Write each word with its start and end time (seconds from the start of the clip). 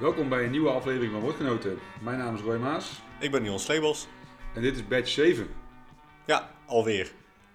Welkom 0.00 0.28
bij 0.28 0.44
een 0.44 0.50
nieuwe 0.50 0.70
aflevering 0.70 1.12
van 1.12 1.20
Woordgenoten. 1.20 1.78
Mijn 2.02 2.18
naam 2.18 2.34
is 2.34 2.40
Roy 2.40 2.56
Maas 2.56 3.02
Ik 3.20 3.30
ben 3.30 3.42
Niels 3.42 3.64
Sleebos. 3.64 4.08
en 4.54 4.62
dit 4.62 4.74
is 4.74 4.88
batch 4.88 5.08
7. 5.08 5.46
Ja, 6.26 6.50
alweer. 6.66 7.12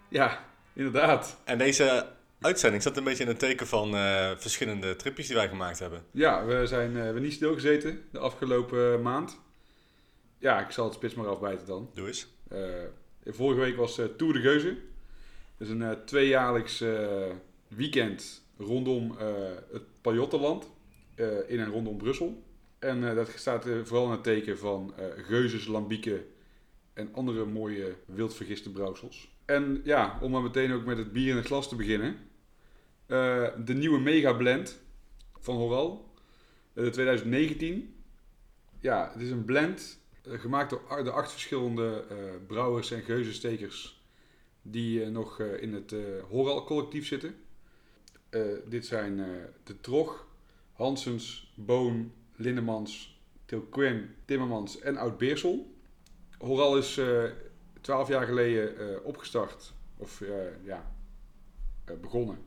Ja, 0.10 0.46
inderdaad. 0.74 1.42
En 1.44 1.58
deze 1.58 2.08
uitzending 2.42 2.84
zat 2.84 2.98
een 2.98 3.04
beetje 3.04 3.24
in 3.24 3.30
het 3.30 3.40
teken 3.40 3.68
van 3.68 3.96
eh, 3.96 4.32
verschillende 4.38 4.96
tripjes 4.96 5.28
die 5.28 5.36
wij 5.36 5.48
gemaakt 5.48 5.80
hebben. 5.80 6.04
Ja, 6.12 6.46
we 6.46 6.68
zijn 6.68 6.98
eh, 6.98 7.14
we 7.14 7.20
niet 7.20 7.34
stilgezeten 7.34 8.04
de 8.12 8.20
afgelopen 8.20 9.02
maand. 9.02 9.40
Ja, 10.38 10.60
ik 10.66 10.72
zal 10.72 10.86
het 10.86 10.94
spits 10.94 11.14
maar 11.14 11.28
afbijten 11.28 11.68
dan. 11.68 11.90
Doe 11.94 12.08
eens. 12.08 12.28
Eh, 12.50 12.60
vorige 13.26 13.60
week 13.60 13.76
was 13.76 14.02
Tour 14.18 14.34
de 14.34 14.42
Geuzen. 14.42 14.78
Dat 15.58 15.68
is 15.68 15.74
een 15.74 15.98
tweejaarlijks 16.06 16.84
weekend 17.68 18.42
rondom 18.58 19.18
het 19.72 20.02
Pajottenland. 20.02 20.70
Eh, 21.20 21.50
in 21.50 21.60
en 21.60 21.70
rondom 21.70 21.98
Brussel. 21.98 22.44
En 22.80 23.10
eh, 23.10 23.16
dat 23.16 23.30
staat 23.36 23.66
vooral 23.84 24.06
in 24.06 24.12
het 24.12 24.24
teken 24.24 24.58
van 24.58 24.94
eh 24.98 25.06
geuzes, 25.26 25.66
lambieken 25.68 26.26
en 26.94 27.10
andere 27.14 27.46
mooie 27.46 27.96
wildvergiste 28.06 28.72
brouwsels. 28.72 29.30
En 29.46 29.82
ja, 29.84 30.20
om 30.22 30.32
maar 30.32 30.42
meteen 30.42 30.72
ook 30.72 30.86
met 30.86 30.98
het 30.98 31.12
bier 31.12 31.30
in 31.30 31.36
het 31.36 31.46
glas 31.46 31.70
te 31.70 31.76
beginnen. 31.76 32.16
De 33.66 33.74
nieuwe 33.74 34.00
Mega 34.00 34.34
Blend 34.34 34.82
van 35.40 35.56
Horal. 35.56 36.14
eh, 36.74 36.84
de 36.84 36.90
2019. 36.90 37.96
Ja, 38.80 39.10
het 39.14 39.22
is 39.22 39.30
een 39.30 39.46
blend 39.46 40.00
gemaakt 40.24 40.70
door 40.70 41.04
de 41.04 41.12
acht 41.12 41.32
verschillende 41.32 42.06
brouwers 42.48 42.92
en 42.92 43.02
geuzenstekers 43.02 44.04
die 44.62 45.06
nog 45.06 45.40
in 45.40 45.74
het 45.74 45.92
eh 45.92 46.00
Horal 46.30 46.64
collectief 46.64 47.08
zitten. 47.08 47.36
Dit 48.66 48.86
zijn 48.86 49.18
de 49.64 49.80
Trog, 49.82 50.28
Hansens, 50.80 51.52
Boon, 51.56 52.12
Lindemans, 52.36 53.22
Tilquin, 53.46 54.10
Timmermans 54.26 54.80
en 54.80 54.98
Oud 54.98 55.18
Beersel. 55.18 55.76
Horal 56.38 56.78
is 56.78 56.98
eh, 56.98 57.24
twaalf 57.82 58.08
jaar 58.08 58.26
geleden 58.26 58.78
eh, 58.78 59.06
opgestart, 59.06 59.74
of 59.98 60.22
eh, 60.22 60.30
ja, 60.64 60.92
begonnen. 62.02 62.38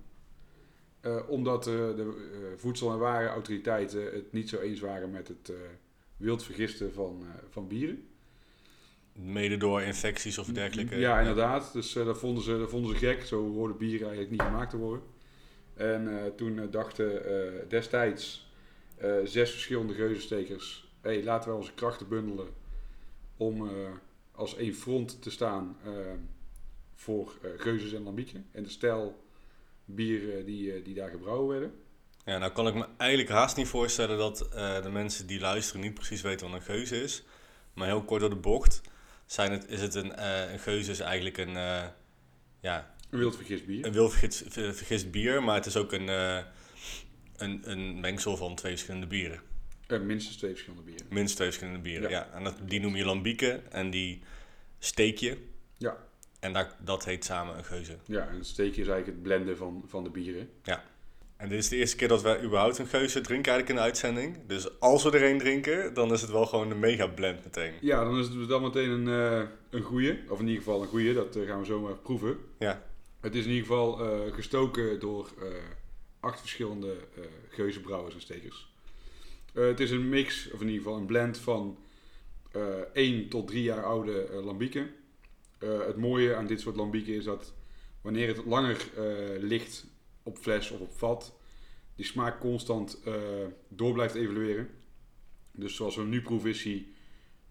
Omdat 1.28 1.64
de 1.64 2.55
voedsel- 2.56 2.92
en 2.92 2.98
warenautoriteiten 2.98 4.05
het 4.05 4.33
niet 4.33 4.48
zo 4.48 4.58
eens 4.58 4.80
waren 4.80 5.11
met 5.11 5.28
het 5.28 5.52
wild 6.17 6.44
vergisten 6.44 6.92
van, 6.92 7.24
van 7.50 7.69
bieren. 7.69 8.08
Mede 9.12 9.56
door 9.56 9.83
infecties 9.83 10.39
of 10.39 10.46
dergelijke. 10.46 10.96
Ja, 10.96 11.19
inderdaad. 11.19 11.72
Dus 11.72 11.96
eh, 11.96 12.05
dat, 12.05 12.19
vonden 12.19 12.42
ze, 12.42 12.58
dat 12.58 12.70
vonden 12.70 12.91
ze 12.91 13.06
gek. 13.06 13.22
Zo 13.22 13.52
hoorden 13.52 13.77
bieren 13.77 14.00
eigenlijk 14.00 14.30
niet 14.30 14.42
gemaakt 14.42 14.70
te 14.70 14.77
worden. 14.77 15.05
En 15.75 16.19
eh, 16.19 16.31
toen 16.37 16.59
eh, 16.59 16.65
dachten 16.70 17.25
eh, 17.25 17.69
destijds 17.69 18.51
zes 19.25 19.51
verschillende 19.51 19.95
geuzenstekers... 19.95 20.89
hé, 21.01 21.11
hey, 21.11 21.23
laten 21.23 21.51
we 21.51 21.56
onze 21.56 21.75
krachten 21.75 22.09
bundelen 22.09 22.48
om 23.37 23.70
als 24.33 24.56
één 24.56 24.75
front 24.75 25.23
te 25.23 25.31
staan 25.31 25.77
voor 26.95 27.33
geuzes 27.56 27.92
en 27.92 28.03
lambieken. 28.03 28.47
En 28.53 28.62
de 28.62 28.69
stijl 28.69 29.25
bieren 29.84 30.45
die, 30.45 30.83
die 30.83 30.95
daar 30.95 31.11
gebrouwen 31.11 31.48
werden. 31.48 31.73
Ja, 32.25 32.39
nou 32.39 32.53
kan 32.53 32.67
ik 32.67 32.75
me 32.75 32.86
eigenlijk 32.97 33.31
haast 33.31 33.57
niet 33.57 33.69
voorstellen 33.69 34.19
dat 34.19 34.39
de 34.83 34.91
mensen 34.92 35.27
die 35.27 35.41
luisteren 35.41 35.81
niet 35.81 35.95
precies 35.95 36.23
weten 36.23 36.47
wat 36.47 36.57
een 36.57 36.64
geuze 36.64 37.03
is. 37.03 37.25
Maar 37.75 37.86
heel 37.86 38.05
kort 38.05 38.20
door 38.20 38.31
de 38.31 38.36
bocht 38.36 38.81
zijn 39.27 39.53
het, 39.53 39.69
is 39.69 39.81
het 39.81 39.95
een, 39.95 40.14
eh, 40.14 40.53
een 40.53 40.59
geuze 40.59 40.91
is 40.91 41.01
eigenlijk 41.01 41.36
een, 41.39 41.55
ja, 42.61 42.92
Een 43.12 43.18
wild 43.18 43.36
vergist 43.36 43.66
bier. 43.66 43.86
een 43.86 43.92
wild 43.92 44.10
vergist, 44.10 44.44
vergist 44.48 45.10
bier, 45.10 45.42
maar 45.42 45.55
het 45.55 45.66
is 45.66 45.77
ook 45.77 45.92
een, 45.92 46.08
eh, 46.08 46.38
een, 47.36 47.70
een 47.70 48.00
mengsel 48.00 48.36
van 48.36 48.55
twee 48.55 48.72
verschillende 48.72 49.06
bieren. 49.06 49.41
Eh, 49.86 50.00
minstens 50.00 50.36
twee 50.36 50.50
verschillende 50.50 50.82
bieren. 50.84 51.06
Minstens 51.08 51.34
twee 51.34 51.48
verschillende 51.48 51.80
bieren, 51.80 52.11
Ja. 52.11 52.18
ja. 52.18 52.30
En 52.34 52.45
dat, 52.45 52.55
die 52.62 52.80
noem 52.80 52.96
je 52.96 53.05
lambieken 53.05 53.72
en 53.72 53.90
die 53.90 54.22
steek 54.78 55.18
je. 55.18 55.36
Ja. 55.78 55.96
En 56.40 56.52
daar, 56.52 56.77
dat 56.84 57.05
heet 57.05 57.24
samen 57.24 57.58
een 57.58 57.64
geuze. 57.64 57.96
Ja, 58.05 58.28
en 58.28 58.36
het 58.36 58.46
steekje 58.46 58.80
is 58.83 58.89
eigenlijk 58.89 59.06
het 59.06 59.22
blenden 59.22 59.56
van, 59.56 59.84
van 59.86 60.05
de 60.05 60.11
bieren. 60.11 60.48
En 61.36 61.48
dit 61.48 61.58
is 61.58 61.68
de 61.68 61.77
eerste 61.77 61.96
keer 61.96 62.08
dat 62.08 62.22
wij 62.22 62.42
überhaupt 62.42 62.78
een 62.78 62.86
geuze 62.86 63.20
drinken 63.20 63.52
eigenlijk 63.52 63.68
in 63.68 63.74
de 63.74 63.80
uitzending. 63.80 64.46
Dus 64.46 64.80
als 64.80 65.02
we 65.02 65.11
er 65.11 65.30
een 65.30 65.39
drinken, 65.39 65.95
dan 65.95 66.12
is 66.12 66.20
het 66.20 66.30
wel 66.30 66.46
gewoon 66.46 66.68
de 66.68 66.74
mega 66.74 67.06
blend 67.06 67.45
meteen. 67.45 67.72
Ja, 67.80 68.05
dan 68.05 68.18
is 68.18 68.28
het 68.28 68.48
dan 68.48 68.62
meteen 68.62 68.90
een, 68.90 69.08
eh 69.08 69.48
een 69.70 69.83
goeie. 69.83 70.18
Of 70.28 70.39
in 70.40 70.46
ieder 70.46 70.62
geval 70.62 70.83
een 70.83 70.89
goeie, 70.89 71.14
dat 71.14 71.39
gaan 71.46 71.58
we 71.61 71.67
zo 71.67 71.80
maar 71.80 71.96
proeven. 71.96 72.36
Ja. 72.58 72.83
Het 73.22 73.34
is 73.34 73.44
in 73.44 73.50
ieder 73.50 73.66
geval 73.66 74.00
eh, 74.00 74.34
gestoken 74.34 75.00
door 75.00 75.30
eh, 75.40 75.46
acht 76.20 76.40
verschillende 76.40 76.96
eh 77.16 77.24
geuzenbrouwers 77.48 78.14
en 78.14 78.20
stekers. 78.20 78.72
Het 79.52 79.80
is 79.80 79.90
een 79.90 80.08
mix, 80.08 80.50
of 80.50 80.60
in 80.60 80.66
ieder 80.66 80.83
geval 80.83 80.98
een 80.98 81.06
blend 81.06 81.38
van 81.38 81.78
eh 82.50 82.80
1 82.92 83.28
tot 83.28 83.46
3 83.46 83.62
jaar 83.62 83.84
oude 83.84 84.40
lambieken. 84.44 84.90
Het 85.58 85.96
mooie 85.96 86.34
aan 86.34 86.46
dit 86.46 86.60
soort 86.60 86.77
lambieken 86.77 87.14
is 87.14 87.24
dat 87.24 87.52
wanneer 88.00 88.28
het 88.28 88.44
langer 88.44 88.88
ligt 89.40 89.86
op 90.22 90.39
fles 90.39 90.70
of 90.70 90.80
op 90.80 90.92
vat, 90.92 91.34
die 91.96 92.04
smaak 92.04 92.40
constant 92.40 92.98
door 93.68 93.92
blijft 93.92 94.14
evolueren. 94.14 94.70
Dus 95.52 95.74
zoals 95.74 95.96
we 95.96 96.02
nu 96.02 96.22
proeven 96.22 96.50
is 96.50 96.64
hij 96.64 96.86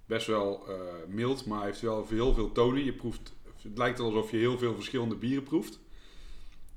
best 0.05 0.27
wel 0.27 0.67
mild, 1.07 1.45
maar 1.45 1.65
heeft 1.65 1.81
wel 1.81 2.07
heel 2.07 2.33
veel 2.33 2.51
tonen. 2.51 2.83
Je 2.83 2.93
proeft, 2.93 3.33
het 3.63 3.77
lijkt 3.77 3.99
alsof 3.99 4.31
je 4.31 4.37
heel 4.37 4.57
veel 4.57 4.75
verschillende 4.75 5.15
bieren 5.15 5.43
proeft. 5.43 5.79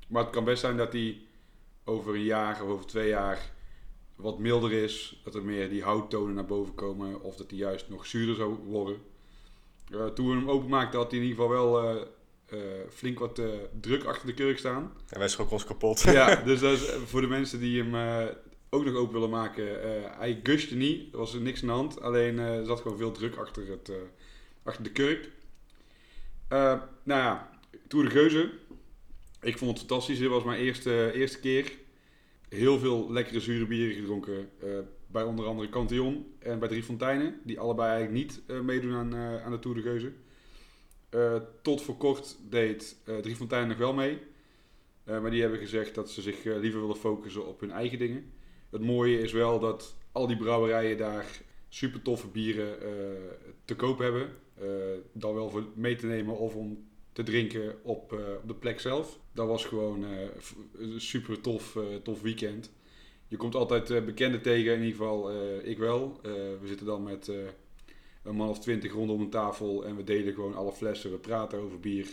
Maar 0.07 0.23
het 0.23 0.31
kan 0.31 0.43
best 0.43 0.59
zijn 0.59 0.77
dat 0.77 0.93
hij 0.93 1.21
over 1.83 2.15
een 2.15 2.23
jaar 2.23 2.63
of 2.63 2.69
over 2.69 2.85
twee 2.85 3.07
jaar 3.07 3.53
wat 4.15 4.39
milder 4.39 4.71
is. 4.71 5.21
Dat 5.23 5.35
er 5.35 5.43
meer 5.43 5.69
die 5.69 5.83
houttonen 5.83 6.35
naar 6.35 6.45
boven 6.45 6.75
komen. 6.75 7.21
Of 7.21 7.35
dat 7.35 7.49
hij 7.49 7.59
juist 7.59 7.89
nog 7.89 8.05
zuurder 8.05 8.35
zou 8.35 8.55
worden. 8.65 8.97
Eh, 9.91 10.05
toen 10.05 10.29
we 10.29 10.35
hem 10.35 10.49
openmaakten 10.49 10.99
had 10.99 11.11
hij 11.11 11.19
in 11.19 11.25
ieder 11.25 11.43
geval 11.43 11.71
wel 11.71 11.83
eh, 11.83 12.01
eh, 12.45 12.89
flink 12.89 13.19
wat 13.19 13.41
druk 13.81 14.03
achter 14.03 14.27
de 14.27 14.33
kurk 14.33 14.57
staan. 14.57 14.93
En 15.09 15.19
wij 15.19 15.27
schrokken 15.27 15.55
ons 15.55 15.65
kapot. 15.65 16.01
Ja, 16.01 16.35
dus 16.45 16.59
dat 16.59 16.71
is 16.71 16.89
voor 17.05 17.21
de 17.21 17.27
mensen 17.27 17.59
die 17.59 17.83
hem 17.83 17.95
ook 18.69 18.85
nog 18.85 18.95
open 18.95 19.13
willen 19.13 19.29
maken. 19.29 19.65
hij 20.17 20.39
gushte 20.43 20.75
niet, 20.75 21.13
er 21.13 21.17
was 21.17 21.33
er 21.33 21.41
niks 21.41 21.61
aan 21.61 21.67
de 21.67 21.73
hand. 21.73 22.01
Alleen 22.01 22.39
er 22.39 22.65
zat 22.65 22.81
gewoon 22.81 22.97
veel 22.97 23.11
druk 23.11 23.35
achter, 23.35 23.67
het, 23.67 23.91
achter 24.63 24.83
de 24.83 24.91
kurk. 24.91 25.29
Eh, 26.55 26.81
nou 27.03 27.21
ja, 27.21 27.49
Tour 27.87 28.05
de 28.05 28.11
Geuze. 28.11 28.51
Ik 29.41 29.57
vond 29.57 29.71
het 29.71 29.79
fantastisch. 29.79 30.19
Dit 30.19 30.29
was 30.29 30.43
mijn 30.43 30.59
eerste, 30.59 31.11
eerste 31.13 31.39
keer. 31.39 31.77
Heel 32.49 32.79
veel 32.79 33.11
lekkere 33.11 33.39
zure 33.39 33.65
bieren 33.65 33.95
gedronken. 33.95 34.49
eh, 34.59 34.69
bij 35.07 35.23
onder 35.23 35.45
andere 35.45 35.69
Cantillon 35.69 36.35
en 36.39 36.59
bij 36.59 36.67
Drie 36.67 36.83
Fonteinen. 36.83 37.39
Die 37.43 37.59
allebei 37.59 37.89
eigenlijk 37.89 38.25
niet 38.25 38.41
eh, 38.47 38.59
meedoen 38.59 38.93
aan, 38.93 39.15
aan 39.15 39.51
de 39.51 39.59
Tour 39.59 39.77
de 39.77 39.83
Geuze. 39.83 40.11
Tot 41.61 41.81
voor 41.81 41.97
kort 41.97 42.37
deed 42.49 42.97
Drie 43.21 43.35
Fonteinen 43.35 43.69
nog 43.69 43.77
wel 43.77 43.93
mee. 43.93 44.19
Maar 45.03 45.31
die 45.31 45.41
hebben 45.41 45.59
gezegd 45.59 45.95
dat 45.95 46.11
ze 46.11 46.21
zich 46.21 46.43
liever 46.43 46.81
willen 46.81 46.95
focussen 46.95 47.47
op 47.47 47.59
hun 47.59 47.71
eigen 47.71 47.97
dingen. 47.97 48.31
Het 48.69 48.81
mooie 48.81 49.19
is 49.19 49.31
wel 49.31 49.59
dat 49.59 49.95
al 50.11 50.27
die 50.27 50.37
brouwerijen 50.37 50.97
daar 50.97 51.41
super 51.69 52.01
toffe 52.01 52.27
bieren 52.27 52.77
te 53.65 53.75
koop 53.75 53.99
hebben. 53.99 54.29
Eh, 54.55 54.67
dan 55.11 55.33
wel 55.33 55.49
voor 55.49 55.63
mee 55.73 55.95
te 55.95 56.05
nemen 56.05 56.37
of 56.37 56.55
om 56.55 56.87
te 57.11 57.23
drinken 57.23 57.75
op, 57.83 58.13
eh, 58.13 58.19
op 58.41 58.47
de 58.47 58.55
plek 58.55 58.79
zelf. 58.79 59.19
Dat 59.31 59.47
was 59.47 59.65
gewoon 59.65 60.05
eh, 60.05 60.27
een 60.77 61.01
super 61.01 61.41
tof, 61.41 61.77
tof 62.03 62.21
weekend. 62.21 62.71
Je 63.27 63.37
komt 63.37 63.55
altijd 63.55 64.05
bekenden 64.05 64.41
tegen, 64.41 64.73
in 64.73 64.83
ieder 64.83 64.95
geval 64.97 65.31
ik 65.63 65.77
wel. 65.77 66.19
We 66.61 66.67
zitten 66.67 66.85
dan 66.85 67.03
met 67.03 67.31
een 68.23 68.35
man 68.35 68.49
of 68.49 68.59
twintig 68.59 68.93
rondom 68.93 69.21
een 69.21 69.29
tafel 69.29 69.85
en 69.85 69.95
we 69.95 70.03
delen 70.03 70.33
gewoon 70.33 70.55
alle 70.55 70.71
flessen. 70.71 71.11
We 71.11 71.17
praten 71.17 71.59
over 71.59 71.79
bier, 71.79 72.07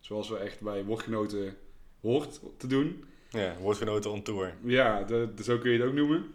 zoals 0.00 0.28
we 0.28 0.36
echt 0.36 0.60
bij 0.60 0.84
woordgenoten 0.84 1.56
hoort 2.00 2.40
te 2.56 2.66
doen. 2.66 3.04
Ja, 3.30 3.56
woordgenoten 3.60 4.10
on 4.10 4.22
tour. 4.22 4.56
Ja, 4.62 5.06
zo 5.42 5.58
kun 5.58 5.70
je 5.70 5.78
het 5.78 5.88
ook 5.88 5.94
noemen. 5.94 6.34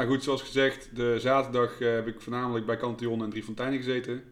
Nou 0.00 0.12
goed, 0.12 0.22
zoals 0.22 0.42
gezegd, 0.42 0.96
de 0.96 1.16
zaterdag 1.18 1.80
eh, 1.80 1.92
heb 1.92 2.06
ik 2.06 2.20
voornamelijk 2.20 2.66
bij 2.66 2.76
Cantillon 2.76 3.22
en 3.22 3.30
Drie 3.30 3.42
Fonteinen 3.42 3.78
gezeten. 3.78 4.22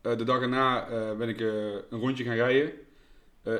Eh, 0.00 0.16
de 0.16 0.24
dag 0.24 0.40
erna 0.40 0.88
eh, 0.88 1.16
ben 1.16 1.28
ik 1.28 1.40
een 1.40 1.98
rondje 1.98 2.24
gaan 2.24 2.34
rijden. 2.34 2.72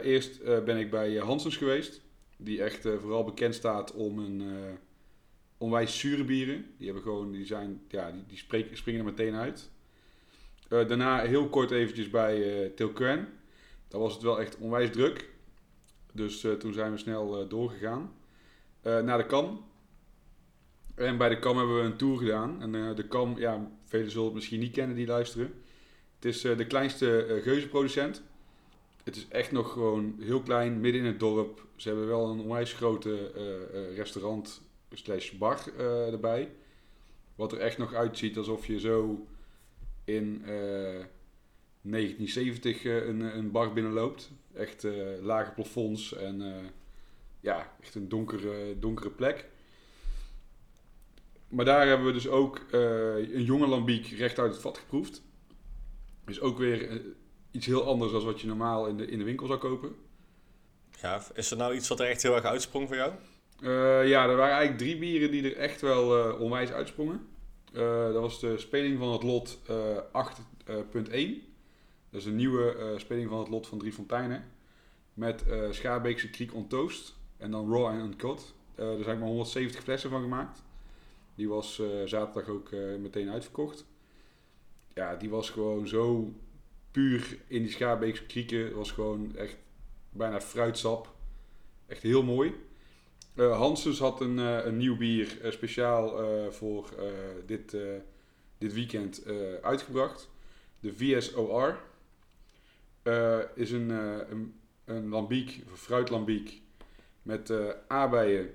Eerst 0.03 0.45
ben 0.65 0.77
ik 0.77 0.91
bij 0.91 1.17
Hansens 1.17 1.57
geweest, 1.57 2.01
die 2.37 2.63
echt 2.63 2.81
vooral 2.83 3.25
bekend 3.25 3.55
staat 3.55 3.93
om 3.93 4.19
een 4.19 4.43
onwijs 5.59 5.99
zure 5.99 6.25
bieren. 6.25 6.67
Die 6.77 6.87
hebben 6.87 7.03
gewoon, 7.03 7.33
die 7.33 7.47
zijn, 7.47 7.83
ja, 7.89 8.11
die, 8.11 8.25
die 8.49 8.77
springen 8.77 9.01
er 9.01 9.07
meteen 9.07 9.35
uit. 9.35 9.71
Daarna 10.69 11.21
heel 11.21 11.49
kort 11.49 11.71
eventjes 11.71 12.11
bij 12.11 12.63
eh 12.63 12.71
Tilquin. 12.75 13.27
Daar 13.89 14.01
was 14.01 14.13
het 14.13 14.23
wel 14.23 14.41
echt 14.41 14.59
onwijs 14.59 14.91
druk. 14.91 15.29
Dus 16.13 16.47
toen 16.59 16.73
zijn 16.73 16.93
we 16.93 16.99
snel 16.99 17.41
eh, 17.41 17.49
doorgegaan. 17.49 18.13
Naar 18.83 19.19
de 19.19 19.27
Kam. 19.27 19.71
En 21.03 21.17
bij 21.17 21.29
de 21.29 21.39
Kam 21.39 21.57
hebben 21.57 21.77
we 21.77 21.83
een 21.83 21.97
tour 21.97 22.19
gedaan. 22.19 22.63
En 22.63 22.75
eh, 22.75 22.95
de 22.95 23.09
Kam, 23.09 23.39
ja, 23.39 23.71
velen 23.85 24.11
zullen 24.11 24.27
het 24.27 24.35
misschien 24.35 24.61
niet 24.61 24.73
kennen 24.73 24.97
die 24.97 25.07
luisteren. 25.07 25.53
Het 26.15 26.25
is 26.25 26.45
eh, 26.45 26.57
de 26.57 26.67
kleinste 26.67 27.25
eh, 27.25 27.43
geuzenproducent. 27.43 28.23
Het 29.05 29.17
is 29.17 29.29
echt 29.29 29.53
nog 29.53 29.73
gewoon 29.73 30.17
heel 30.21 30.43
klein, 30.43 30.81
midden 30.81 31.01
in 31.01 31.07
het 31.07 31.21
dorp. 31.21 31.67
Ze 31.77 31.89
hebben 31.89 32.07
wel 32.07 32.31
een 32.31 32.41
onwijs 32.41 32.73
grote 32.73 33.31
restaurant 33.95 34.63
slash 34.93 35.31
bar 35.31 35.77
erbij. 36.13 36.51
Wat 37.35 37.53
er 37.53 37.59
echt 37.59 37.79
nog 37.79 37.95
uitziet 37.95 38.37
alsof 38.37 38.67
je 38.67 38.81
zo 38.81 39.27
in 40.05 40.43
eh, 40.45 41.05
1970 41.83 42.85
eh, 42.85 43.07
een, 43.07 43.21
een 43.21 43.51
bar 43.51 43.73
binnenloopt. 43.73 44.31
Echt 44.55 44.87
lage 45.21 45.53
plafonds 45.53 46.15
en 46.15 46.43
ja, 47.41 47.77
echt 47.81 47.95
een 47.95 48.09
donkere, 48.09 48.79
donkere 48.79 49.11
plek. 49.11 49.49
Maar 51.53 51.65
daar 51.65 51.87
hebben 51.87 52.07
we 52.07 52.13
dus 52.13 52.29
ook 52.29 52.61
eh, 52.71 53.15
een 53.17 53.45
jonge 53.45 53.67
lambiek 53.67 54.07
recht 54.07 54.39
uit 54.39 54.53
het 54.53 54.61
vat 54.61 54.79
geproefd. 54.79 55.23
Is 56.27 56.41
ook 56.41 56.59
weer 56.59 56.91
eh, 56.91 56.97
iets 57.51 57.67
heel 57.67 57.85
anders 57.85 58.13
dan 58.13 58.25
wat 58.25 58.41
je 58.41 58.47
normaal 58.47 58.87
in 58.87 58.97
de, 58.97 59.07
in 59.07 59.19
de 59.19 59.25
winkel 59.25 59.47
zou 59.47 59.59
kopen. 59.59 59.95
Gaaf. 60.91 61.31
Is 61.35 61.51
er 61.51 61.57
nou 61.57 61.75
iets 61.75 61.89
wat 61.89 62.01
er 62.01 62.07
echt 62.07 62.23
heel 62.23 62.35
erg 62.35 62.45
uitsprong 62.45 62.89
voor 62.89 62.97
jou? 62.97 63.13
Eh, 63.61 64.09
ja, 64.09 64.29
er 64.29 64.37
waren 64.37 64.55
eigenlijk 64.55 64.79
drie 64.79 64.99
bieren 64.99 65.31
die 65.31 65.43
er 65.43 65.57
echt 65.57 65.81
wel 65.81 66.35
onwijs 66.37 66.73
uitsprongen. 66.73 67.27
Dat 67.73 68.21
was 68.21 68.41
de 68.41 68.59
speling 68.59 68.99
van 68.99 69.13
het 69.13 69.23
lot 69.23 69.59
eh 69.67 69.97
8.1. 70.13 71.51
Dat 72.11 72.21
is 72.21 72.25
een 72.25 72.37
nieuwe 72.37 72.95
speling 72.97 73.29
van 73.29 73.39
het 73.39 73.49
lot 73.49 73.67
van 73.67 73.79
Drie 73.79 73.93
Fonteinen. 73.93 74.45
Met 75.15 75.45
Schaarbeekse 75.71 76.31
Kriek 76.31 76.55
on 76.55 76.69
Toast. 76.69 77.15
En 77.37 77.51
dan 77.51 77.73
Raw 77.73 77.87
en 77.87 77.99
Uncut. 77.99 78.55
Er 78.75 79.05
zijn 79.05 79.19
maar 79.19 79.29
170 79.29 79.83
flessen 79.83 80.11
van 80.11 80.23
gemaakt. 80.23 80.63
Die 81.35 81.49
was 81.49 81.79
eh, 81.79 81.89
zaterdag 82.05 82.49
ook 82.49 82.73
eh, 82.73 82.97
meteen 82.97 83.31
uitverkocht. 83.31 83.87
Ja, 84.95 85.17
die 85.17 85.31
was 85.31 85.51
gewoon 85.51 85.89
zo 85.89 86.33
puur 86.91 87.39
in 87.47 87.63
die 87.63 87.71
Schaarbeekse 87.71 88.27
Krieken. 88.27 88.75
Was 88.75 88.91
gewoon 88.91 89.37
echt 89.37 89.57
bijna 90.11 90.41
fruitsap. 90.41 91.15
Echt 91.87 92.03
heel 92.03 92.23
mooi. 92.23 92.55
Eh 93.35 93.59
Hansens 93.59 93.99
had 93.99 94.21
een, 94.21 94.39
een 94.39 94.77
nieuw 94.77 94.97
bier 94.97 95.39
speciaal 95.49 96.19
voor 96.53 96.89
dit, 97.47 97.77
dit 98.59 98.73
weekend 98.73 99.27
uitgebracht. 99.63 100.31
De 100.81 100.93
VSOR. 100.93 101.79
Is 103.55 103.71
een, 103.71 103.91
een, 103.91 104.55
een 104.85 105.09
lambiek, 105.09 105.65
een 105.71 105.77
fruitlambiek. 105.77 106.63
Met 107.23 107.53
aardbeien, 107.89 108.55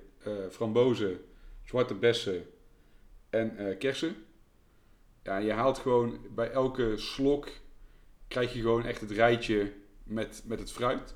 frambozen, 0.50 1.20
zwarte 1.64 1.94
bessen 1.94 2.46
en 3.30 3.58
eh, 3.58 3.78
kersen. 3.78 4.16
Ja, 5.24 5.38
je 5.38 5.52
haalt 5.52 5.78
gewoon 5.78 6.20
bij 6.36 6.52
elke 6.52 6.98
slok 6.98 7.50
krijg 8.28 8.54
je 8.54 8.62
gewoon 8.62 8.86
echt 8.86 9.02
het 9.02 9.12
rijtje 9.12 9.74
met, 10.04 10.44
met 10.46 10.60
het 10.60 10.72
fruit. 10.72 11.16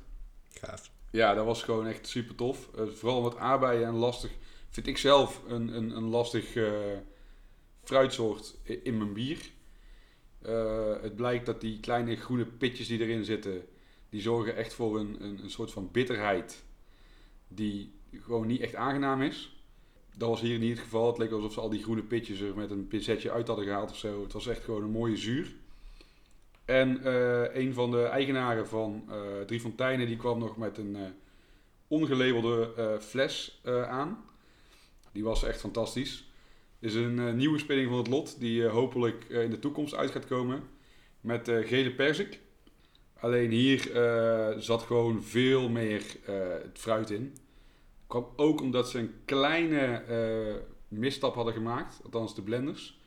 Gaaf. 0.49 0.91
Ja, 1.11 1.33
dat 1.33 1.45
was 1.45 1.63
gewoon 1.63 1.87
echt 1.87 2.07
super 2.07 2.35
tof. 2.35 2.69
Eh, 2.75 2.87
vooral 2.87 3.21
wat 3.21 3.37
aardbeien 3.37 3.87
en 3.87 3.93
lastig. 3.93 4.31
Vind 4.69 4.87
ik 4.87 4.97
zelf 4.97 5.41
een, 5.47 5.75
een, 5.75 5.95
een 5.95 6.07
lastig 6.07 6.55
eh, 6.55 6.71
fruitsoort 7.83 8.57
in 8.63 8.97
mijn 8.97 9.13
bier. 9.13 9.39
Het 11.01 11.15
blijkt 11.15 11.45
dat 11.45 11.61
die 11.61 11.79
kleine 11.79 12.15
groene 12.15 12.45
pitjes 12.45 12.87
die 12.87 12.99
erin 12.99 13.23
zitten, 13.25 13.65
die 14.09 14.21
zorgen 14.21 14.55
echt 14.55 14.73
voor 14.73 14.99
een, 14.99 15.23
een, 15.23 15.43
een 15.43 15.49
soort 15.49 15.71
van 15.71 15.91
bitterheid 15.91 16.63
die 17.47 17.93
gewoon 18.19 18.47
niet 18.47 18.61
echt 18.61 18.75
aangenaam 18.75 19.21
is. 19.21 19.60
Dat 20.17 20.29
was 20.29 20.41
hier 20.41 20.59
niet 20.59 20.71
het 20.71 20.79
geval. 20.79 21.07
Het 21.07 21.17
leek 21.17 21.31
alsof 21.31 21.53
ze 21.53 21.59
al 21.59 21.69
die 21.69 21.83
groene 21.83 22.03
pitjes 22.03 22.39
er 22.39 22.55
met 22.55 22.71
een 22.71 22.87
pincetje 22.87 23.31
uit 23.31 23.47
hadden 23.47 23.65
gehaald 23.65 23.89
of 23.89 23.97
zo. 23.97 24.23
Het 24.23 24.33
was 24.33 24.47
echt 24.47 24.63
gewoon 24.63 24.83
een 24.83 24.91
mooie 24.91 25.17
zuur. 25.17 25.53
En 26.65 27.03
eh, 27.03 27.55
een 27.61 27.73
van 27.73 27.91
de 27.91 28.03
eigenaren 28.03 28.67
van 28.67 29.03
eh, 29.09 29.41
Drie 29.45 29.59
Fonteinen 29.59 30.07
die 30.07 30.17
kwam 30.17 30.39
nog 30.39 30.57
met 30.57 30.77
een 30.77 30.95
eh, 30.95 31.01
ongelabelde 31.87 32.99
fles 33.01 33.61
aan. 33.87 34.25
Die 35.11 35.23
was 35.23 35.43
echt 35.43 35.59
fantastisch. 35.59 36.29
Is 36.79 36.93
een 36.93 37.37
nieuwe 37.37 37.57
speling 37.57 37.89
van 37.89 37.97
het 37.97 38.07
lot 38.07 38.39
die 38.39 38.65
hopelijk 38.65 39.23
in 39.29 39.49
de 39.49 39.59
toekomst 39.59 39.95
uit 39.95 40.11
gaat 40.11 40.25
komen 40.25 40.63
met 41.21 41.51
gele 41.63 41.91
perzik. 41.91 42.39
Alleen 43.19 43.51
hier 43.51 43.79
zat 44.57 44.81
gewoon 44.81 45.23
veel 45.23 45.69
meer 45.69 46.03
het 46.63 46.79
fruit 46.79 47.09
in. 47.09 47.35
Kwam 48.11 48.27
ook 48.35 48.61
omdat 48.61 48.89
ze 48.89 48.99
een 48.99 49.13
kleine 49.25 49.79
eh, 49.95 50.55
misstap 50.87 51.35
hadden 51.35 51.53
gemaakt, 51.53 51.99
althans 52.03 52.35
de 52.35 52.41
blenders. 52.41 52.99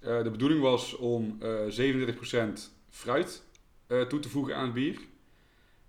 Eh, 0.00 0.22
de 0.22 0.30
bedoeling 0.30 0.60
was 0.60 0.96
om 0.96 1.36
eh 1.40 1.66
37% 1.68 2.72
fruit 2.90 3.42
eh, 3.86 4.00
toe 4.02 4.20
te 4.20 4.28
voegen 4.28 4.56
aan 4.56 4.64
het 4.64 4.74
bier. 4.74 4.98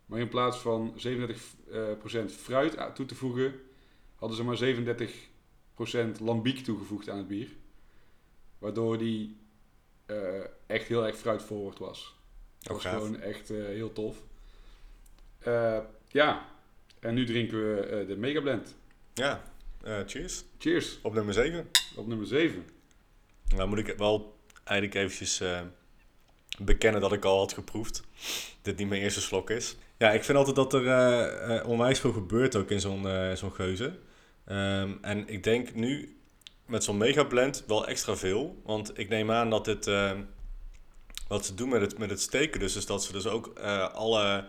Maar 0.06 0.20
in 0.20 0.30
plaats 0.30 0.58
van 0.58 0.94
37% 0.98 2.32
fruit 2.32 2.78
toe 2.96 3.06
te 3.06 3.16
voegen, 3.16 3.54
hadden 4.16 4.38
ze 4.38 4.44
maar 4.44 4.58
37% 6.18 6.20
lambiek 6.22 6.64
toegevoegd 6.64 7.10
aan 7.10 7.18
het 7.18 7.28
bier. 7.28 7.50
Waardoor 8.58 8.98
die 8.98 9.38
echt 10.66 10.88
heel 10.88 11.06
erg 11.06 11.18
fruitforward 11.18 11.80
was. 11.80 12.16
Dat 12.60 12.68
Oh, 12.68 12.74
was 12.74 12.84
gaaf. 12.92 13.02
gewoon 13.04 13.20
echt 13.20 13.48
heel 13.48 13.94
tof. 13.94 14.18
Ja, 16.12 16.46
en 17.00 17.14
nu 17.14 17.26
drinken 17.26 17.76
we 17.76 17.82
eh, 17.82 18.08
de 18.08 18.16
Mega 18.18 18.42
Blend. 18.42 18.76
Ja, 19.14 19.44
eh, 19.84 19.98
cheers. 20.06 20.44
Cheers, 20.58 21.00
Op 21.02 21.14
nummer 21.14 21.34
7. 21.34 21.68
op 21.96 22.08
nummer 22.08 22.28
7. 22.28 22.66
Nou 23.56 23.70
moet 23.70 23.78
ik 23.78 23.94
wel 23.98 24.38
eigenlijk 24.64 24.98
eventjes 25.00 25.40
eh, 25.40 25.62
bekennen 26.60 27.02
dat 27.02 27.14
ik 27.14 27.26
al 27.26 27.38
had 27.38 27.54
geproefd. 27.54 28.04
Dit 28.62 28.78
niet 28.78 28.90
mijn 28.90 29.02
eerste 29.02 29.22
slok 29.22 29.50
is. 29.50 29.76
Ja, 29.98 30.12
ik 30.12 30.24
vind 30.24 30.38
altijd 30.38 30.56
dat 30.56 30.74
er 30.74 31.66
onwijs 31.66 32.00
veel 32.00 32.12
gebeurt 32.12 32.56
ook 32.56 32.72
in 32.72 32.80
zo'n 32.80 33.08
zo'n 33.36 33.52
geuze. 33.54 34.00
Ehm, 34.46 34.92
en 35.02 35.28
ik 35.28 35.44
denk 35.44 35.74
nu 35.74 36.18
met 36.66 36.84
zo'n 36.84 36.98
mega 36.98 37.24
blend 37.24 37.64
wel 37.68 37.88
extra 37.88 38.16
veel. 38.16 38.62
Want 38.64 38.98
ik 38.98 39.10
neem 39.10 39.32
aan 39.32 39.50
dat 39.50 39.66
dit... 39.66 39.88
eh, 39.88 40.12
wat 41.28 41.46
ze 41.46 41.56
doen 41.56 41.70
met 41.70 41.82
het, 41.82 41.98
met 41.98 42.10
het 42.10 42.22
steken 42.22 42.60
dus, 42.60 42.76
is 42.76 42.86
dat 42.86 43.04
ze 43.04 43.12
dus 43.12 43.28
ook 43.28 43.60
alle 43.94 44.46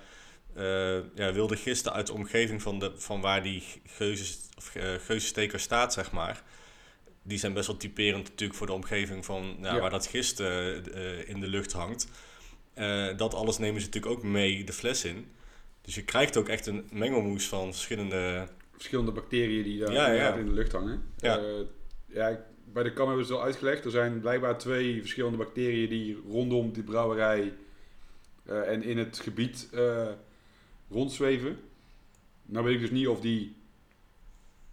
eh, 0.54 0.98
ja, 1.14 1.32
wilde 1.32 1.56
gisten 1.56 1.92
uit 1.92 2.06
de 2.06 2.12
omgeving 2.12 2.62
van, 2.62 2.78
de, 2.78 2.92
van 2.96 3.20
waar 3.20 3.42
die 3.42 3.62
geuzes, 3.86 4.38
of, 4.56 4.74
eh, 4.74 5.58
staat, 5.58 5.92
zeg 5.92 6.12
maar. 6.12 6.42
Die 7.22 7.38
zijn 7.38 7.52
best 7.52 7.66
wel 7.66 7.76
typerend 7.76 8.28
natuurlijk 8.28 8.58
voor 8.58 8.66
de 8.66 8.72
omgeving 8.72 9.24
van 9.24 9.56
ja, 9.60 9.74
Ja. 9.74 9.80
waar 9.80 9.90
dat 9.90 10.06
gist 10.06 10.40
eh, 10.40 11.28
in 11.28 11.40
de 11.40 11.48
lucht 11.48 11.72
hangt. 11.72 12.06
Dat 13.16 13.34
alles 13.34 13.58
nemen 13.58 13.80
ze 13.80 13.86
natuurlijk 13.86 14.12
ook 14.12 14.22
mee 14.22 14.64
de 14.64 14.72
fles 14.72 15.04
in. 15.04 15.26
Dus 15.82 15.94
je 15.94 16.04
krijgt 16.04 16.36
ook 16.36 16.48
echt 16.48 16.66
een 16.66 16.88
mengelmoes 16.92 17.48
van 17.48 17.72
verschillende... 17.72 18.48
Verschillende 18.72 19.12
bacteriën 19.12 19.62
die 19.62 19.78
daar 19.78 19.92
Ja, 19.92 20.06
ja. 20.06 20.06
inderdaad 20.06 20.38
in 20.38 20.46
de 20.46 20.52
lucht 20.52 20.72
hangen. 20.72 21.02
Ja. 21.18 21.40
Ja, 22.06 22.44
bij 22.64 22.82
de 22.82 22.92
kam 22.92 23.06
hebben 23.06 23.26
ze 23.26 23.32
het 23.32 23.40
al 23.40 23.46
uitgelegd. 23.46 23.84
Er 23.84 23.90
zijn 23.90 24.20
blijkbaar 24.20 24.58
twee 24.58 25.00
verschillende 25.00 25.36
bacteriën 25.38 25.88
die 25.88 26.22
rondom 26.28 26.72
die 26.72 26.82
brouwerij 26.82 27.52
en 28.44 28.82
in 28.82 28.98
het 28.98 29.18
gebied 29.18 29.68
rondzweven. 30.90 31.58
Nou 32.42 32.64
weet 32.64 32.74
ik 32.74 32.80
dus 32.80 32.90
niet 32.90 33.08
of 33.08 33.20
die 33.20 33.56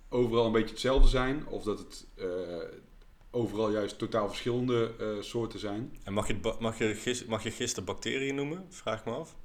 overal 0.10 0.46
een 0.46 0.52
beetje 0.52 0.70
hetzelfde 0.70 1.08
zijn. 1.08 1.48
Of 1.48 1.64
dat 1.64 1.80
het 1.80 2.06
eh, 2.16 2.28
overal 3.32 3.72
juist 3.72 3.98
totaal 3.98 4.28
verschillende 4.28 4.92
eh, 5.00 5.08
soorten 5.22 5.60
zijn. 5.60 5.98
En 6.04 6.14
mag 6.14 6.28
je, 6.28 6.56
mag, 6.60 6.78
je 6.78 6.96
gist, 6.96 7.28
mag 7.28 7.44
je 7.44 7.52
gisten 7.52 7.84
bacteriën 7.84 8.36
noemen? 8.36 8.66
Vraag 8.70 9.00
ik 9.00 9.06
me 9.06 9.12
af. 9.12 9.36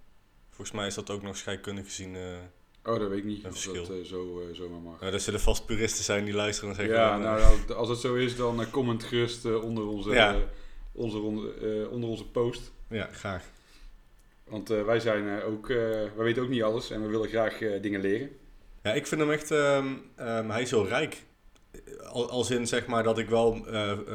Volgens 0.49 0.77
mij 0.77 0.87
is 0.87 0.95
dat 0.95 1.11
ook 1.11 1.23
nog 1.23 1.37
scheikundig 1.37 1.85
gezien... 1.85 2.17
eh, 2.17 2.23
Oh, 2.85 2.99
dat 2.99 3.09
weet 3.09 3.19
ik 3.19 3.25
niet 3.25 3.45
Een 3.45 3.51
of 3.51 3.61
verschil. 3.61 3.87
dat 3.87 4.07
zo, 4.07 4.43
zomaar 4.53 4.81
mag. 4.81 5.01
nou, 5.01 5.13
er 5.13 5.21
zullen 5.21 5.41
vast 5.41 5.67
puristen 5.67 6.05
zijn 6.05 6.25
die 6.25 6.35
luisteren 6.35 6.71
en 6.71 6.77
zeggen... 6.77 6.95
Ja, 6.95 7.19
nou, 7.19 7.57
als 7.75 7.89
het 7.89 7.99
zo 7.99 8.15
is, 8.15 8.37
dan 8.37 8.71
comment 8.71 9.05
gerust 9.05 9.45
onder, 9.45 9.87
onze, 9.87 10.11
Ja. 10.11 10.37
onze, 10.93 11.19
onder 11.91 12.09
onze 12.09 12.27
post. 12.27 12.73
ja, 12.89 13.09
graag. 13.13 13.45
Want 14.53 14.71
eh, 14.71 14.85
wij 14.85 15.01
zijn 15.01 15.41
eh, 15.41 15.47
ook, 15.47 15.71
eh, 15.71 15.77
wij 16.17 16.25
weten 16.25 16.43
ook 16.43 16.49
niet 16.49 16.63
alles 16.63 16.91
en 16.91 17.03
we 17.03 17.09
willen 17.09 17.29
graag 17.29 17.59
dingen 17.81 18.01
leren. 18.01 18.31
Ja, 18.83 18.93
ik 18.93 19.07
vind 19.07 19.21
hem 19.21 19.31
echt, 19.31 19.51
ehm, 19.51 19.87
ehm, 20.17 20.51
hij 20.51 20.63
is 20.63 20.69
zo 20.69 20.83
rijk. 20.83 21.23
Al, 22.09 22.31
als 22.31 22.51
in 22.51 22.67
zeg 22.67 22.87
maar 22.87 23.03
dat 23.03 23.19
ik 23.19 23.29
wel 23.29 23.67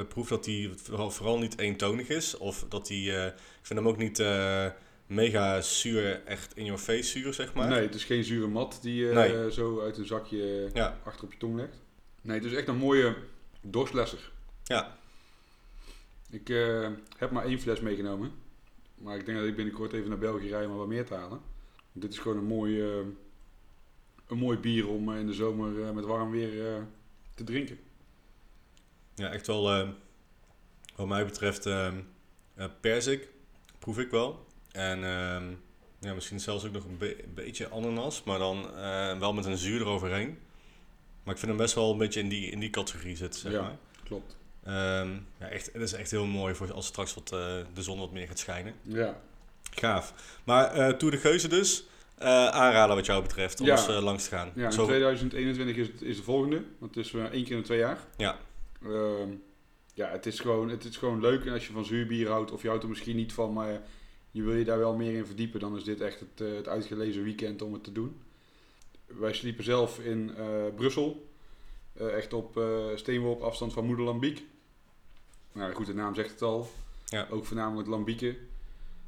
proef 0.07 0.27
dat 0.27 0.45
hij 0.45 0.71
vooral, 0.75 1.11
vooral 1.11 1.39
niet 1.39 1.59
eentonig 1.59 2.07
is. 2.09 2.37
Of 2.37 2.65
dat 2.69 2.87
hij, 2.87 3.27
ik 3.27 3.65
vind 3.65 3.79
hem 3.79 3.87
ook 3.87 3.97
niet 3.97 4.23
mega 5.07 5.61
zuur, 5.61 6.21
echt 6.25 6.55
in 6.57 6.65
your 6.65 6.79
face 6.79 7.03
zuur 7.03 7.33
zeg 7.33 7.53
maar. 7.53 7.67
Nee, 7.69 7.81
het 7.81 7.95
is 7.95 8.03
geen 8.03 8.23
zure 8.23 8.47
mat 8.47 8.79
die 8.81 9.05
je 9.05 9.13
Nee. 9.13 9.51
zo 9.51 9.81
uit 9.81 9.97
een 9.97 10.05
zakje 10.05 10.69
Ja, 10.73 10.97
achter 11.03 11.23
op 11.25 11.31
je 11.31 11.37
tong 11.37 11.55
legt. 11.55 11.81
Nee, 12.21 12.37
het 12.37 12.45
is 12.45 12.53
echt 12.53 12.67
een 12.67 12.77
mooie 12.77 13.15
dorstlesser. 13.61 14.31
ja, 14.63 14.97
Ik 16.29 16.47
heb 17.17 17.31
maar 17.31 17.45
één 17.45 17.59
fles 17.59 17.79
meegenomen. 17.79 18.31
Maar 18.97 19.17
ik 19.17 19.25
denk 19.25 19.37
dat 19.37 19.47
ik 19.47 19.55
binnenkort 19.55 19.93
even 19.93 20.09
naar 20.09 20.17
België 20.17 20.47
rij 20.49 20.65
om 20.65 20.75
wat 20.77 20.87
meer 20.87 21.05
te 21.05 21.13
halen. 21.13 21.41
Dit 21.91 22.11
is 22.13 22.19
gewoon 22.19 22.37
een 22.37 22.45
mooi, 22.45 22.81
eh, 22.81 23.05
een 24.27 24.37
mooi 24.37 24.57
bier 24.57 24.87
om 24.87 25.11
eh, 25.13 25.19
in 25.19 25.27
de 25.27 25.33
zomer 25.33 25.83
eh, 25.83 25.91
met 25.91 26.05
warm 26.05 26.31
weer 26.31 26.85
te 27.35 27.43
drinken. 27.43 27.79
ja 29.15 29.31
echt 29.31 29.47
wel, 29.47 29.93
wat 30.95 31.07
mij 31.07 31.25
betreft, 31.25 31.69
perzik 32.81 33.29
proef 33.79 33.97
ik 33.99 34.09
wel. 34.09 34.45
En 34.71 35.03
ehm, 35.03 35.43
ja, 35.99 36.13
misschien 36.13 36.39
zelfs 36.39 36.65
ook 36.65 36.71
nog 36.71 36.83
een, 36.85 36.97
be- 36.97 37.23
een 37.23 37.33
beetje 37.33 37.69
ananas, 37.69 38.23
maar 38.23 38.39
dan 38.39 38.71
wel 39.19 39.33
met 39.33 39.45
een 39.45 39.57
zuur 39.57 39.81
eroverheen. 39.81 40.37
Maar 41.23 41.33
ik 41.33 41.39
vind 41.39 41.51
hem 41.51 41.61
best 41.61 41.75
wel 41.75 41.91
een 41.91 41.97
beetje 41.97 42.19
in 42.19 42.29
die, 42.29 42.49
in 42.51 42.59
die 42.59 42.69
categorie 42.69 43.15
zitten, 43.15 43.39
zeg 43.39 43.51
Ja. 43.51 43.61
maar. 43.61 43.77
Klopt. 44.03 44.37
Ehm, 44.67 45.11
ja, 45.39 45.47
echt, 45.49 45.69
het 45.73 45.81
is 45.81 45.93
echt 45.93 46.11
heel 46.11 46.25
mooi 46.25 46.55
voor 46.55 46.73
als 46.73 46.85
straks 46.85 47.13
wat, 47.13 47.31
eh, 47.31 47.39
de 47.73 47.81
zon 47.81 47.99
wat 47.99 48.11
meer 48.11 48.27
gaat 48.27 48.39
schijnen. 48.39 48.73
Ja. 48.81 49.21
Gaaf. 49.71 50.13
Maar 50.43 50.71
eh 50.73 50.89
Tour 50.93 51.13
de 51.13 51.19
Geuze 51.19 51.47
dus, 51.47 51.87
eh, 52.17 52.27
aanraden 52.47 52.95
wat 52.95 53.05
jou 53.05 53.21
betreft 53.21 53.59
om 53.59 53.65
Ja. 53.65 53.71
eens 53.73 53.87
langs 53.87 54.23
te 54.23 54.29
gaan. 54.29 54.51
Ja, 54.55 54.65
in 54.65 54.71
Zo- 54.71 54.85
2021 54.85 55.75
is, 55.75 55.87
het, 55.87 56.01
is 56.01 56.17
de 56.17 56.23
volgende. 56.23 56.63
Want 56.77 56.95
het 56.95 57.05
is 57.05 57.13
één 57.13 57.43
keer 57.43 57.57
in 57.57 57.63
twee 57.63 57.79
jaar. 57.79 57.99
Ja. 58.17 58.37
Ehm, 58.83 59.29
ja, 59.93 60.09
het 60.09 60.25
is, 60.25 60.39
gewoon, 60.39 60.69
het 60.69 60.83
is 60.85 60.97
gewoon 60.97 61.21
leuk. 61.21 61.45
En 61.45 61.53
als 61.53 61.67
je 61.67 61.73
van 61.73 61.85
zuurbier 61.85 62.29
houdt, 62.29 62.51
of 62.51 62.61
je 62.61 62.67
houdt 62.67 62.83
er 62.83 62.89
misschien 62.89 63.15
niet 63.15 63.33
van, 63.33 63.53
maar 63.53 63.81
je 64.31 64.43
wil 64.43 64.53
je 64.55 64.65
daar 64.65 64.79
wel 64.79 64.95
meer 64.95 65.13
in 65.15 65.25
verdiepen, 65.25 65.59
dan 65.59 65.75
is 65.77 65.83
dit 65.83 66.01
echt 66.01 66.19
het, 66.19 66.39
het 66.55 66.67
uitgelezen 66.67 67.23
weekend 67.23 67.61
om 67.61 67.73
het 67.73 67.83
te 67.83 67.91
doen. 67.91 68.21
Wij 69.05 69.33
sliepen 69.33 69.63
zelf 69.63 69.99
in 69.99 70.31
Brussel. 70.75 71.29
Echt 71.99 72.33
op 72.33 72.61
steenworp 72.95 73.41
afstand 73.41 73.73
van 73.73 73.85
Moeder 73.85 74.05
Lambiek. 74.05 74.43
Nou 75.57 75.73
goed, 75.73 75.85
de 75.85 75.93
naam 75.93 76.15
zegt 76.15 76.29
het 76.29 76.41
al. 76.41 76.69
Ja. 77.05 77.27
Ook 77.29 77.45
voornamelijk 77.45 77.87
Lambieken. 77.87 78.37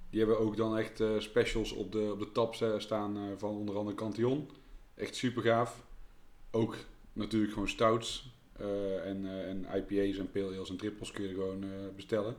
Die 0.09 0.19
hebben 0.19 0.39
ook 0.39 0.57
dan 0.57 0.77
echt 0.77 0.99
eh, 0.99 1.09
specials 1.17 1.71
op 1.71 1.91
de, 1.91 2.09
op 2.11 2.19
de 2.19 2.31
tab 2.31 2.55
eh, 2.55 2.73
staan 2.77 3.17
eh, 3.17 3.23
van 3.37 3.49
onder 3.49 3.77
andere 3.77 3.95
Cantillon. 3.95 4.49
Echt 4.95 5.15
super 5.15 5.41
gaaf. 5.43 5.83
Ook 6.51 6.75
natuurlijk 7.13 7.53
gewoon 7.53 7.67
stouts. 7.67 8.37
en, 9.05 9.25
en 9.47 9.65
IPA's 9.75 10.17
en 10.17 10.31
pale 10.31 10.55
ales 10.55 10.69
en 10.69 10.77
trippels 10.77 11.11
kun 11.11 11.27
je 11.27 11.33
gewoon 11.33 11.65
bestellen. 11.95 12.35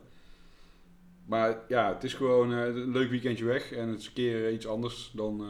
Maar 1.25 1.57
ja, 1.67 1.93
het 1.93 2.03
is 2.03 2.13
gewoon 2.13 2.51
een 2.51 2.91
leuk 2.91 3.09
weekendje 3.09 3.45
weg. 3.45 3.71
En 3.71 3.89
het 3.89 3.99
is 3.99 4.07
een 4.07 4.13
keer 4.13 4.51
iets 4.51 4.67
anders 4.67 5.11
dan... 5.13 5.45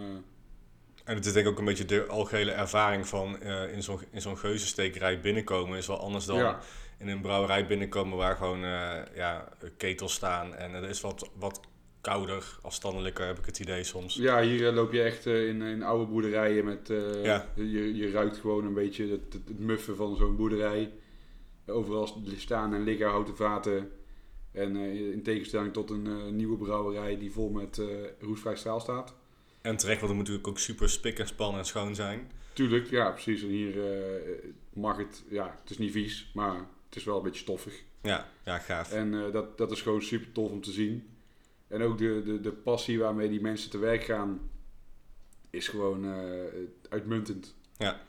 En 1.03 1.15
het 1.15 1.25
is 1.25 1.33
denk 1.33 1.45
ik 1.45 1.51
ook 1.51 1.59
een 1.59 1.65
beetje 1.65 1.85
de 1.85 2.05
algehele 2.07 2.51
ervaring 2.51 3.07
van 3.07 3.41
in 3.43 3.83
zo'n 3.83 3.99
in 4.11 4.21
zo'n 4.21 4.37
geuzenstekerij 4.37 5.21
binnenkomen 5.21 5.77
is 5.77 5.87
wel 5.87 5.99
anders 5.99 6.25
dan 6.25 6.37
ja, 6.37 6.59
in 7.01 7.07
een 7.07 7.21
brouwerij 7.21 7.67
binnenkomen 7.67 8.17
waar 8.17 8.35
gewoon 8.35 8.63
eh, 8.63 9.15
ja, 9.15 9.49
ketels 9.77 10.13
staan. 10.13 10.55
En 10.55 10.73
het 10.73 10.89
is 10.89 11.01
wat, 11.01 11.29
wat 11.35 11.59
kouder, 12.01 12.57
afstandelijker 12.61 13.25
heb 13.25 13.39
ik 13.39 13.45
het 13.45 13.59
idee 13.59 13.83
soms. 13.83 14.15
ja, 14.15 14.41
hier 14.41 14.67
eh, 14.67 14.73
loop 14.73 14.91
je 14.91 15.01
echt 15.01 15.25
eh, 15.25 15.47
in, 15.47 15.61
in 15.61 15.83
oude 15.83 16.11
boerderijen 16.11 16.65
met... 16.65 16.87
Ja. 17.23 17.47
je, 17.55 17.95
je 17.95 18.11
ruikt 18.11 18.37
gewoon 18.37 18.65
een 18.65 18.73
beetje 18.73 19.11
het, 19.11 19.33
het, 19.33 19.47
het 19.47 19.59
muffen 19.59 19.95
van 19.95 20.15
zo'n 20.15 20.35
boerderij. 20.35 20.91
Overal 21.67 22.21
staan 22.37 22.73
en 22.73 22.83
liggen 22.83 23.09
houten 23.09 23.35
vaten. 23.35 23.91
En 24.51 24.75
in 25.13 25.23
tegenstelling 25.23 25.73
tot 25.73 25.89
een 25.89 26.35
nieuwe 26.35 26.57
brouwerij 26.57 27.17
die 27.17 27.31
vol 27.31 27.49
met 27.49 27.77
eh 27.77 27.87
roestvrij 28.19 28.55
staal 28.55 28.79
staat. 28.79 29.15
En 29.61 29.77
terecht, 29.77 29.99
want 29.99 30.11
het 30.11 30.19
moet 30.19 30.27
natuurlijk 30.27 30.47
ook 30.47 30.59
super 30.59 30.89
spik 30.89 31.19
en 31.19 31.27
span 31.27 31.57
en 31.57 31.65
schoon 31.65 31.95
zijn. 31.95 32.31
Tuurlijk, 32.53 32.89
ja 32.89 33.11
precies. 33.11 33.41
En 33.41 33.49
hier 33.49 33.73
mag 34.73 34.97
het, 34.97 35.23
ja, 35.29 35.59
het 35.61 35.71
is 35.71 35.77
niet 35.77 35.91
vies, 35.91 36.31
maar 36.33 36.67
het 36.91 36.99
is 36.99 37.05
wel 37.05 37.17
een 37.17 37.23
beetje 37.23 37.41
stoffig. 37.41 37.83
Ja, 38.01 38.27
ja 38.43 38.57
gaaf. 38.57 38.91
En 38.91 39.25
eh, 39.25 39.31
dat, 39.31 39.57
dat 39.57 39.71
is 39.71 39.81
gewoon 39.81 40.01
super 40.01 40.31
tof 40.31 40.51
om 40.51 40.61
te 40.61 40.71
zien. 40.71 41.09
En 41.67 41.81
ook 41.81 41.97
de, 41.97 42.21
de, 42.25 42.41
de 42.41 42.51
passie 42.51 42.99
waarmee 42.99 43.29
die 43.29 43.41
mensen 43.41 43.69
te 43.69 43.77
werk 43.77 44.03
gaan, 44.03 44.49
is 45.49 45.67
gewoon 45.67 46.05
eh, 46.05 46.63
uitmuntend. 46.89 47.55
Ja. 47.77 48.01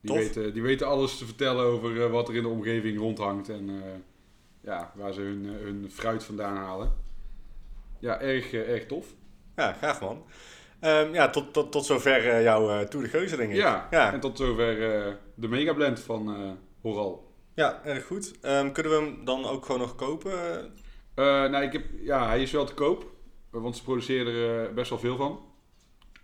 Die 0.00 0.10
Tof. 0.10 0.18
weten, 0.18 0.52
die 0.52 0.62
weten 0.62 0.86
alles 0.86 1.18
te 1.18 1.24
vertellen 1.24 1.64
over 1.64 2.04
eh, 2.04 2.10
wat 2.10 2.28
er 2.28 2.34
in 2.34 2.42
de 2.42 2.48
omgeving 2.48 2.98
rondhangt 2.98 3.48
en 3.48 3.70
ja, 4.60 4.92
waar 4.94 5.12
ze 5.12 5.20
hun, 5.20 5.44
hun 5.44 5.90
fruit 5.90 6.24
vandaan 6.24 6.56
halen. 6.56 6.92
Ja, 7.98 8.20
erg, 8.20 8.52
erg 8.52 8.86
tof. 8.86 9.14
Ja, 9.56 9.72
gaaf 9.72 10.00
man. 10.00 10.24
Ehm, 10.80 11.14
ja, 11.14 11.30
tot, 11.30 11.52
tot, 11.52 11.72
tot 11.72 11.84
zover 11.84 12.42
jouw 12.42 12.84
Tour 12.84 13.04
de 13.04 13.10
Geuze, 13.10 13.36
denk 13.36 13.50
ik. 13.50 13.56
Ja, 13.56 13.88
ja. 13.90 14.12
en 14.12 14.20
tot 14.20 14.36
zover 14.36 14.76
de 15.34 15.48
megablend 15.48 16.00
van 16.00 16.56
Horal. 16.80 17.31
Ja, 17.54 17.84
erg 17.84 18.06
goed. 18.06 18.40
Ehm, 18.40 18.72
kunnen 18.72 18.92
we 18.92 18.98
hem 19.06 19.24
dan 19.24 19.44
ook 19.44 19.64
gewoon 19.66 19.80
nog 19.80 19.94
kopen? 19.94 20.32
Eh, 21.14 21.24
nou, 21.24 21.62
ik 21.64 21.72
heb, 21.72 21.84
ja, 22.00 22.26
hij 22.26 22.42
is 22.42 22.50
wel 22.50 22.64
te 22.64 22.74
koop, 22.74 23.10
want 23.50 23.76
ze 23.76 23.82
produceren 23.82 24.34
er 24.34 24.68
eh, 24.68 24.74
best 24.74 24.90
wel 24.90 24.98
veel 24.98 25.16
van. 25.16 25.40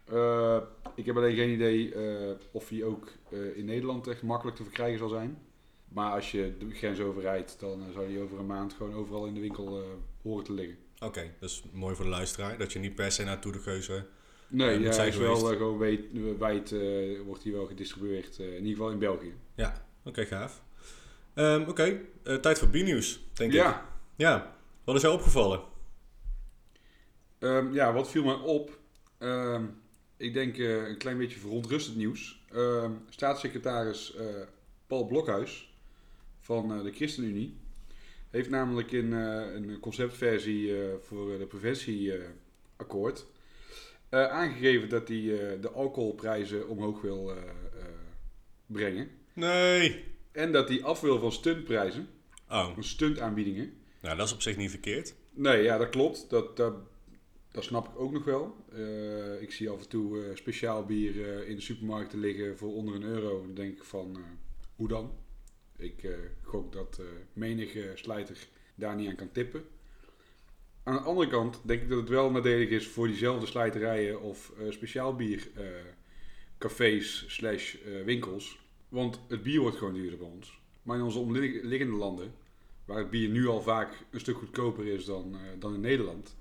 Eh, 0.04 0.56
ik 0.94 1.06
heb 1.06 1.16
alleen 1.16 1.37
geen 1.37 1.50
idee 1.50 1.94
eh, 1.94 2.35
of 2.52 2.68
hij 2.68 2.85
ook 2.85 3.08
eh, 3.30 3.56
in 3.56 3.64
Nederland 3.64 4.06
echt 4.06 4.23
makkelijk 4.23 4.56
te 4.56 4.62
verkrijgen 4.62 4.99
zal 4.99 5.08
zijn. 5.08 5.38
Maar 5.88 6.12
als 6.12 6.30
je 6.30 6.54
de 6.58 6.70
grens 6.70 7.00
overrijdt, 7.00 7.61
dan 7.61 7.82
zou 7.92 8.12
hij 8.12 8.23
over 8.23 8.38
een 8.38 8.47
maand 8.47 8.73
gewoon 8.73 8.94
overal 8.94 9.26
in 9.26 9.35
de 9.35 9.40
winkel 9.40 9.78
eh, 9.80 9.85
horen 10.23 10.44
te 10.44 10.52
liggen. 10.52 10.76
Oké, 10.99 11.30
dat 11.40 11.49
is 11.50 11.62
mooi 11.73 11.94
voor 11.94 12.04
de 12.04 12.11
luisteraar. 12.11 12.58
Dat 12.58 12.73
je 12.73 12.78
niet 12.78 12.94
per 12.94 13.12
se 13.12 13.25
naar 13.25 13.40
Tour 13.40 13.56
de 13.56 13.62
Geuze... 13.62 14.06
Nee, 14.49 14.80
ja, 14.80 14.90
hij 14.94 15.08
is 15.08 15.16
wel 15.16 15.37
gewoon 15.37 15.78
wijd, 15.78 16.00
wijd 16.38 16.75
wordt 17.25 17.42
hij 17.42 17.52
wel 17.52 17.66
gedistribueerd, 17.66 18.38
eh, 18.38 18.47
in 18.47 18.54
ieder 18.54 18.70
geval 18.70 18.90
in 18.90 18.99
België. 18.99 19.35
Oké, 20.04 20.25
gaaf. 20.25 20.62
Ehm, 21.38 21.68
Oké, 21.68 22.00
eh, 22.23 22.35
tijd 22.35 22.59
voor 22.59 22.68
B-nieuws, 22.68 23.21
denk 23.33 23.50
ik. 23.52 23.57
Ja, 23.57 23.88
Ja. 24.16 24.57
Wat 24.85 24.97
is 24.97 25.02
jou 25.02 25.14
opgevallen? 25.14 25.61
Ehm, 27.38 27.73
ja, 27.73 27.92
wat 27.92 28.11
viel 28.11 28.25
mij 28.25 28.35
op? 28.35 28.78
Ehm, 29.18 29.64
ik 30.16 30.33
denk 30.33 30.59
eh, 30.59 30.88
een 30.88 30.97
klein 30.97 31.18
beetje 31.18 31.38
verontrustend 31.38 31.97
nieuws. 31.97 32.42
Staatssecretaris 33.09 34.14
eh, 34.14 34.25
Paul 34.87 35.07
Blokhuis 35.07 35.75
van 36.40 36.83
de 36.83 36.92
ChristenUnie 36.92 37.57
heeft 38.30 38.50
namelijk 38.50 38.92
in 38.92 39.12
een 39.12 39.80
conceptversie 39.80 40.73
voor 41.02 41.38
de 41.38 41.47
preventieakkoord 41.47 43.26
aangegeven 44.11 44.88
dat 44.88 45.09
hij 45.09 45.59
de 45.61 45.71
alcoholprijzen 45.71 46.68
omhoog 46.68 47.00
wil 47.00 47.33
brengen. 48.66 49.11
Nee. 49.33 50.16
En 50.32 50.52
dat 50.52 50.68
hij 50.68 50.82
af 50.82 51.00
wil 51.00 51.18
van 51.18 51.32
stuntprijzen, 51.32 52.08
Oh, 52.50 52.75
van 52.75 52.85
stuntaanbiedingen. 52.85 53.73
nou 54.00 54.16
dat 54.16 54.26
is 54.26 54.32
op 54.32 54.42
zich 54.42 54.56
niet 54.56 54.70
verkeerd. 54.70 55.14
Nee, 55.30 55.62
ja, 55.62 55.78
dat 55.78 55.88
klopt. 55.88 56.30
Dat, 56.30 56.56
dat, 56.56 56.75
dat 57.50 57.64
snap 57.64 57.88
ik 57.88 57.99
ook 58.00 58.12
nog 58.12 58.25
wel. 58.25 58.56
Eh, 58.73 59.42
ik 59.42 59.52
zie 59.52 59.70
af 59.70 59.80
en 59.82 59.88
toe 59.88 60.25
eh, 60.25 60.37
speciaal 60.37 60.85
bier 60.85 61.28
eh, 61.40 61.49
in 61.49 61.56
de 61.56 61.62
supermarkten 61.62 62.18
liggen 62.20 62.58
voor 62.58 62.75
onder 62.75 62.94
een 62.94 63.02
euro. 63.02 63.40
Dan 63.40 63.54
denk 63.54 63.76
ik 63.76 63.85
van, 63.85 64.16
hoe 64.76 64.88
dan? 64.88 65.12
Ik 65.76 66.08
gok 66.42 66.73
dat 66.73 67.00
menige 67.32 67.92
slijter 67.94 68.47
daar 68.75 68.97
niet 68.97 69.08
aan 69.08 69.14
kan 69.14 69.32
tippen. 69.32 69.64
Aan 70.82 70.94
de 70.94 71.00
andere 71.00 71.28
kant 71.28 71.61
denk 71.64 71.82
ik 71.82 71.88
dat 71.88 71.99
het 71.99 72.08
wel 72.08 72.30
nadelig 72.30 72.68
is 72.68 72.87
voor 72.87 73.06
diezelfde 73.06 73.47
slijterijen 73.47 74.20
of 74.20 74.52
speciaal 74.68 75.16
bier 75.16 75.49
eh, 75.54 75.64
cafés 76.58 77.25
slash 77.28 77.76
winkels. 78.04 78.58
Want 78.88 79.21
het 79.28 79.42
bier 79.42 79.61
wordt 79.61 79.76
gewoon 79.76 79.95
duurder 79.95 80.18
bij 80.18 80.28
ons. 80.28 80.59
Maar 80.83 80.97
in 80.97 81.02
onze 81.04 81.18
omliggende 81.18 81.97
landen, 81.97 82.35
waar 82.85 82.99
het 82.99 83.11
bier 83.11 83.28
nu 83.28 83.47
al 83.47 83.62
vaak 83.62 84.04
een 84.11 84.21
stuk 84.21 84.37
goedkoper 84.37 84.87
is 84.87 85.04
dan, 85.04 85.35
eh, 85.35 85.40
dan 85.61 85.75
in 85.75 85.80
Nederland, 85.80 86.37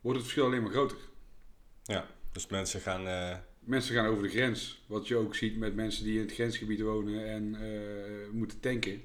wordt 0.00 0.18
het 0.18 0.26
verschil 0.28 0.46
alleen 0.46 0.62
maar 0.62 0.70
groter. 0.72 0.96
Dus 2.32 2.46
mensen 2.46 2.80
gaan... 2.80 3.06
eh, 3.06 3.36
Mensen 3.60 3.94
gaan 3.94 4.06
over 4.06 4.22
de 4.22 4.28
grens, 4.28 4.82
wat 4.86 5.08
je 5.08 5.16
ook 5.16 5.34
ziet 5.34 5.56
met 5.56 5.74
mensen 5.74 6.04
die 6.04 6.14
in 6.14 6.20
het 6.20 6.32
grensgebied 6.34 6.80
wonen 6.80 7.26
en 7.28 7.54
eh, 7.54 8.30
moeten 8.32 8.60
tanken, 8.60 9.02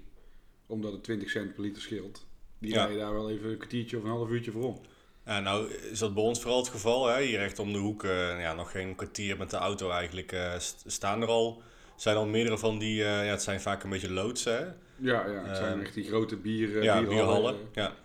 omdat 0.65 0.91
het 0.91 1.03
20 1.03 1.29
cent 1.29 1.53
per 1.53 1.63
liter 1.63 1.81
scheelt. 1.81 2.25
Die 2.59 2.71
Ja. 2.73 2.77
rijden 2.85 2.97
daar 3.03 3.13
wel 3.13 3.29
even 3.29 3.49
een 3.49 3.57
kwartiertje 3.57 3.97
of 3.97 4.03
een 4.03 4.09
half 4.09 4.29
uurtje 4.29 4.51
voor 4.51 4.63
om. 4.63 4.81
Ja, 5.25 5.39
nou 5.39 5.71
is 5.71 5.99
dat 5.99 6.13
bij 6.13 6.23
ons 6.23 6.41
vooral 6.41 6.59
het 6.59 6.67
geval. 6.69 7.07
Hè? 7.07 7.21
Hier 7.23 7.37
recht 7.39 7.59
om 7.59 7.73
de 7.73 7.79
hoek, 7.79 8.01
ja, 8.03 8.53
nog 8.53 8.71
geen 8.71 8.95
kwartier 8.95 9.37
met 9.37 9.49
de 9.49 9.57
auto 9.57 9.89
eigenlijk, 9.89 10.35
st- 10.57 10.83
staan 10.87 11.21
er 11.21 11.27
al. 11.27 11.61
Zijn 11.95 12.15
al 12.17 12.25
meerdere 12.25 12.57
van 12.57 12.79
die, 12.79 13.03
eh, 13.03 13.25
ja, 13.25 13.31
het 13.31 13.41
zijn 13.41 13.61
vaak 13.61 13.83
een 13.83 13.89
beetje 13.89 14.11
loodsen. 14.11 14.53
Hè? 14.57 14.63
Ja, 14.97 15.27
ja 15.27 15.43
het 15.45 15.57
zijn 15.57 15.71
Ehm, 15.73 15.81
echt 15.81 15.93
die 15.93 16.03
grote 16.03 16.35
bier, 16.37 16.77
eh, 16.77 16.83
ja, 16.83 16.99
bierhallen. 17.01 17.09
bierhallen. 17.09 17.55
Ja. 17.73 17.95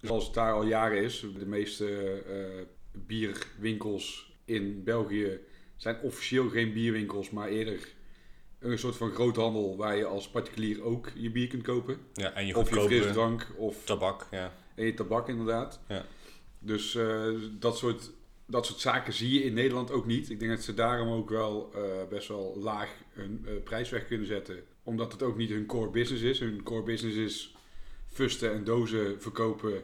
Zoals 0.00 0.24
het 0.24 0.34
daar 0.34 0.52
al 0.52 0.64
jaren 0.66 1.02
is. 1.02 1.24
De 1.38 1.46
meeste 1.46 1.86
eh, 2.28 2.62
bierwinkels 2.92 4.32
in 4.44 4.84
België 4.84 5.40
zijn 5.76 6.00
officieel 6.02 6.48
geen 6.48 6.72
bierwinkels, 6.72 7.30
maar 7.30 7.48
eerder 7.48 7.88
een 8.58 8.78
soort 8.78 8.96
van 8.96 9.10
groothandel 9.12 9.76
waar 9.76 9.96
je 9.96 10.04
als 10.04 10.28
particulier 10.28 10.82
ook 10.82 11.10
je 11.14 11.30
bier 11.30 11.48
kunt 11.48 11.62
kopen. 11.62 11.96
ja, 12.12 12.32
en 12.32 12.46
je 12.46 12.56
Of 12.56 12.74
je 12.74 12.80
frisdrank 12.80 13.46
of 13.56 13.84
tabak. 13.84 14.26
Ja. 14.30 14.52
en 14.74 14.84
je 14.84 14.94
tabak 14.94 15.28
inderdaad. 15.28 15.80
Ja. 15.88 16.04
Dus 16.58 16.94
eh, 16.94 17.28
dat, 17.58 17.76
soort, 17.78 18.10
dat 18.52 18.66
soort 18.66 18.80
zaken 18.80 19.12
zie 19.12 19.32
je 19.32 19.44
in 19.44 19.54
Nederland 19.54 19.90
ook 19.90 20.06
niet. 20.06 20.30
Ik 20.30 20.38
denk 20.38 20.50
dat 20.50 20.62
ze 20.62 20.74
daarom 20.74 21.08
ook 21.08 21.30
wel 21.30 21.70
eh, 21.74 21.82
best 22.08 22.28
wel 22.28 22.56
laag 22.60 22.90
hun 23.12 23.44
eh, 23.46 23.52
prijs 23.64 23.90
weg 23.90 24.06
kunnen 24.06 24.26
zetten. 24.26 24.62
Omdat 24.82 25.12
het 25.12 25.22
ook 25.22 25.36
niet 25.36 25.50
hun 25.50 25.66
core 25.66 25.90
business 25.90 26.22
is. 26.22 26.38
Hun 26.38 26.62
core 26.62 26.82
business 26.82 27.16
is 27.16 27.54
fusten 28.06 28.52
en 28.52 28.64
dozen 28.64 29.22
verkopen. 29.22 29.82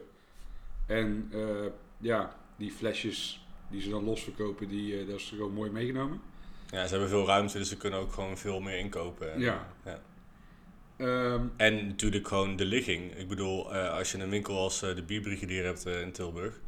En 0.85 1.29
eh, 1.31 1.65
ja, 1.97 2.35
die 2.57 2.71
flesjes 2.71 3.47
die 3.69 3.81
ze 3.81 3.89
dan 3.89 4.03
los 4.03 4.23
verkopen, 4.23 4.67
die, 4.67 5.05
dat 5.05 5.15
is 5.15 5.29
gewoon 5.29 5.53
mooi 5.53 5.71
meegenomen. 5.71 6.21
ja, 6.69 6.83
ze 6.83 6.91
hebben 6.91 7.09
veel 7.09 7.25
ruimte, 7.25 7.57
dus 7.57 7.69
ze 7.69 7.77
kunnen 7.77 7.99
ook 7.99 8.13
gewoon 8.13 8.37
veel 8.37 8.59
meer 8.59 8.77
inkopen. 8.77 9.33
En, 9.33 9.39
Ja. 9.39 9.73
ja. 9.85 10.01
Ehm, 10.97 11.47
En 11.57 11.87
natuurlijk 11.87 12.27
gewoon 12.27 12.55
de 12.55 12.65
ligging. 12.65 13.15
Ik 13.15 13.27
bedoel, 13.27 13.73
als 13.73 14.11
je 14.11 14.17
een 14.17 14.29
winkel 14.29 14.57
als 14.57 14.79
de 14.79 15.03
Bierbrigadier 15.07 15.65
hebt 15.65 15.85
in 15.85 16.11
Tilburg, 16.11 16.59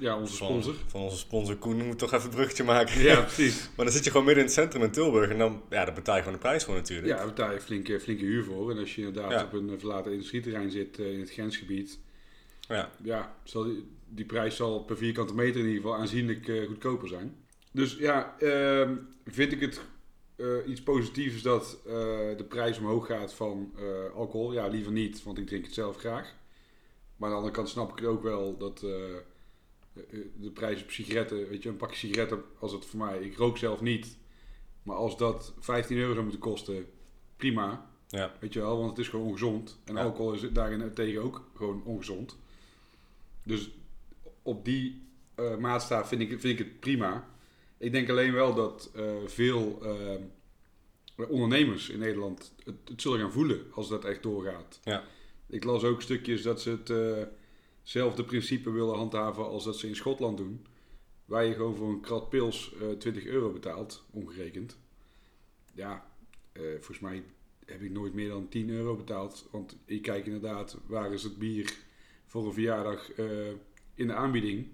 Ja, 0.00 0.18
onze 0.18 0.36
van, 0.36 0.46
sponsor. 0.46 0.74
Van 0.86 1.00
onze 1.00 1.16
sponsor 1.16 1.56
Koen, 1.56 1.86
moet 1.86 1.98
toch 1.98 2.12
even 2.12 2.24
een 2.24 2.34
bruggetje 2.34 2.64
maken. 2.64 3.00
Ja, 3.00 3.20
precies. 3.20 3.60
maar 3.76 3.84
dan 3.84 3.94
zit 3.94 4.04
je 4.04 4.10
gewoon 4.10 4.26
midden 4.26 4.44
in 4.44 4.50
het 4.50 4.58
centrum 4.58 4.82
in 4.82 4.90
Tilburg 4.90 5.30
en 5.30 5.38
dan, 5.38 5.62
ja, 5.70 5.84
daar 5.84 5.94
betaal 5.94 6.14
je 6.14 6.22
gewoon 6.22 6.36
de 6.38 6.44
prijs 6.44 6.64
voor 6.64 6.74
natuurlijk. 6.74 7.08
Ja, 7.08 7.16
daar 7.16 7.26
betaal 7.26 7.52
je 7.52 7.60
flinke, 7.60 8.00
flinke 8.00 8.24
huur 8.24 8.44
voor. 8.44 8.70
En 8.70 8.78
als 8.78 8.94
je 8.94 9.02
inderdaad 9.02 9.30
Ja. 9.30 9.44
op 9.44 9.52
een 9.52 9.78
verlaten 9.78 10.12
industrieterrein 10.12 10.70
zit 10.70 10.98
eh, 10.98 11.12
in 11.12 11.20
het 11.20 11.30
grensgebied, 11.30 11.98
Ja. 12.68 12.90
ja, 13.02 13.36
zal 13.44 13.64
die, 13.64 13.88
die 14.08 14.24
prijs 14.24 14.56
zal 14.56 14.80
per 14.84 14.96
vierkante 14.96 15.34
meter 15.34 15.60
in 15.60 15.66
ieder 15.66 15.82
geval 15.82 15.96
aanzienlijk 15.98 16.48
eh, 16.48 16.66
goedkoper 16.66 17.08
zijn. 17.08 17.36
Dus 17.72 17.96
ja, 17.96 18.34
ehm, 18.38 18.94
vind 19.26 19.52
ik 19.52 19.60
het 19.60 19.80
eh, 20.36 20.46
iets 20.66 20.82
positiefs 20.82 21.42
dat 21.42 21.78
de 22.36 22.44
prijs 22.48 22.78
omhoog 22.78 23.06
gaat 23.06 23.34
van 23.34 23.72
alcohol? 24.14 24.52
Ja, 24.52 24.66
liever 24.66 24.92
niet, 24.92 25.22
want 25.22 25.38
ik 25.38 25.46
drink 25.46 25.64
het 25.64 25.74
zelf 25.74 25.96
graag. 25.96 26.34
Maar 27.16 27.28
aan 27.28 27.34
de 27.34 27.40
andere 27.40 27.54
kant 27.54 27.68
snap 27.68 27.98
ik 27.98 28.06
ook 28.06 28.22
wel 28.22 28.56
dat 28.56 28.84
de 30.36 30.50
prijs 30.54 30.82
op 30.82 30.90
sigaretten, 30.90 31.48
weet 31.48 31.62
je, 31.62 31.68
een 31.68 31.76
pakje 31.76 31.96
sigaretten, 31.96 32.42
als 32.58 32.72
het 32.72 32.84
voor 32.86 32.98
mij, 32.98 33.18
ik 33.20 33.36
rook 33.36 33.58
zelf 33.58 33.80
niet. 33.80 34.18
Maar 34.82 34.96
als 34.96 35.16
dat 35.16 35.54
15 35.58 35.96
euro 35.96 36.10
zou 36.12 36.22
moeten 36.22 36.40
kosten, 36.40 36.86
prima. 37.36 37.90
Ja. 38.08 38.32
Weet 38.40 38.52
je 38.52 38.60
wel, 38.60 38.76
want 38.76 38.90
het 38.90 38.98
is 38.98 39.08
gewoon 39.08 39.26
ongezond. 39.26 39.80
En 39.84 39.94
Ja. 39.94 40.02
alcohol 40.02 40.32
is 40.32 40.52
daarin 40.52 40.94
tegen 40.94 41.22
ook 41.22 41.50
gewoon 41.54 41.82
ongezond. 41.84 42.38
Dus 43.42 43.70
op 44.42 44.64
die 44.64 45.02
eh, 45.34 45.56
maatstaaf 45.56 46.08
vind 46.08 46.20
ik, 46.20 46.28
vind 46.28 46.44
ik 46.44 46.58
het 46.58 46.80
prima. 46.80 47.28
Ik 47.78 47.92
denk 47.92 48.08
alleen 48.10 48.32
wel 48.32 48.54
dat 48.54 48.90
eh, 48.94 49.12
veel 49.26 49.78
eh, 49.82 51.30
ondernemers 51.30 51.88
in 51.88 51.98
Nederland 51.98 52.54
het, 52.64 52.76
het 52.84 53.02
zullen 53.02 53.20
gaan 53.20 53.32
voelen 53.32 53.66
als 53.72 53.88
dat 53.88 54.04
echt 54.04 54.22
doorgaat. 54.22 54.80
Ja. 54.84 55.04
Ik 55.46 55.64
las 55.64 55.82
ook 55.84 56.02
stukjes 56.02 56.42
dat 56.42 56.60
ze 56.60 56.82
hetzelfde 57.92 58.24
principe 58.24 58.70
willen 58.70 58.94
handhaven 58.96 59.44
als 59.48 59.64
dat 59.64 59.76
ze 59.78 59.86
in 59.88 59.96
Schotland 59.96 60.36
doen. 60.36 60.66
Waar 61.24 61.44
je 61.44 61.54
gewoon 61.54 61.76
voor 61.76 61.88
een 61.88 62.00
krat 62.00 62.28
pils 62.28 62.72
eh 62.80 62.88
20 62.98 63.24
euro 63.24 63.52
betaalt, 63.52 64.04
omgerekend. 64.10 64.76
Ja, 65.74 66.06
eh, 66.52 66.62
volgens 66.62 66.98
mij 67.00 67.22
heb 67.66 67.82
ik 67.82 67.90
nooit 67.90 68.14
meer 68.14 68.28
dan 68.28 68.48
10 68.48 68.70
euro 68.70 68.96
betaald. 68.96 69.48
Want 69.50 69.76
ik 69.84 70.02
kijk 70.02 70.26
inderdaad, 70.26 70.76
waar 70.86 71.12
is 71.12 71.22
het 71.22 71.38
bier 71.38 71.74
voor 72.26 72.46
een 72.46 72.52
verjaardag 72.52 73.12
eh, 73.12 73.26
in 73.94 74.06
de 74.06 74.14
aanbieding. 74.14 74.66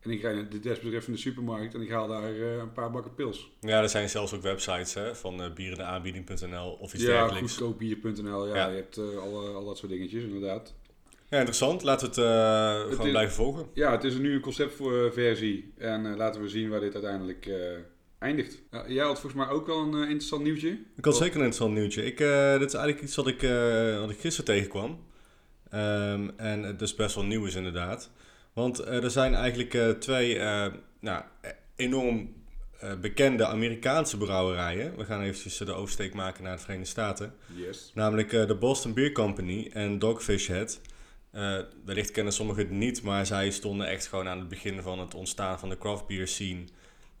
En 0.00 0.10
ik 0.10 0.20
rijd 0.22 0.34
naar 0.34 0.48
de 0.48 0.60
desbetreffende 0.60 1.18
supermarkt 1.18 1.74
en 1.74 1.80
ik 1.80 1.90
haal 1.90 2.08
daar 2.08 2.34
eh, 2.34 2.56
een 2.56 2.72
paar 2.72 2.90
bakken 2.90 3.14
pils. 3.14 3.50
ja, 3.60 3.82
er 3.82 3.88
zijn 3.88 4.08
zelfs 4.08 4.34
ook 4.34 4.42
websites 4.42 4.94
hè, 4.94 5.14
van 5.14 5.42
eh 5.42 5.52
bierendeaanbieding.nl 5.52 6.72
of 6.72 6.94
iets 6.94 7.02
Ja, 7.02 7.08
dergelijks. 7.08 7.56
goedkoopbier.nl, 7.56 8.46
ja, 8.48 8.54
Ja. 8.54 8.68
je 8.68 8.76
hebt 8.76 8.96
eh, 8.96 9.16
alle, 9.16 9.48
al 9.48 9.64
dat 9.64 9.78
soort 9.78 9.90
dingetjes 9.92 10.22
inderdaad. 10.22 10.74
Ja, 11.32 11.38
interessant. 11.38 11.82
Laten 11.82 12.10
we 12.14 12.20
het 12.20 12.30
eh, 12.30 12.90
gewoon 12.90 13.06
is- 13.06 13.12
blijven 13.12 13.34
volgen. 13.34 13.66
Ja, 13.74 13.90
het 13.92 14.04
is 14.04 14.14
nu 14.14 14.34
een 14.34 14.40
conceptversie 14.40 15.72
en 15.78 16.06
eh, 16.06 16.16
laten 16.16 16.42
we 16.42 16.48
zien 16.48 16.68
waar 16.68 16.80
dit 16.80 16.94
uiteindelijk 16.94 17.46
eh, 17.46 17.56
eindigt. 18.18 18.62
Ja, 18.70 18.84
jij 18.88 19.04
had 19.04 19.20
volgens 19.20 19.44
mij 19.44 19.52
ook 19.52 19.66
wel 19.66 19.78
een 19.78 19.94
interessant 20.02 20.42
nieuwtje. 20.42 20.78
Ik 20.96 21.04
had 21.04 21.16
zeker 21.16 21.36
een 21.36 21.44
interessant 21.44 21.74
nieuwtje. 21.74 22.04
Ik, 22.04 22.18
dit 22.58 22.68
is 22.68 22.74
eigenlijk 22.74 23.00
iets 23.00 23.16
wat 23.16 23.26
ik, 23.26 23.40
wat 24.00 24.10
ik 24.10 24.20
gisteren 24.20 24.54
tegenkwam. 24.54 25.04
Ehm, 25.70 26.28
en 26.36 26.62
het 26.62 26.78
dus 26.78 26.94
best 26.94 27.14
wel 27.14 27.24
nieuw 27.24 27.46
is 27.46 27.54
inderdaad. 27.54 28.10
Want 28.52 28.78
er 28.78 29.10
zijn 29.10 29.34
eigenlijk 29.34 30.00
twee 30.00 30.38
nou, 31.00 31.22
eh, 31.40 31.50
enorm 31.76 32.34
bekende 33.00 33.46
Amerikaanse 33.46 34.16
brouwerijen. 34.16 34.96
We 34.96 35.04
gaan 35.04 35.20
eventjes 35.22 35.56
de 35.56 35.72
oversteek 35.72 36.14
maken 36.14 36.42
naar 36.42 36.56
de 36.56 36.62
Verenigde 36.62 36.90
Staten. 36.90 37.34
Yes. 37.56 37.90
Namelijk 37.94 38.30
de 38.30 38.56
Boston 38.60 38.94
Beer 38.94 39.12
Company 39.12 39.70
en 39.72 39.98
Dogfish 39.98 40.46
Head. 40.46 40.80
Eh, 41.32 41.58
wellicht 41.84 42.10
kennen 42.10 42.32
sommigen 42.32 42.62
het 42.62 42.72
niet, 42.72 43.02
maar 43.02 43.26
zij 43.26 43.50
stonden 43.50 43.86
echt 43.86 44.06
gewoon 44.06 44.28
aan 44.28 44.38
het 44.38 44.48
begin 44.48 44.82
van 44.82 44.98
het 44.98 45.14
ontstaan 45.14 45.58
van 45.58 45.68
de 45.68 45.78
craft 45.78 46.06
beer 46.06 46.28
scene 46.28 46.64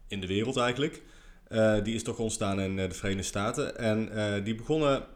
in 0.08 0.20
de 0.20 0.26
wereld 0.26 0.56
eigenlijk. 0.56 1.02
Eh, 1.48 1.82
die 1.82 1.94
is 1.94 2.02
toch 2.02 2.18
ontstaan 2.18 2.60
in 2.60 2.78
eh, 2.78 2.88
de 2.88 2.94
Verenigde 2.94 3.22
Staten. 3.22 3.78
En 3.78 4.44
die 4.44 4.54
begonnen 4.54 5.06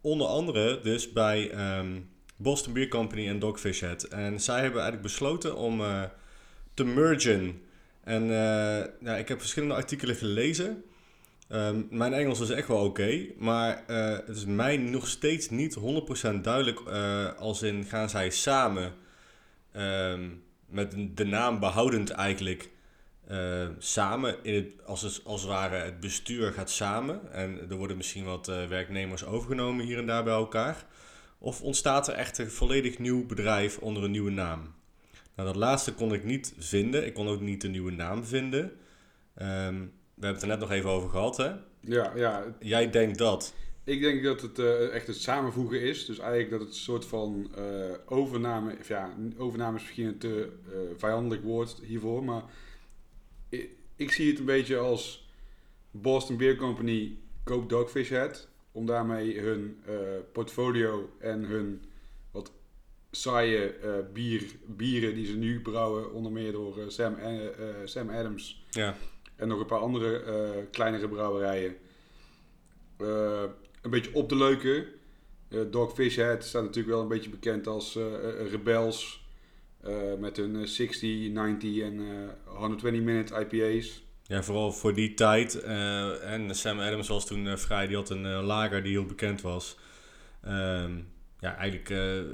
onder 0.00 0.26
andere 0.26 0.80
dus 0.80 1.12
bij 1.12 1.50
ehm, 1.50 2.00
Boston 2.36 2.72
Beer 2.72 2.88
Company 2.88 3.28
en 3.28 3.38
Dogfish 3.38 3.80
Head. 3.80 4.02
En 4.02 4.40
zij 4.40 4.60
hebben 4.60 4.80
eigenlijk 4.80 5.02
besloten 5.02 5.56
om 5.56 5.82
te 6.74 6.84
mergen. 6.84 7.62
En 8.04 8.26
nou, 9.00 9.18
ik 9.18 9.28
heb 9.28 9.40
verschillende 9.40 9.74
artikelen 9.74 10.16
gelezen. 10.16 10.84
Ehm, 11.48 11.82
mijn 11.90 12.12
Engels 12.12 12.40
is 12.40 12.50
echt 12.50 12.68
wel 12.68 12.84
oké, 12.84 13.26
maar 13.38 13.84
eh, 13.86 14.10
het 14.26 14.36
is 14.36 14.44
mij 14.44 14.76
nog 14.76 15.08
steeds 15.08 15.50
niet 15.50 15.74
100% 15.74 16.40
duidelijk 16.40 16.80
eh, 16.80 17.32
als 17.38 17.62
in 17.62 17.84
gaan 17.84 18.10
zij 18.10 18.30
samen 18.30 18.92
ehm, 19.72 20.28
met 20.66 20.94
de 21.14 21.24
naam 21.24 21.60
behoudend 21.60 22.10
eigenlijk 22.10 22.70
eh, 23.26 23.68
samen, 23.78 24.36
in 24.42 24.54
het, 24.54 24.86
als, 24.86 25.02
het, 25.02 25.20
als 25.24 25.44
ware 25.44 25.76
het 25.76 26.00
bestuur 26.00 26.52
gaat 26.52 26.70
samen 26.70 27.32
en 27.32 27.70
er 27.70 27.76
worden 27.76 27.96
misschien 27.96 28.24
wat 28.24 28.46
werknemers 28.46 29.24
overgenomen 29.24 29.84
hier 29.84 29.98
en 29.98 30.06
daar 30.06 30.24
bij 30.24 30.34
elkaar. 30.34 30.86
Of 31.38 31.62
ontstaat 31.62 32.08
er 32.08 32.14
echt 32.14 32.38
een 32.38 32.50
volledig 32.50 32.98
nieuw 32.98 33.26
bedrijf 33.26 33.78
onder 33.78 34.04
een 34.04 34.10
nieuwe 34.10 34.30
naam? 34.30 34.74
Nou, 35.34 35.48
dat 35.48 35.56
laatste 35.56 35.94
kon 35.94 36.12
ik 36.12 36.24
niet 36.24 36.54
vinden. 36.58 37.06
Ik 37.06 37.14
kon 37.14 37.28
ook 37.28 37.40
niet 37.40 37.64
een 37.64 37.70
nieuwe 37.70 37.90
naam 37.90 38.24
vinden. 38.24 38.72
Ehm, 39.34 39.84
we 40.22 40.28
hebben 40.28 40.48
het 40.48 40.52
er 40.52 40.58
net 40.58 40.68
nog 40.68 40.78
even 40.78 40.90
over 40.90 41.10
gehad, 41.10 41.36
hè? 41.36 41.50
Ja, 41.80 42.12
ja, 42.16 42.54
Jij 42.60 42.90
denkt 42.90 43.18
dat. 43.18 43.54
Ik 43.84 44.00
denk 44.00 44.22
dat 44.22 44.40
het 44.40 44.58
eh, 44.58 44.94
echt 44.94 45.06
het 45.06 45.16
samenvoegen 45.16 45.80
is. 45.80 46.06
Dus 46.06 46.18
eigenlijk 46.18 46.50
dat 46.50 46.60
het 46.60 46.68
een 46.68 46.74
soort 46.74 47.04
van 47.04 47.50
eh, 47.54 47.64
overname... 48.06 48.76
Of 48.80 48.88
ja, 48.88 49.14
overname 49.36 49.76
is 49.76 49.82
misschien 49.82 50.06
een 50.06 50.18
te 50.18 50.52
eh, 50.66 50.78
vijandelijk 50.96 51.42
woord 51.42 51.80
hiervoor. 51.82 52.24
Maar 52.24 52.42
ik, 53.48 53.70
ik 53.96 54.12
zie 54.12 54.30
het 54.30 54.38
een 54.38 54.44
beetje 54.44 54.76
als... 54.76 55.30
Boston 55.90 56.36
Beer 56.36 56.56
Company 56.56 57.16
koopt 57.44 57.68
Dogfish 57.68 58.10
Head. 58.10 58.48
Om 58.72 58.86
daarmee 58.86 59.40
hun 59.40 59.82
portfolio 60.32 61.10
en 61.18 61.42
hun 61.42 61.82
wat 62.30 62.52
saaie 63.10 63.74
bier, 64.12 64.44
bieren 64.66 65.14
die 65.14 65.26
ze 65.26 65.36
nu 65.36 65.60
brouwen... 65.60 66.12
Onder 66.12 66.32
meer 66.32 66.52
door 66.52 66.78
Sam, 66.88 67.16
Sam 67.84 68.10
Adams 68.10 68.64
Ja, 68.70 68.96
en 69.42 69.48
nog 69.48 69.60
een 69.60 69.66
paar 69.66 69.78
andere 69.78 70.22
eh, 70.22 70.62
kleinere 70.70 71.08
brouwerijen. 71.08 71.76
Eh, 72.96 73.42
een 73.82 73.90
beetje 73.90 74.14
op 74.14 74.28
te 74.28 74.36
leuken. 74.36 74.84
Eh 75.48 75.60
Dogfish 75.70 76.16
Head 76.16 76.44
staat 76.44 76.62
natuurlijk 76.62 76.94
wel 76.94 77.02
een 77.02 77.08
beetje 77.08 77.30
bekend 77.30 77.66
als 77.66 77.98
rebels. 78.50 79.20
met 80.18 80.36
hun 80.36 80.56
eh, 80.56 80.66
60, 80.66 81.28
90 81.30 81.78
en 81.78 82.00
eh 82.00 82.56
120 82.58 83.02
minute 83.02 83.34
IPA's. 83.34 84.04
ja 84.22 84.42
vooral 84.42 84.72
voor 84.72 84.94
die 84.94 85.14
tijd. 85.14 85.60
en 86.20 86.54
Sam 86.54 86.80
Adams 86.80 87.08
was 87.08 87.26
toen 87.26 87.58
vrij. 87.58 87.86
Die 87.86 87.96
had 87.96 88.10
een 88.10 88.26
lager 88.26 88.82
die 88.82 88.92
heel 88.92 89.06
bekend 89.06 89.40
was. 89.40 89.78
Ehm, 90.42 90.98
ja, 91.40 91.56
eigenlijk 91.56 91.88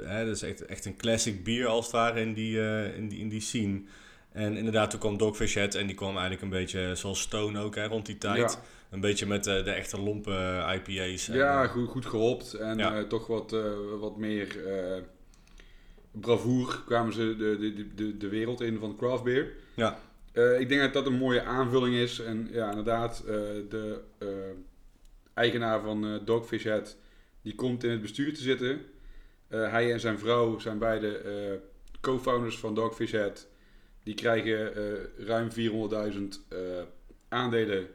hè, 0.05 0.25
dat 0.25 0.35
is 0.35 0.41
echt, 0.41 0.65
echt 0.65 0.85
een 0.85 0.97
classic 0.97 1.43
bier 1.43 1.67
als 1.67 1.85
het 1.85 1.93
ware 1.93 2.19
in 2.21 2.33
die, 2.33 2.59
in 2.95 3.07
die, 3.07 3.19
in 3.19 3.29
die 3.29 3.41
scene. 3.41 3.81
En 4.31 4.57
inderdaad, 4.57 4.89
toen 4.89 4.99
kwam 4.99 5.17
Dogfish 5.17 5.53
Head 5.55 5.75
en 5.75 5.87
die 5.87 5.95
kwam 5.95 6.11
eigenlijk 6.11 6.41
een 6.41 6.49
beetje 6.49 6.95
zoals 6.95 7.21
Stone 7.21 7.59
ook 7.59 7.75
hè, 7.75 7.85
rond 7.87 8.05
die 8.05 8.17
tijd. 8.17 8.37
Ja, 8.53 8.59
Een 8.89 8.99
beetje 8.99 9.25
met 9.25 9.47
eh, 9.47 9.63
de 9.63 9.71
echte 9.71 10.01
lompe 10.01 10.31
eh, 10.31 10.73
IPA's. 10.75 11.27
En, 11.29 11.35
ja 11.35 11.63
eh, 11.63 11.69
goed, 11.69 11.87
goed 11.89 12.05
gehopt 12.05 12.53
en 12.53 12.77
Ja. 12.77 13.03
toch 13.03 13.27
wat, 13.27 13.55
wat 13.99 14.17
meer 14.17 14.65
eh 14.67 15.01
bravoer 16.11 16.83
kwamen 16.85 17.13
ze 17.13 17.35
de, 17.37 17.57
de, 17.59 17.93
de, 17.95 18.17
de 18.17 18.27
wereld 18.27 18.61
in 18.61 18.79
van 18.79 18.95
craft 18.95 19.23
beer. 19.23 19.53
ja, 19.75 19.99
ik 20.59 20.69
denk 20.69 20.81
dat 20.81 20.93
dat 20.93 21.05
een 21.05 21.17
mooie 21.17 21.43
aanvulling 21.43 21.95
is. 21.95 22.19
En 22.19 22.47
ja, 22.51 22.69
inderdaad, 22.69 23.23
de 23.69 24.01
eigenaar 25.33 25.81
van 25.81 26.21
Dogfish 26.25 26.63
Head, 26.63 26.97
die 27.41 27.55
komt 27.55 27.83
in 27.83 27.89
het 27.89 28.01
bestuur 28.01 28.33
te 28.33 28.41
zitten. 28.41 28.81
Hij 29.47 29.91
en 29.91 29.99
zijn 29.99 30.19
vrouw 30.19 30.59
zijn 30.59 30.77
beide 30.77 31.61
co-founders 32.01 32.57
van 32.59 32.75
Dogfish 32.75 33.11
Head. 33.11 33.47
Die 34.09 34.17
krijgen 34.17 34.75
eh, 34.75 35.25
ruim 35.25 35.49
400.000 35.51 35.57
eh, 36.47 36.59
aandelen 37.27 37.87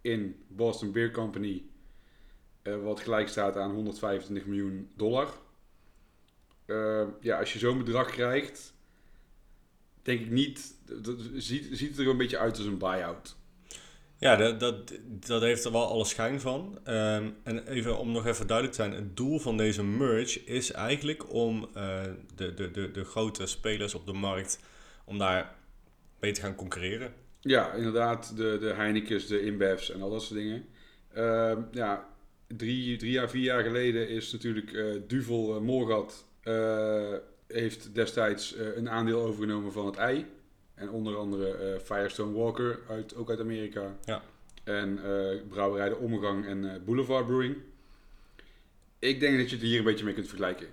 in 0.00 0.44
Boston 0.48 0.92
Beer 0.92 1.10
Company. 1.10 1.62
eh, 2.62 2.82
wat 2.82 3.00
gelijk 3.00 3.28
staat 3.28 3.56
aan 3.56 3.70
125 3.70 4.46
miljoen 4.46 4.90
dollar. 4.96 5.28
Ja, 7.20 7.38
als 7.38 7.52
je 7.52 7.58
zo'n 7.58 7.78
bedrag 7.78 8.10
krijgt, 8.10 8.74
denk 10.02 10.20
ik 10.20 10.30
niet. 10.30 10.74
Dat, 10.84 11.16
ziet, 11.34 11.68
ziet 11.72 11.90
het 11.90 11.98
er 11.98 12.08
een 12.08 12.16
beetje 12.16 12.38
uit 12.38 12.56
als 12.56 12.66
een 12.66 12.78
buy-out. 12.78 13.36
Ja, 14.18 14.36
dat, 14.36 14.60
dat, 14.60 14.92
dat 15.06 15.42
heeft 15.42 15.64
er 15.64 15.72
wel 15.72 15.86
alle 15.86 16.04
schijn 16.04 16.40
van. 16.40 16.78
Ehm, 16.84 17.30
en 17.42 17.66
even 17.66 17.98
om 17.98 18.12
nog 18.12 18.26
even 18.26 18.46
duidelijk 18.46 18.76
te 18.76 18.82
zijn, 18.82 18.94
het 18.94 19.16
doel 19.16 19.38
van 19.38 19.56
deze 19.56 19.84
merge 19.84 20.44
is 20.44 20.72
eigenlijk 20.72 21.32
om 21.32 21.68
de, 21.72 22.54
de, 22.54 22.70
de, 22.70 22.90
de 22.90 23.04
grote 23.04 23.46
spelers 23.46 23.94
op 23.94 24.06
de 24.06 24.12
markt, 24.12 24.58
om 25.04 25.18
daar 25.18 25.54
mee 26.20 26.32
te 26.32 26.40
gaan 26.40 26.54
concurreren. 26.54 27.12
Ja, 27.40 27.72
inderdaad, 27.72 28.36
de, 28.36 28.56
de 28.60 28.72
Heinekens, 28.72 29.26
de 29.26 29.42
InBevs 29.42 29.90
en 29.90 30.02
al 30.02 30.10
dat 30.10 30.22
soort 30.22 30.40
dingen. 30.40 30.64
Ehm, 31.12 31.60
ja, 31.70 32.08
drie, 32.46 32.96
drie 32.96 33.12
jaar, 33.12 33.30
vier 33.30 33.42
jaar 33.42 33.62
geleden 33.62 34.08
is 34.08 34.32
natuurlijk 34.32 34.72
eh, 34.72 34.84
Duvel 35.06 35.56
uh, 35.56 35.60
Morgat 35.60 36.26
eh, 36.42 37.14
heeft 37.46 37.94
destijds 37.94 38.54
eh, 38.54 38.76
een 38.76 38.90
aandeel 38.90 39.20
overgenomen 39.20 39.72
van 39.72 39.86
het 39.86 39.96
ei. 39.96 40.26
En 40.74 40.90
onder 40.90 41.16
andere 41.16 41.54
eh, 41.54 41.78
Firestone 41.80 42.32
Walker, 42.32 42.80
uit, 42.88 43.14
ook 43.14 43.30
uit 43.30 43.40
Amerika. 43.40 43.96
Ja. 44.04 44.22
En 44.64 44.98
eh, 45.04 45.40
brouwerij 45.48 45.88
De 45.88 45.96
Omgang 45.96 46.46
en 46.46 46.74
eh, 46.74 46.80
Boulevard 46.84 47.26
Brewing. 47.26 47.56
Ik 48.98 49.20
denk 49.20 49.38
dat 49.38 49.50
je 49.50 49.56
het 49.56 49.64
hier 49.64 49.78
een 49.78 49.84
beetje 49.84 50.04
mee 50.04 50.14
kunt 50.14 50.26
vergelijken. 50.26 50.66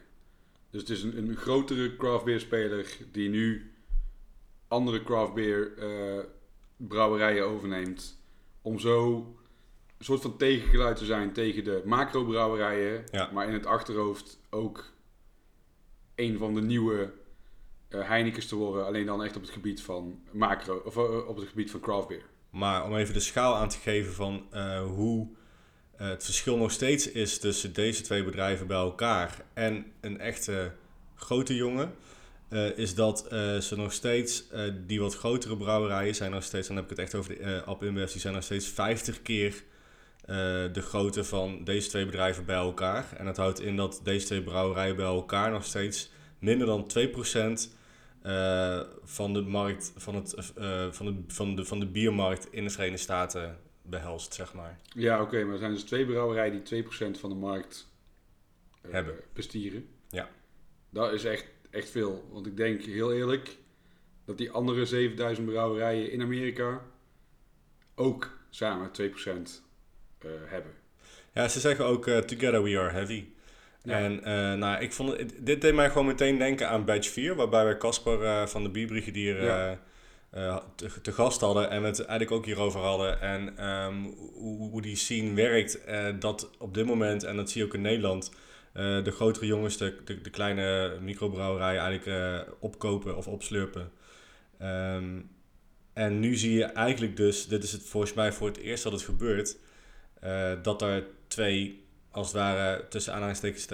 Dus 0.69 0.81
het 0.81 0.89
is 0.89 1.03
een, 1.03 1.17
een 1.17 1.35
grotere 1.35 1.95
craft 1.95 2.25
beer 2.25 2.39
speler 2.39 2.97
die 3.11 3.29
nu 3.29 3.71
andere 4.69 5.03
craft 5.03 5.33
beer 5.33 5.77
eh, 5.77 6.23
brouwerijen 6.77 7.45
overneemt. 7.45 8.21
Om 8.61 8.79
zo 8.79 9.15
een 9.97 10.05
soort 10.05 10.21
van 10.21 10.37
tegengeluid 10.37 10.97
te 10.97 11.05
zijn 11.05 11.33
tegen 11.33 11.63
de 11.63 11.81
macro 11.85 12.23
brouwerijen. 12.23 13.03
Ja. 13.11 13.29
Maar 13.33 13.47
in 13.47 13.53
het 13.53 13.65
achterhoofd 13.65 14.39
ook 14.49 14.91
een 16.15 16.37
van 16.37 16.53
de 16.53 16.61
nieuwe 16.61 17.13
eh 17.89 18.07
Heineken's 18.07 18.47
te 18.47 18.55
worden. 18.55 18.85
Alleen 18.85 19.05
dan 19.05 19.23
echt 19.23 19.35
op 19.35 19.41
het 19.41 19.51
gebied 19.51 19.81
van 19.81 20.19
macro, 20.31 20.81
of 20.85 20.97
eh, 20.97 21.27
op 21.27 21.35
het 21.35 21.47
gebied 21.47 21.71
van 21.71 21.79
craft 21.79 22.07
beer. 22.07 22.25
Maar 22.49 22.85
om 22.85 22.95
even 22.95 23.13
de 23.13 23.19
schaal 23.19 23.55
aan 23.55 23.69
te 23.69 23.77
geven 23.77 24.13
van 24.13 24.47
hoe 24.83 25.27
het 25.95 26.23
verschil 26.23 26.57
nog 26.57 26.71
steeds 26.71 27.11
is 27.11 27.39
tussen 27.39 27.73
deze 27.73 28.01
twee 28.01 28.23
bedrijven 28.23 28.67
bij 28.67 28.77
elkaar 28.77 29.45
en 29.53 29.91
een 30.01 30.19
echte 30.19 30.71
grote 31.15 31.55
jongen, 31.55 31.95
eh, 32.49 32.77
is 32.77 32.95
dat 32.95 33.27
eh, 33.27 33.57
ze 33.57 33.75
nog 33.75 33.93
steeds, 33.93 34.49
eh, 34.49 34.61
die 34.85 34.99
wat 35.01 35.15
grotere 35.15 35.57
brouwerijen 35.57 36.15
zijn 36.15 36.31
nog 36.31 36.43
steeds, 36.43 36.67
dan 36.67 36.75
heb 36.75 36.85
ik 36.85 36.89
het 36.89 36.99
echt 36.99 37.15
over 37.15 37.37
de 37.37 37.39
uh, 37.39 37.67
Ab 37.67 37.83
InBev, 37.83 38.11
die 38.11 38.21
zijn 38.21 38.33
nog 38.33 38.43
steeds 38.43 38.67
50 38.67 39.21
keer 39.21 39.63
de 40.71 40.81
grootte 40.81 41.23
van 41.23 41.63
deze 41.63 41.89
twee 41.89 42.05
bedrijven 42.05 42.45
bij 42.45 42.55
elkaar. 42.55 43.13
En 43.17 43.25
dat 43.25 43.37
houdt 43.37 43.59
in 43.59 43.75
dat 43.75 44.01
deze 44.03 44.25
twee 44.25 44.43
brouwerijen 44.43 44.95
bij 44.95 45.05
elkaar 45.05 45.51
nog 45.51 45.65
steeds 45.65 46.11
minder 46.39 46.67
dan 46.67 46.87
2% 46.87 47.69
eh, 48.21 48.81
van 49.03 49.33
de 49.33 49.41
markt, 49.41 49.93
van, 49.95 50.15
het, 50.15 50.33
van, 50.91 51.05
de, 51.05 51.23
van, 51.27 51.55
de, 51.55 51.65
van 51.65 51.79
de 51.79 51.85
biermarkt 51.87 52.47
in 52.51 52.63
de 52.63 52.69
Verenigde 52.69 53.01
Staten 53.01 53.57
behelst, 53.81 54.33
zeg 54.33 54.53
maar. 54.53 54.79
Ja, 54.83 55.21
oké, 55.21 55.43
maar 55.43 55.53
er 55.53 55.59
zijn 55.59 55.73
dus 55.73 55.83
twee 55.83 56.05
brouwerijen 56.05 56.63
die 56.63 56.83
2% 56.83 56.87
van 57.19 57.29
de 57.29 57.35
markt 57.35 57.87
Hebben. 58.87 59.15
bestieren. 59.33 59.87
Ja. 60.09 60.29
Dat 60.89 61.13
is 61.13 61.23
echt, 61.23 61.45
echt 61.69 61.89
veel. 61.89 62.27
Want 62.31 62.45
ik 62.45 62.57
denk 62.57 62.81
heel 62.81 63.13
eerlijk 63.13 63.57
dat 64.25 64.37
die 64.37 64.51
andere 64.51 64.85
7000 64.85 65.47
brouwerijen 65.47 66.11
in 66.11 66.21
Amerika 66.21 66.81
ook 67.95 68.37
samen 68.49 68.91
2% 69.01 69.01
eh, 70.19 70.29
hebben. 70.45 70.71
Ja, 71.33 71.47
ze 71.47 71.59
zeggen 71.59 71.85
ook 71.85 72.07
eh, 72.07 72.17
Together 72.17 72.63
We 72.63 72.79
Are 72.79 72.91
Heavy. 72.91 73.25
Ja. 73.83 73.97
En 73.97 74.23
eh, 74.23 74.53
nou, 74.53 74.81
ik 74.81 74.93
vond 74.93 75.17
het, 75.17 75.33
dit 75.37 75.61
deed 75.61 75.73
mij 75.73 75.89
gewoon 75.89 76.05
meteen 76.05 76.37
denken 76.37 76.69
aan 76.69 76.85
Badge 76.85 77.09
4, 77.09 77.35
waarbij 77.35 77.67
we 77.67 77.77
Casper 77.77 78.47
van 78.47 78.63
de 78.63 78.69
Bierbrigadier 78.69 79.43
Ja. 79.43 79.79
te, 80.75 81.01
te 81.01 81.11
gast 81.11 81.41
hadden 81.41 81.69
en 81.69 81.81
we 81.81 81.87
het 81.87 81.99
eigenlijk 81.99 82.31
ook 82.31 82.45
hierover 82.45 82.79
hadden. 82.79 83.21
En 83.21 83.57
ehm, 83.57 84.03
hoe, 84.33 84.69
hoe 84.69 84.81
die 84.81 84.95
scene 84.95 85.33
werkt, 85.33 85.79
dat 86.19 86.49
op 86.57 86.73
dit 86.73 86.85
moment, 86.85 87.23
en 87.23 87.35
dat 87.35 87.49
zie 87.49 87.61
je 87.61 87.67
ook 87.67 87.73
in 87.73 87.81
Nederland, 87.81 88.31
eh, 88.79 89.03
de 89.03 89.11
grotere 89.11 89.45
jongens 89.45 89.77
de, 89.77 89.95
de, 90.05 90.21
de 90.21 90.29
kleine 90.29 90.97
microbrouwerijen 91.01 91.81
eigenlijk 91.81 92.45
eh, 92.45 92.53
opkopen 92.59 93.17
of 93.17 93.27
opslurpen. 93.27 93.91
Ehm, 94.57 95.19
en 95.93 96.19
nu 96.19 96.35
zie 96.35 96.53
je 96.53 96.63
eigenlijk 96.63 97.17
dus, 97.17 97.47
dit 97.47 97.63
is 97.63 97.71
het 97.71 97.83
volgens 97.83 98.13
mij 98.13 98.31
voor 98.31 98.47
het 98.47 98.57
eerst 98.57 98.83
dat 98.83 98.91
het 98.91 99.01
gebeurt, 99.01 99.57
eh, 100.19 100.51
dat 100.63 100.81
er 100.81 101.03
twee, 101.27 101.85
als 102.11 102.27
het 102.27 102.35
ware, 102.35 102.87
tussen 102.87 103.13
aanhalingstekens 103.13 103.67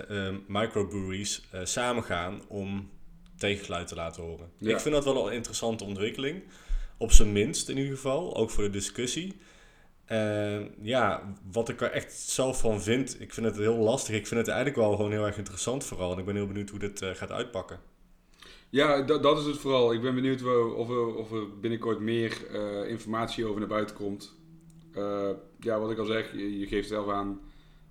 microbreweries 0.48 1.48
samengaan 1.64 2.42
om 2.48 2.90
tegengeluid 3.38 3.88
te 3.88 3.96
laten 3.96 4.24
horen. 4.24 4.50
Ja. 4.58 4.70
Ik 4.70 4.80
vind 4.80 4.96
dat 4.96 5.04
wel 5.04 5.28
een 5.28 5.34
interessante 5.34 5.84
ontwikkeling. 5.84 6.44
Op 6.98 7.12
zijn 7.12 7.32
minst 7.32 7.70
in 7.70 7.78
ieder 7.78 7.96
geval, 7.96 8.36
ook 8.36 8.50
voor 8.50 8.64
de 8.64 8.70
discussie. 8.70 9.38
Eh, 10.06 10.82
ja, 10.82 11.34
wat 11.52 11.70
ik 11.70 11.82
er 11.82 11.92
echt 11.92 12.14
zelf 12.14 12.60
van 12.60 12.82
vind, 12.82 13.22
ik 13.22 13.34
vind 13.34 13.46
het 13.46 13.58
heel 13.58 13.78
lastig. 13.78 14.16
Ik 14.16 14.28
vind 14.28 14.40
het 14.40 14.50
eigenlijk 14.50 14.78
wel 14.78 14.96
gewoon 14.96 15.12
heel 15.12 15.26
erg 15.26 15.38
interessant 15.38 15.84
vooral. 15.84 16.12
En 16.12 16.18
ik 16.20 16.26
ben 16.26 16.36
heel 16.36 16.48
benieuwd 16.48 16.70
hoe 16.70 16.80
dit 16.80 17.02
eh, 17.02 17.10
gaat 17.10 17.32
uitpakken. 17.32 17.80
Ja, 18.70 19.02
dat, 19.02 19.40
is 19.40 19.46
het 19.46 19.58
vooral. 19.58 19.94
Ik 19.94 20.02
ben 20.02 20.16
benieuwd 20.16 20.44
of 20.76 20.90
er, 20.90 21.16
of 21.16 21.30
binnenkort 21.62 22.00
meer 22.00 22.48
eh, 22.52 22.90
informatie 22.90 23.46
over 23.46 23.60
naar 23.60 23.70
buiten 23.70 23.96
komt. 23.96 24.36
Eh, 24.94 25.30
ja, 25.60 25.80
wat 25.80 25.92
ik 25.92 25.98
al 25.98 26.06
zeg, 26.06 26.32
je, 26.32 26.68
geeft 26.68 26.88
zelf 26.88 27.10
aan. 27.10 27.42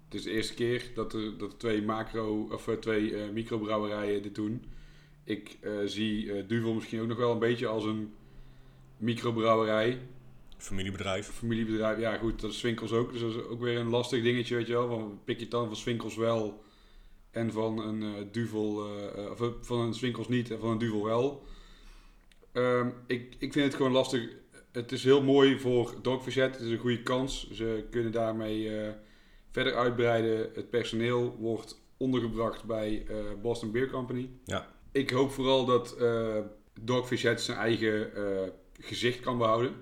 Het 0.05 0.15
is 0.15 0.23
de 0.23 0.31
eerste 0.31 0.55
keer 0.55 0.91
dat 0.95 1.13
er, 1.13 1.39
dat 1.39 1.59
twee 1.59 1.83
macro 1.83 2.49
of 2.51 2.69
twee 2.81 3.33
microbrouwerijen 3.33 4.23
dit 4.23 4.35
doen. 4.35 4.65
Ik 5.25 5.59
zie 5.85 6.47
Duvel 6.47 6.75
misschien 6.75 7.01
ook 7.01 7.09
nog 7.09 7.19
wel 7.19 7.33
een 7.33 7.39
beetje 7.39 7.67
als 7.67 7.85
een 7.85 8.13
microbrouwerij. 8.97 9.99
Familiebedrijf. 10.65 11.27
Familiebedrijf, 11.27 11.99
ja 11.99 12.17
goed, 12.17 12.41
dat 12.41 12.51
is 12.51 12.59
Swinkels 12.59 12.93
ook. 12.93 13.13
Dus 13.13 13.21
dat 13.21 13.31
is 13.31 13.37
ook 13.37 13.61
weer 13.61 13.79
een 13.79 13.89
lastig 13.89 14.23
dingetje, 14.23 14.55
weet 14.57 14.67
je 14.67 14.73
wel. 14.73 14.89
Van, 14.89 15.21
pik 15.25 15.37
je 15.37 15.43
het 15.43 15.51
dan 15.51 15.67
van 15.67 15.77
Swinkels 15.77 16.17
wel 16.17 16.63
en 17.31 17.53
van 17.53 17.79
een 17.79 18.03
eh, 18.03 18.23
Duvel, 18.33 18.87
eh, 18.87 19.25
eh, 19.25 19.31
of 19.31 19.53
van 19.61 19.81
een 19.81 19.95
Swinkels 19.95 20.29
niet 20.29 20.51
en 20.51 20.59
van 20.59 20.71
een 20.71 20.79
Duvel 20.79 21.05
wel. 21.05 21.45
Ehm, 22.53 22.89
ik, 23.07 23.35
ik 23.39 23.53
vind 23.53 23.65
het 23.65 23.75
gewoon 23.75 23.93
lastig. 23.93 24.29
Het 24.73 24.93
is 24.93 25.05
heel 25.05 25.23
mooi 25.23 25.59
voor 25.59 25.95
Dogfish 26.03 26.35
Head. 26.35 26.53
Het 26.55 26.65
is 26.65 26.71
een 26.71 26.79
goede 26.79 27.03
kans. 27.03 27.51
Ze 27.51 27.85
kunnen 27.91 28.13
daarmee 28.13 28.71
verder 29.51 29.75
uitbreiden. 29.75 30.51
Het 30.55 30.71
personeel 30.71 31.37
wordt 31.39 31.81
ondergebracht 31.97 32.65
bij 32.65 33.07
Boston 33.43 33.71
Beer 33.71 33.91
Company. 33.91 34.31
Ja. 34.45 34.69
Ik 34.93 35.11
hoop 35.11 35.31
vooral 35.31 35.65
dat 35.65 35.97
Dogfish 36.81 37.23
Head 37.23 37.41
zijn 37.41 37.59
eigen 37.59 38.11
gezicht 38.81 39.21
kan 39.21 39.39
behouden. 39.39 39.75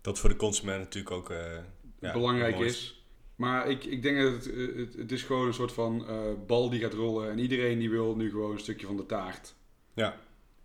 Dat 0.00 0.18
voor 0.18 0.28
de 0.28 0.36
consument 0.36 0.78
natuurlijk 0.78 1.14
ook 1.14 1.30
eh, 1.30 1.58
ja, 2.00 2.12
belangrijk 2.12 2.58
is. 2.58 3.02
Maar 3.36 3.70
ik, 3.70 3.84
ik 3.84 4.02
denk 4.02 4.22
dat 4.22 4.32
het, 4.32 4.44
het, 4.76 4.94
het 4.94 5.12
is 5.12 5.22
gewoon 5.22 5.46
een 5.46 5.54
soort 5.54 5.72
van 5.72 6.08
eh, 6.08 6.16
bal 6.46 6.70
die 6.70 6.80
gaat 6.80 6.92
rollen. 6.92 7.30
En 7.30 7.38
iedereen 7.38 7.78
die 7.78 7.90
wil 7.90 8.16
nu 8.16 8.30
gewoon 8.30 8.52
een 8.52 8.58
stukje 8.58 8.86
van 8.86 8.96
de 8.96 9.06
taart. 9.06 9.54
Ja. 9.94 10.16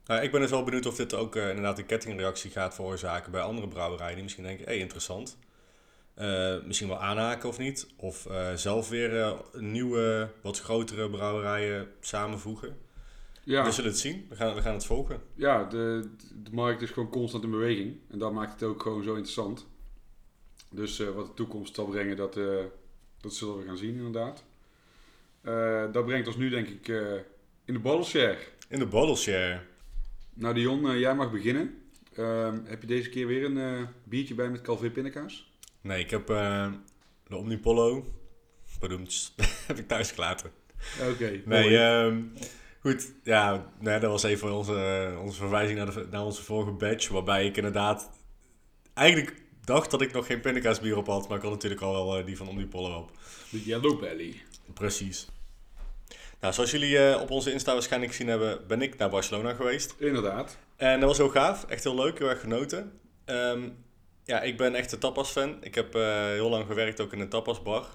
Nou, 0.06 0.22
ik 0.22 0.32
ben 0.32 0.42
dus 0.42 0.50
wel 0.50 0.64
benieuwd 0.64 0.86
of 0.86 0.96
dit 0.96 1.14
ook 1.14 1.36
eh, 1.36 1.50
inderdaad 1.50 1.78
een 1.78 1.86
kettingreactie 1.86 2.52
gaat 2.52 2.76
veroorzaken 2.76 3.32
bij 3.32 3.42
andere 3.42 3.68
brouwerijen 3.68 4.14
die 4.14 4.24
misschien 4.24 4.44
denken, 4.44 4.66
hé, 4.66 4.72
hey, 4.72 4.82
interessant. 4.82 5.38
Misschien 6.66 6.88
wel 6.88 7.00
aanhaken 7.00 7.50
of 7.50 7.58
niet. 7.58 7.88
Of 7.98 8.28
zelf 8.56 8.90
weer 8.90 9.36
nieuwe, 9.54 10.30
wat 10.42 10.60
grotere 10.60 11.10
brouwerijen 11.10 11.88
samenvoegen. 12.00 12.78
Ja, 13.46 13.64
We 13.66 13.72
zullen 13.72 13.90
het 13.90 14.00
zien. 14.00 14.26
We 14.30 14.36
gaan, 14.36 14.56
we 14.56 14.62
gaan 14.62 14.74
het 14.74 14.86
volgen. 14.86 15.22
ja 15.36 15.64
de, 15.64 16.10
de 16.44 16.52
markt 16.52 16.82
is 16.82 16.90
gewoon 16.90 17.10
constant 17.10 17.44
in 17.44 17.52
beweging. 17.52 17.96
En 18.10 18.18
dat 18.20 18.34
maakt 18.34 18.52
het 18.54 18.64
ook 18.64 18.82
gewoon 18.82 19.04
zo 19.04 19.10
interessant. 19.14 19.66
Dus 20.72 21.00
eh, 21.00 21.10
wat 21.10 21.28
de 21.28 21.34
toekomst 21.34 21.76
zal 21.76 21.86
brengen, 21.86 22.16
dat, 22.18 22.38
eh, 22.38 22.64
dat 23.22 23.34
zullen 23.34 23.58
we 23.58 23.66
gaan 23.66 23.78
zien 23.78 23.96
inderdaad. 23.96 24.44
Eh, 25.42 25.92
dat 25.92 26.06
brengt 26.06 26.28
ons 26.28 26.36
nu 26.38 26.50
denk 26.50 26.68
ik 26.68 26.88
in 27.66 27.74
de 27.74 27.80
bottle 27.80 28.04
share. 28.06 28.38
In 28.68 28.80
de 28.80 28.86
bottle 28.88 29.16
share. 29.16 29.60
Nou 30.34 30.54
Dion, 30.54 31.00
jij 31.00 31.16
mag 31.16 31.32
beginnen. 31.32 31.82
Ehm, 32.14 32.60
heb 32.66 32.82
je 32.82 32.88
deze 32.88 33.10
keer 33.10 33.28
weer 33.28 33.44
een 33.44 33.88
biertje 34.04 34.36
bij 34.36 34.50
met 34.50 34.62
Calvé 34.62 34.90
pindakaas? 34.90 35.52
Nee, 35.82 36.00
ik 36.04 36.10
heb 36.10 36.28
de 37.28 37.36
Omnipollo. 37.36 38.06
Bedoemd. 38.80 39.34
heb 39.68 39.78
ik 39.78 39.88
thuis 39.88 40.12
gelaten. 40.12 40.52
Oké. 41.12 41.30
Nee, 41.30 41.44
mooi. 41.46 41.76
ehm, 41.76 42.22
goed. 42.84 43.14
Ja, 43.24 43.72
nee, 43.80 44.00
dat 44.00 44.12
was 44.12 44.24
even 44.24 44.54
onze, 44.54 45.18
onze 45.22 45.38
verwijzing 45.38 45.78
naar, 45.78 45.94
de, 45.94 46.08
naar 46.12 46.24
onze 46.24 46.44
vorige 46.44 46.72
badge. 46.72 47.14
Waarbij 47.14 47.46
ik 47.46 47.58
inderdaad 47.58 48.10
eigenlijk 48.94 49.42
dacht 49.66 49.92
dat 49.92 50.02
ik 50.02 50.14
nog 50.14 50.26
geen 50.26 50.42
pindakaasbier 50.42 50.98
op 50.98 51.08
had. 51.08 51.28
Maar 51.28 51.38
ik 51.38 51.44
had 51.44 51.52
natuurlijk 51.52 51.82
al 51.82 51.94
wel 51.94 52.18
eh, 52.18 52.26
die 52.26 52.38
van 52.38 52.48
Omnipollo 52.48 52.98
op. 52.98 53.12
De 53.50 53.64
Yellow 53.64 54.00
Belly. 54.00 54.42
Precies. 54.74 55.28
Nou, 56.40 56.54
zoals 56.54 56.72
jullie 56.72 56.98
eh, 56.98 57.22
op 57.22 57.30
onze 57.30 57.52
Insta 57.52 57.74
waarschijnlijk 57.74 58.12
gezien 58.12 58.28
hebben, 58.28 58.68
ben 58.68 58.82
ik 58.82 58.98
naar 58.98 59.10
Barcelona 59.10 59.54
geweest. 59.54 59.96
Inderdaad. 59.98 60.58
En 60.76 61.00
dat 61.00 61.10
was 61.10 61.18
heel 61.18 61.30
gaaf. 61.30 61.66
Echt 61.66 61.84
heel 61.84 61.96
leuk. 61.96 62.20
Heel 62.20 62.30
erg 62.30 62.40
genoten. 62.40 63.00
Ehm, 63.26 63.70
ja, 64.26 64.42
ik 64.42 64.58
ben 64.58 64.76
echt 64.76 64.92
een 64.92 65.00
tapas-fan. 65.00 65.58
Ik 65.62 65.76
heb 65.76 65.96
eh, 65.96 66.26
heel 66.26 66.50
lang 66.50 66.66
gewerkt 66.66 67.02
ook 67.02 67.14
in 67.14 67.20
een 67.20 67.30
tapasbar. 67.30 67.88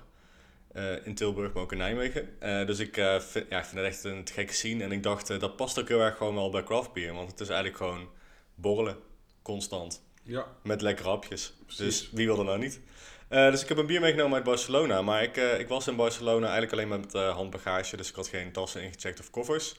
Eh 0.72 1.06
in 1.06 1.14
Tilburg, 1.14 1.52
maar 1.52 1.62
ook 1.62 1.72
in 1.72 1.78
Nijmegen. 1.78 2.40
Eh, 2.40 2.66
dus 2.66 2.78
ik, 2.78 2.96
eh, 2.96 3.20
vind, 3.20 3.46
ja, 3.48 3.58
ik 3.58 3.64
vind 3.64 3.76
het 3.76 3.86
echt 3.86 4.04
een 4.04 4.24
te 4.24 4.32
gekke 4.32 4.52
scene. 4.52 4.84
En 4.84 4.92
ik 4.92 5.02
dacht, 5.02 5.40
dat 5.40 5.56
past 5.56 5.80
ook 5.80 5.88
heel 5.88 6.00
erg 6.00 6.16
gewoon 6.16 6.34
wel 6.34 6.50
bij 6.50 6.62
craft 6.62 6.92
beer. 6.92 7.12
Want 7.12 7.30
het 7.30 7.40
is 7.40 7.48
eigenlijk 7.48 7.76
gewoon 7.76 8.08
borrelen. 8.54 8.96
Constant. 9.42 10.02
Ja. 10.22 10.46
Met 10.62 10.82
lekkere 10.82 11.08
hapjes. 11.08 11.54
Precies. 11.66 11.84
Dus 11.84 12.10
wie 12.12 12.26
wil 12.26 12.38
er 12.38 12.44
nou 12.44 12.58
niet? 12.58 12.80
Dus 13.28 13.62
ik 13.62 13.68
heb 13.68 13.78
een 13.78 13.86
bier 13.86 14.00
meegenomen 14.00 14.34
uit 14.34 14.44
Barcelona. 14.44 15.02
Maar 15.02 15.22
ik, 15.22 15.36
ik 15.36 15.68
was 15.68 15.86
in 15.86 15.96
Barcelona 15.96 16.50
eigenlijk 16.50 16.72
alleen 16.72 17.00
met 17.00 17.12
handbagage. 17.12 17.96
Dus 17.96 18.08
ik 18.08 18.14
had 18.14 18.28
geen 18.28 18.52
tassen 18.52 18.82
ingecheckt 18.82 19.20
of 19.20 19.30
koffers. 19.30 19.76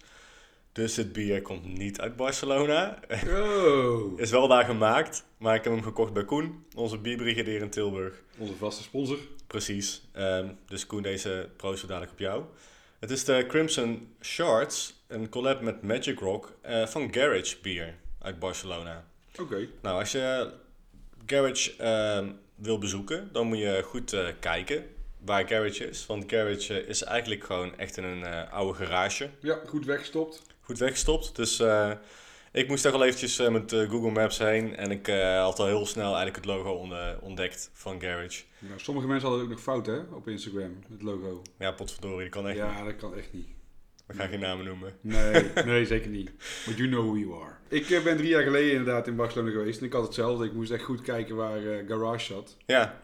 Dus 0.79 0.95
het 0.95 1.13
bier 1.13 1.41
komt 1.41 1.77
niet 1.77 1.99
uit 1.99 2.15
Barcelona. 2.15 2.99
Oh. 3.27 4.19
Is 4.21 4.31
wel 4.31 4.47
daar 4.47 4.65
gemaakt, 4.65 5.25
maar 5.37 5.55
ik 5.55 5.63
heb 5.63 5.73
hem 5.73 5.83
gekocht 5.83 6.13
bij 6.13 6.25
Koen, 6.25 6.65
onze 6.75 6.97
bierbrigadier 6.97 7.61
in 7.61 7.69
Tilburg. 7.69 8.21
Onze 8.37 8.55
vaste 8.55 8.83
sponsor. 8.83 9.17
Precies. 9.47 10.01
Ehm, 10.11 10.47
dus 10.67 10.85
Koen, 10.85 11.01
deze 11.01 11.49
proost 11.57 11.87
dadelijk 11.87 12.11
op 12.11 12.19
jou. 12.19 12.43
Het 12.99 13.11
is 13.11 13.25
de 13.25 13.45
Crimson 13.47 14.15
Shards, 14.21 15.03
een 15.07 15.29
collab 15.29 15.61
met 15.61 15.81
Magic 15.81 16.19
Rock 16.19 16.57
eh, 16.61 16.85
van 16.87 17.13
Garage 17.13 17.57
Beer 17.61 17.95
uit 18.21 18.39
Barcelona. 18.39 19.05
Oké. 19.39 19.67
Nou, 19.81 19.99
als 19.99 20.11
je 20.11 20.51
Garage 21.25 21.75
ehm, 21.75 22.31
wil 22.55 22.77
bezoeken, 22.77 23.29
dan 23.31 23.47
moet 23.47 23.57
je 23.57 23.81
goed 23.85 24.13
eh, 24.13 24.27
kijken 24.39 24.85
waar 25.25 25.47
Garage 25.47 25.89
is. 25.89 26.05
Want 26.05 26.23
Garage 26.27 26.85
is 26.85 27.03
eigenlijk 27.03 27.43
gewoon 27.43 27.77
echt 27.77 27.97
in 27.97 28.03
een 28.03 28.23
eh, 28.23 28.53
oude 28.53 28.73
garage. 28.85 29.29
Ja, 29.41 29.59
goed 29.65 29.85
weggestopt. 29.85 30.48
Goed 30.69 30.77
weggestopt. 30.79 31.35
Dus 31.35 31.59
eh, 31.59 31.91
ik 32.51 32.67
moest 32.67 32.83
daar 32.83 32.93
al 32.93 33.03
eventjes 33.03 33.39
eh, 33.39 33.49
met 33.49 33.73
eh, 33.73 33.89
Google 33.89 34.11
Maps 34.11 34.37
heen. 34.37 34.75
En 34.75 34.91
ik 34.91 35.07
had 35.41 35.59
al 35.59 35.65
heel 35.65 35.85
snel 35.85 36.05
eigenlijk 36.05 36.35
het 36.35 36.45
logo 36.45 36.71
on- 36.71 37.19
ontdekt 37.21 37.69
van 37.73 38.01
Garage. 38.01 38.43
Ja, 38.59 38.67
sommige 38.77 39.07
mensen 39.07 39.27
hadden 39.27 39.45
ook 39.45 39.51
nog 39.51 39.61
fout, 39.61 39.85
hè, 39.85 39.97
op 40.11 40.27
Instagram, 40.27 40.79
het 40.91 41.01
logo. 41.01 41.41
Ja, 41.59 41.71
potverdorie, 41.71 42.19
dat 42.19 42.29
kan 42.29 42.47
echt 42.47 42.57
niet. 42.61 42.65
Ja, 42.77 42.83
dat 42.83 42.95
kan 42.95 43.15
echt 43.15 43.33
niet. 43.33 43.47
We 44.07 44.13
gaan 44.13 44.29
geen 44.29 44.39
namen 44.39 44.65
noemen. 44.65 44.93
Nee, 45.01 45.43
nee, 45.65 45.85
zeker 45.85 46.09
niet. 46.09 46.31
But 46.65 46.77
you 46.77 46.89
know 46.89 47.03
who 47.05 47.17
you 47.17 47.41
are. 47.43 47.53
Ik 47.67 48.03
ben 48.03 48.17
drie 48.17 48.29
jaar 48.29 48.43
geleden 48.43 48.71
inderdaad 48.71 49.07
in 49.07 49.15
Barcelona 49.15 49.51
geweest. 49.51 49.79
En 49.79 49.85
ik 49.85 49.93
had 49.93 50.03
hetzelfde. 50.03 50.45
Ik 50.45 50.53
moest 50.53 50.71
echt 50.71 50.83
goed 50.83 51.01
kijken 51.01 51.35
waar 51.35 51.61
Garage 51.87 52.25
zat. 52.33 52.57
Ja, 52.65 53.01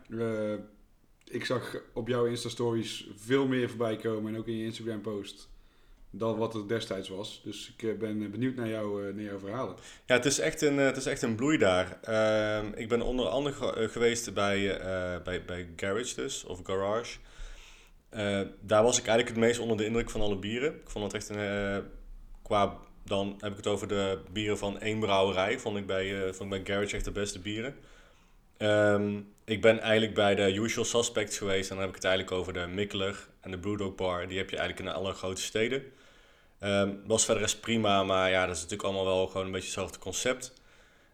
ik 1.23 1.45
zag 1.45 1.75
op 1.93 2.08
jouw 2.08 2.25
Insta-stories 2.25 3.08
veel 3.15 3.47
meer 3.47 3.69
voorbij 3.69 3.95
komen. 3.95 4.34
En 4.34 4.39
ook 4.39 4.47
in 4.47 4.58
je 4.58 4.63
Instagram-post. 4.65 5.49
Dan 6.17 6.38
wat 6.38 6.54
het 6.54 6.67
destijds 6.69 7.10
was. 7.10 7.41
Dus 7.43 7.73
ik 7.78 7.84
eh, 7.89 7.97
ben 7.97 8.32
benieuwd 8.32 8.56
naar, 8.56 8.67
jou, 8.67 9.08
eh, 9.08 9.13
naar 9.13 9.23
jouw 9.23 9.39
verhalen. 9.39 9.75
Ja, 10.06 10.15
het 10.15 10.25
is 10.25 10.39
echt 10.39 10.62
een, 10.62 10.80
eh, 10.80 10.86
het 10.86 10.97
is 10.97 11.06
echt 11.06 11.21
een 11.21 11.36
bloei 11.36 11.58
daar. 11.58 11.97
Ehm, 12.01 12.71
ik 12.75 12.89
ben 12.89 13.01
onder 13.01 13.25
andere 13.28 13.56
ge- 13.56 13.89
geweest 13.91 14.34
bij, 14.34 14.80
bij, 15.23 15.45
bij 15.45 15.69
Garage 15.75 16.15
dus, 16.15 16.43
of 16.43 16.60
Garage. 16.63 17.17
Daar 18.62 18.84
was 18.84 18.97
ik 18.99 19.08
eigenlijk 19.08 19.38
het 19.38 19.45
meest 19.45 19.60
onder 19.60 19.78
de 19.78 19.86
indruk 19.86 20.10
van 20.10 20.21
alle 20.21 20.38
bieren. 20.38 20.73
Ik 20.73 20.89
vond 20.89 21.04
het 21.06 21.13
echt 21.13 21.30
een, 21.30 21.84
qua, 22.43 22.78
dan 23.04 23.36
heb 23.39 23.51
ik 23.51 23.58
het 23.58 23.67
over 23.67 23.88
de 23.88 24.19
bieren 24.32 24.58
van 24.58 24.80
één 24.80 24.99
brouwerij. 24.99 25.60
Vond 25.60 25.78
ik 25.78 25.86
bij, 25.86 26.34
vond 26.34 26.54
ik 26.54 26.63
bij 26.63 26.75
Garage 26.75 26.95
echt 26.95 27.06
de 27.06 27.12
beste 27.12 27.39
bieren. 27.39 27.75
Ehm, 28.58 29.19
ik 29.45 29.62
ben 29.62 29.80
eigenlijk 29.80 30.13
bij 30.13 30.36
de 30.36 30.54
Usual 30.54 30.86
Suspects 30.86 31.38
geweest. 31.38 31.69
En 31.69 31.75
dan 31.75 31.86
heb 31.86 31.89
ik 31.89 32.01
het 32.01 32.06
eigenlijk 32.06 32.36
over 32.38 32.54
de 32.54 32.67
Mikkeler 32.67 33.28
en 33.41 33.51
de 33.51 33.58
Brewdog 33.60 33.95
Bar. 33.95 34.28
Die 34.28 34.38
heb 34.38 34.49
je 34.49 34.58
eigenlijk 34.58 34.89
in 34.89 34.95
alle 34.95 35.13
grote 35.13 35.41
steden. 35.41 35.84
Ehm 36.59 36.93
was 37.05 37.25
verder 37.25 37.43
is 37.43 37.55
prima, 37.59 38.03
maar 38.03 38.29
ja, 38.29 38.45
dat 38.45 38.55
is 38.55 38.61
natuurlijk 38.61 38.89
allemaal 38.89 39.15
wel 39.15 39.27
gewoon 39.27 39.45
een 39.45 39.51
beetje 39.51 39.67
hetzelfde 39.67 39.99
concept. 39.99 40.53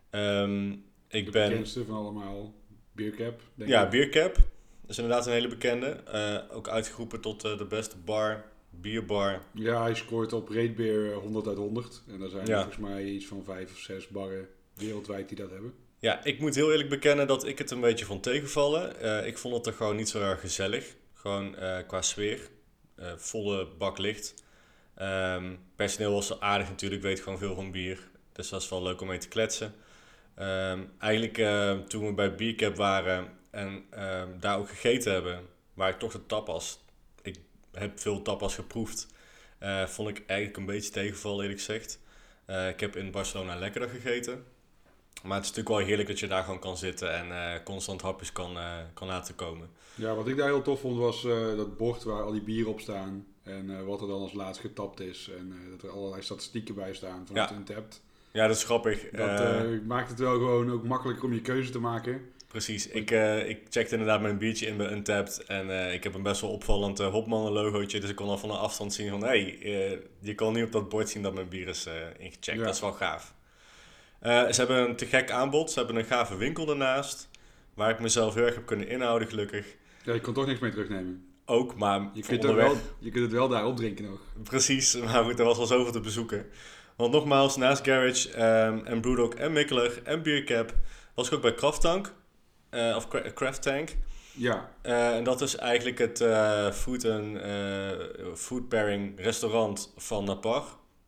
Ehm, 0.10 0.72
ik 1.08 1.26
de 1.26 1.32
ben... 1.32 1.50
bekendste 1.50 1.86
van 1.86 1.96
allemaal. 1.96 2.54
Beercap, 2.92 3.42
denk 3.56 3.70
Ja. 3.70 3.90
Beercap. 3.90 4.36
Dat 4.82 4.90
is 4.90 4.98
inderdaad 4.98 5.26
een 5.26 5.32
hele 5.34 5.48
bekende. 5.48 5.88
Eh, 5.88 6.56
ook 6.56 6.70
uitgeroepen 6.70 7.22
tot 7.22 7.44
eh, 7.44 7.58
de 7.58 7.66
beste 7.66 7.98
bar, 7.98 8.44
bierbar. 8.70 9.42
Ja, 9.54 9.82
hij 9.82 9.96
scoort 9.96 10.34
op 10.34 10.50
Ratebeer 10.50 11.14
100 11.14 11.48
uit 11.48 11.58
100. 11.58 12.04
En 12.08 12.20
daar 12.20 12.30
zijn 12.30 12.46
Ja. 12.46 12.54
er 12.56 12.62
volgens 12.64 12.84
mij 12.90 13.06
iets 13.06 13.26
van 13.26 13.44
vijf 13.44 13.72
of 13.72 13.78
zes 13.78 14.08
barren 14.08 14.48
wereldwijd 14.74 15.28
die 15.28 15.38
dat 15.38 15.50
hebben. 15.50 15.74
Ja, 16.00 16.24
ik 16.24 16.40
moet 16.40 16.56
heel 16.56 16.72
eerlijk 16.72 16.90
bekennen 16.90 17.28
dat 17.28 17.46
ik 17.46 17.58
het 17.58 17.72
een 17.72 17.80
beetje 17.80 18.06
vond 18.06 18.24
tegenvallen. 18.24 19.00
Eh, 19.00 19.28
ik 19.28 19.38
vond 19.38 19.56
het 19.56 19.66
er 19.66 19.74
gewoon 19.74 19.96
niet 19.96 20.10
zo 20.10 20.22
erg 20.22 20.40
gezellig. 20.40 20.96
Gewoon 21.14 21.56
eh, 21.56 21.78
qua 21.88 22.02
sfeer. 22.02 22.50
Eh, 22.96 23.12
volle 23.18 23.68
bak 23.78 23.98
licht. 23.98 24.34
Ehm, 24.96 25.56
personeel 25.76 26.14
was 26.14 26.40
aardig 26.40 26.70
natuurlijk, 26.70 27.02
weet 27.02 27.20
gewoon 27.20 27.38
veel 27.38 27.56
van 27.56 27.72
bier. 27.72 28.10
Dus 28.32 28.50
dat 28.50 28.62
is 28.62 28.70
wel 28.70 28.84
leuk 28.84 29.02
om 29.02 29.08
mee 29.08 29.18
te 29.18 29.28
kletsen. 29.28 29.74
Ehm, 30.36 30.80
eigenlijk 30.98 31.38
eh, 31.38 31.78
toen 31.80 32.06
we 32.06 32.14
bij 32.14 32.36
Biercap 32.36 32.76
waren 32.76 33.28
en 33.50 33.84
ehm, 33.90 34.28
daar 34.40 34.58
ook 34.58 34.70
gegeten 34.70 35.12
hebben, 35.14 35.46
waar 35.74 35.90
ik 35.90 36.00
toch 36.00 36.12
de 36.12 36.26
tapas. 36.26 36.80
Ik 37.22 37.36
heb 37.72 38.00
veel 38.00 38.22
tapas 38.22 38.56
geproefd. 38.56 39.08
eh, 39.60 39.86
vond 39.86 40.10
ik 40.10 40.24
eigenlijk 40.26 40.60
een 40.60 40.66
beetje 40.66 40.92
tegenvallen 40.92 41.42
eerlijk 41.42 41.60
gezegd. 41.60 42.00
Eh, 42.46 42.68
ik 42.70 42.80
heb 42.80 42.96
in 42.96 43.12
Barcelona 43.12 43.56
lekkerder 43.56 43.90
gegeten. 43.90 44.44
Maar 45.24 45.36
het 45.38 45.44
is 45.44 45.50
natuurlijk 45.50 45.78
wel 45.78 45.88
heerlijk 45.88 46.08
dat 46.08 46.20
je 46.20 46.28
daar 46.28 46.44
gewoon 46.44 46.60
kan 46.60 46.78
zitten 46.78 47.14
en 47.14 47.64
constant 47.64 48.02
hapjes 48.02 48.32
kan, 48.32 48.58
kan 48.94 49.08
laten 49.08 49.36
komen. 49.36 49.70
Ja, 49.96 50.16
wat 50.16 50.28
ik 50.28 50.38
daar 50.38 50.48
heel 50.48 50.62
tof 50.62 50.80
vond 50.80 50.98
was 50.98 51.22
dat 51.56 51.78
bord 51.78 52.04
waar 52.04 52.24
al 52.24 52.32
die 52.32 52.42
bieren 52.42 52.72
op 52.72 52.80
staan. 52.80 53.26
En 53.44 53.78
eh, 53.78 53.84
wat 53.86 54.02
er 54.02 54.08
dan 54.08 54.22
als 54.22 54.34
laatst 54.34 54.62
getapt 54.62 55.00
is. 55.00 55.30
En 55.38 55.54
eh, 55.64 55.72
dat 55.72 55.84
er 55.90 55.96
allerlei 55.98 56.22
statistieken 56.22 56.76
bij 56.76 56.94
staan 56.94 57.24
van 57.28 57.36
Ja. 57.36 57.42
het 57.42 57.52
Untapped. 57.52 58.02
Ja, 58.32 58.48
dat 58.48 58.56
is 58.56 58.64
grappig. 58.64 59.10
Dat 59.10 59.40
Eh, 59.40 59.62
maakt 59.86 60.10
het 60.10 60.20
wel 60.20 60.34
gewoon 60.34 60.72
ook 60.72 60.84
makkelijker 60.84 61.26
om 61.26 61.34
je 61.34 61.42
keuze 61.42 61.72
te 61.72 61.80
maken. 61.80 62.22
precies. 62.48 62.88
Ik, 62.88 63.12
ik 63.48 63.60
checkte 63.70 63.92
inderdaad 63.92 64.22
mijn 64.22 64.38
biertje 64.38 64.66
in 64.68 64.78
bij 64.78 64.92
Untapped. 64.92 65.44
En 65.46 65.94
ik 65.94 66.04
heb 66.04 66.14
een 66.14 66.24
best 66.24 66.42
wel 66.42 66.50
opvallend 66.50 67.00
uh, 67.00 67.08
Hopmannen 67.08 67.52
logootje. 67.52 68.00
Dus 68.00 68.10
ik 68.10 68.16
kon 68.16 68.28
al 68.28 68.38
van 68.38 68.50
een 68.50 68.58
afstand 68.58 68.94
zien 68.94 69.10
van... 69.10 69.22
Hé, 69.24 69.28
hey, 69.28 70.02
je 70.20 70.36
kan 70.36 70.54
niet 70.54 70.64
op 70.66 70.72
dat 70.72 70.90
bord 70.90 71.10
zien 71.10 71.22
dat 71.24 71.34
mijn 71.34 71.50
bier 71.50 71.68
is 71.68 71.88
ingecheckt. 72.18 72.58
Ja. 72.60 72.64
Dat 72.66 72.74
is 72.76 72.82
wel 72.82 72.92
gaaf. 72.94 73.34
Ze 74.22 74.54
hebben 74.56 74.78
een 74.90 74.96
te 74.96 75.06
gek 75.06 75.32
aanbod. 75.32 75.72
Ze 75.72 75.80
hebben 75.80 75.96
een 75.98 76.06
gave 76.06 76.38
winkel 76.38 76.70
ernaast. 76.70 77.30
Waar 77.74 77.90
ik 77.90 78.00
mezelf 78.00 78.34
heel 78.34 78.46
erg 78.46 78.56
heb 78.56 78.66
kunnen 78.66 78.88
inhouden, 78.88 79.28
gelukkig. 79.28 79.76
Ja, 80.04 80.14
je 80.14 80.20
kan 80.22 80.34
toch 80.34 80.46
niks 80.46 80.60
mee 80.60 80.72
terugnemen. 80.72 81.26
Ook, 81.52 81.76
maar 81.76 82.10
Je 82.14 82.22
kunt, 82.22 82.42
onderweg... 82.42 82.68
wel, 82.68 82.78
je 83.00 83.10
kunt 83.12 83.24
het 83.24 83.34
wel 83.34 83.48
daar 83.48 83.66
opdrinken 83.66 84.06
nog. 84.06 84.20
Precies, 84.44 84.96
maar 85.04 85.24
goed, 85.24 85.40
er 85.40 85.46
was 85.46 85.58
al 85.58 85.66
zoveel 85.66 85.92
te 85.92 86.00
bezoeken. 86.00 86.46
Want 86.96 87.12
nogmaals, 87.14 87.58
naast 87.58 87.84
Garage 87.86 88.32
ehm, 88.34 88.86
en 88.86 89.02
Brewdog 89.02 89.34
en 89.34 89.52
Mikkeler 89.52 90.02
en 90.04 90.24
Beercap 90.24 90.74
was 91.16 91.28
ik 91.28 91.34
ook 91.34 91.42
bij 91.42 91.54
Kraft 91.54 91.82
Tank. 91.82 92.14
eh, 92.70 92.94
of 92.96 93.08
Cra- 93.08 93.32
Craft 93.34 93.62
Tank. 93.62 93.90
Ja, 94.34 94.72
Eh, 94.82 95.16
en 95.16 95.24
dat 95.24 95.42
is 95.42 95.56
eigenlijk 95.56 95.98
het 95.98 96.22
eh, 96.22 96.72
food, 96.72 97.04
en, 97.04 97.42
food 98.36 98.68
pairing 98.70 99.20
restaurant 99.20 99.94
van 99.98 100.24
Napar. 100.26 100.64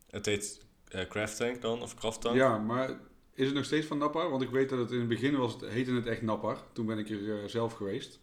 Het 0.10 0.26
heet 0.26 0.66
Craft 1.10 1.38
Tank 1.38 1.62
dan, 1.62 1.82
of 1.82 1.96
Kraft 1.96 2.22
Tank. 2.22 2.36
ja, 2.36 2.58
maar 2.58 2.90
is 3.34 3.46
het 3.46 3.56
nog 3.56 3.66
steeds 3.66 3.88
van 3.88 3.98
Nappar? 3.98 4.30
Want 4.30 4.42
ik 4.42 4.50
weet 4.50 4.70
dat 4.70 4.80
het 4.80 4.92
in 4.92 5.00
het 5.00 5.08
begin 5.08 5.36
was, 5.38 5.54
het, 5.54 5.66
heette 5.70 5.92
het 5.92 6.06
echt 6.06 6.22
Nappar. 6.22 6.58
Toen 6.74 6.86
ben 6.86 6.98
ik 6.98 7.10
er 7.10 7.50
zelf 7.50 7.74
geweest. 7.74 8.20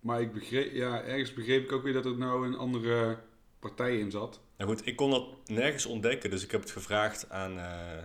Maar 0.00 0.20
ik 0.20 0.32
begreep, 0.32 0.72
ja, 0.72 1.02
ergens 1.02 1.34
begreep 1.34 1.64
ik 1.64 1.72
ook 1.72 1.82
weer 1.82 1.92
dat 1.92 2.04
er 2.04 2.16
nou 2.16 2.46
een 2.46 2.56
andere 2.56 3.18
partij 3.58 3.98
in 3.98 4.10
zat. 4.10 4.40
Nou 4.56 4.70
goed, 4.70 4.86
ik 4.86 4.96
kon 4.96 5.10
dat 5.10 5.24
nergens 5.46 5.86
ontdekken, 5.86 6.30
dus 6.30 6.44
ik 6.44 6.50
heb 6.50 6.60
het 6.60 6.70
gevraagd 6.70 7.30
aan, 7.30 7.58
eh, 7.58 8.02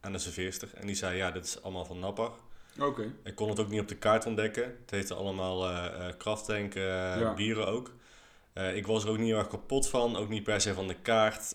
aan 0.00 0.12
de 0.12 0.18
serveerster. 0.18 0.68
En 0.74 0.86
die 0.86 0.96
zei, 0.96 1.16
ja, 1.16 1.30
dit 1.30 1.44
is 1.44 1.62
allemaal 1.62 1.84
van 1.84 1.98
Napar. 1.98 2.32
Oké. 2.80 3.12
Ik 3.24 3.34
kon 3.34 3.48
het 3.48 3.60
ook 3.60 3.68
niet 3.68 3.80
op 3.80 3.88
de 3.88 3.96
kaart 3.96 4.26
ontdekken. 4.26 4.62
Het 4.62 4.90
heette 4.90 5.14
allemaal 5.14 5.70
krafttank 6.18 6.74
Ja. 6.74 7.34
bieren 7.34 7.66
ook. 7.66 7.90
Ik 8.74 8.86
was 8.86 9.04
er 9.04 9.10
ook 9.10 9.18
niet 9.18 9.26
heel 9.26 9.38
erg 9.38 9.48
kapot 9.48 9.88
van, 9.88 10.16
ook 10.16 10.28
niet 10.28 10.42
per 10.42 10.60
se 10.60 10.74
van 10.74 10.88
de 10.88 10.94
kaart. 11.02 11.54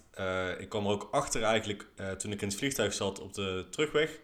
Ik 0.59 0.69
kwam 0.69 0.85
er 0.85 0.91
ook 0.91 1.07
achter 1.11 1.43
eigenlijk 1.43 1.87
toen 2.17 2.31
ik 2.31 2.41
in 2.41 2.47
het 2.47 2.57
vliegtuig 2.57 2.93
zat 2.93 3.19
op 3.19 3.33
de 3.33 3.65
terugweg. 3.69 4.19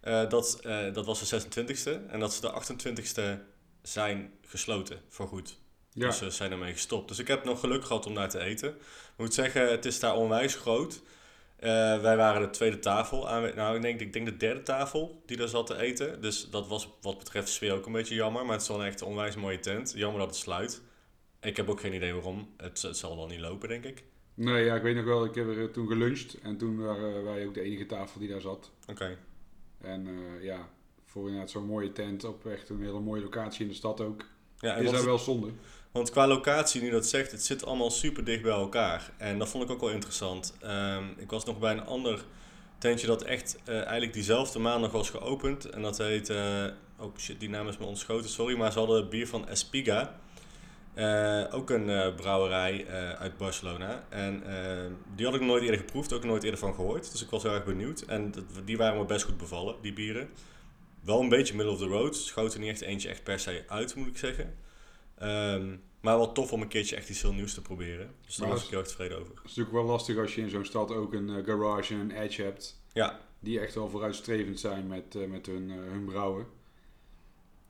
dat, 0.00 0.60
dat 0.92 1.06
was 1.06 1.28
de 1.28 1.40
26e 1.40 2.06
en 2.08 2.20
dat 2.20 2.34
ze 2.34 2.40
de 2.40 2.52
28e 2.52 3.42
zijn 3.88 4.32
gesloten 4.46 5.00
voor 5.08 5.28
goed. 5.28 5.58
Ja, 5.92 6.06
Dus 6.06 6.18
ze 6.18 6.30
zijn 6.30 6.52
ermee 6.52 6.72
gestopt. 6.72 7.08
Dus 7.08 7.18
ik 7.18 7.28
heb 7.28 7.44
nog 7.44 7.60
geluk 7.60 7.84
gehad 7.84 8.06
om 8.06 8.14
daar 8.14 8.28
te 8.28 8.38
eten. 8.40 8.68
Ik 8.68 9.16
moet 9.16 9.34
zeggen, 9.34 9.70
het 9.70 9.84
is 9.84 10.00
daar 10.00 10.16
onwijs 10.16 10.54
groot. 10.54 11.02
Eh, 11.56 12.00
wij 12.00 12.16
waren 12.16 12.42
de 12.42 12.50
tweede 12.50 12.78
tafel 12.78 13.28
aan. 13.28 13.54
Nou, 13.54 13.76
ik 13.76 13.82
denk, 13.82 14.00
ik 14.00 14.12
denk 14.12 14.26
de 14.26 14.36
derde 14.36 14.62
tafel 14.62 15.22
die 15.26 15.36
daar 15.36 15.48
zat 15.48 15.66
te 15.66 15.76
eten. 15.76 16.20
Dus 16.20 16.50
dat 16.50 16.68
was 16.68 16.88
wat 17.00 17.18
betreft 17.18 17.48
sfeer 17.48 17.72
ook 17.72 17.86
een 17.86 17.92
beetje 17.92 18.14
jammer. 18.14 18.42
Maar 18.44 18.52
het 18.52 18.62
is 18.62 18.68
wel 18.68 18.80
een 18.80 18.86
echt 18.86 19.00
een 19.00 19.06
onwijs 19.06 19.34
mooie 19.36 19.58
tent. 19.58 19.92
Jammer 19.96 20.18
dat 20.20 20.28
het 20.28 20.36
sluit. 20.38 20.82
Ik 21.40 21.56
heb 21.56 21.68
ook 21.68 21.80
geen 21.80 21.94
idee 21.94 22.12
waarom. 22.12 22.54
Het, 22.56 22.82
het 22.82 22.96
zal 22.96 23.16
wel 23.16 23.26
niet 23.26 23.40
lopen, 23.40 23.68
denk 23.68 23.84
ik. 23.84 24.04
nee, 24.34 24.64
ja, 24.64 24.74
ik 24.74 24.82
weet 24.82 24.96
nog 24.96 25.04
wel, 25.04 25.24
ik 25.24 25.34
heb 25.34 25.46
er 25.48 25.62
eh, 25.62 25.72
toen 25.72 25.86
geluncht. 25.86 26.38
En 26.42 26.56
toen 26.56 26.76
waren 26.78 27.24
wij 27.24 27.46
ook 27.46 27.54
de 27.54 27.60
enige 27.60 27.86
tafel 27.86 28.20
die 28.20 28.28
daar 28.28 28.40
zat. 28.40 28.70
Oké. 28.86 29.18
En 29.80 30.06
eh, 30.06 30.44
ja, 30.44 30.68
voor 31.16 31.26
inderdaad 31.26 31.50
zo'n 31.50 31.66
mooie 31.66 31.92
tent 31.92 32.24
op 32.24 32.46
echt 32.46 32.68
een 32.68 32.80
hele 32.80 33.00
mooie 33.00 33.22
locatie 33.22 33.62
in 33.62 33.68
de 33.68 33.74
stad 33.74 34.00
ook. 34.00 34.24
Ja, 34.58 34.74
Is 34.74 34.90
daar 34.90 35.04
wel 35.04 35.18
zonde. 35.18 35.48
Want 35.92 36.10
qua 36.10 36.26
locatie, 36.26 36.82
nu 36.82 36.90
dat 36.90 37.06
zegt, 37.06 37.30
het 37.30 37.42
zit 37.44 37.64
allemaal 37.64 37.90
super 37.90 38.24
dicht 38.24 38.42
bij 38.42 38.52
elkaar. 38.52 39.12
En 39.16 39.38
dat 39.38 39.48
vond 39.48 39.64
ik 39.64 39.70
ook 39.70 39.80
wel 39.80 39.90
interessant. 39.90 40.56
Ehm, 40.60 41.04
ik 41.16 41.30
was 41.30 41.44
nog 41.44 41.58
bij 41.58 41.72
een 41.72 41.84
ander 41.86 42.24
tentje 42.78 43.06
dat 43.06 43.22
echt 43.22 43.58
eh, 43.64 43.74
eigenlijk 43.82 44.12
diezelfde 44.12 44.58
maandag 44.58 44.90
was 44.90 45.10
geopend. 45.10 45.64
En 45.70 45.82
dat 45.82 45.98
heet, 45.98 46.30
oh 46.98 47.16
shit, 47.16 47.40
die 47.40 47.48
naam 47.48 47.68
is 47.68 47.78
me 47.78 47.84
ontschoten, 47.84 48.30
sorry. 48.30 48.56
Maar 48.56 48.72
ze 48.72 48.78
hadden 48.78 49.08
bier 49.08 49.28
van 49.28 49.48
Espiga. 49.48 50.18
Eh, 50.94 51.44
ook 51.50 51.70
een 51.70 52.14
brouwerij 52.14 52.86
uit 53.18 53.36
Barcelona. 53.36 54.04
En 54.08 54.42
die 55.14 55.26
had 55.26 55.34
ik 55.34 55.40
nooit 55.40 55.62
eerder 55.62 55.80
geproefd, 55.80 56.12
ook 56.12 56.24
nooit 56.24 56.42
eerder 56.42 56.60
van 56.60 56.74
gehoord. 56.74 57.12
Dus 57.12 57.22
ik 57.22 57.30
was 57.30 57.42
heel 57.42 57.52
erg 57.52 57.64
benieuwd. 57.64 58.00
En 58.00 58.30
dat- 58.30 58.44
die 58.64 58.76
waren 58.76 58.98
me 58.98 59.04
best 59.04 59.24
goed 59.24 59.36
bevallen, 59.36 59.74
die 59.82 59.92
bieren. 59.92 60.28
Wel 61.06 61.20
een 61.20 61.28
beetje 61.28 61.54
middle 61.54 61.72
of 61.72 61.78
the 61.78 61.86
road. 61.86 62.16
Schoot 62.16 62.54
er 62.54 62.60
niet 62.60 62.68
echt 62.68 62.80
eentje 62.80 63.08
echt 63.08 63.22
per 63.22 63.38
se 63.38 63.64
uit, 63.66 63.94
moet 63.94 64.06
ik 64.06 64.16
zeggen. 64.16 64.58
Ehm, 65.14 65.76
maar 66.00 66.16
wel 66.16 66.32
tof 66.32 66.52
om 66.52 66.62
een 66.62 66.68
keertje 66.68 66.96
echt 66.96 67.08
iets 67.08 67.22
heel 67.22 67.32
nieuws 67.32 67.54
te 67.54 67.62
proberen. 67.62 68.14
Dus 68.24 68.36
daar 68.36 68.48
was 68.48 68.64
ik 68.64 68.70
heel 68.70 68.78
erg 68.78 68.88
tevreden 68.88 69.18
over. 69.18 69.34
Het 69.34 69.44
is 69.44 69.56
natuurlijk 69.56 69.76
wel 69.76 69.84
lastig 69.84 70.18
als 70.18 70.34
je 70.34 70.40
in 70.40 70.50
zo'n 70.50 70.64
stad 70.64 70.90
ook 70.90 71.12
een 71.12 71.30
eh, 71.30 71.44
garage 71.44 71.94
en 71.94 72.00
een 72.00 72.10
edge 72.10 72.42
hebt. 72.42 72.82
Ja, 72.92 73.20
Die 73.38 73.60
echt 73.60 73.74
wel 73.74 73.88
vooruitstrevend 73.88 74.60
zijn 74.60 74.86
met, 74.86 75.14
eh, 75.14 75.26
met 75.26 75.46
hun, 75.46 75.70
eh, 75.70 75.76
hun 75.76 76.04
brouwen. 76.04 76.46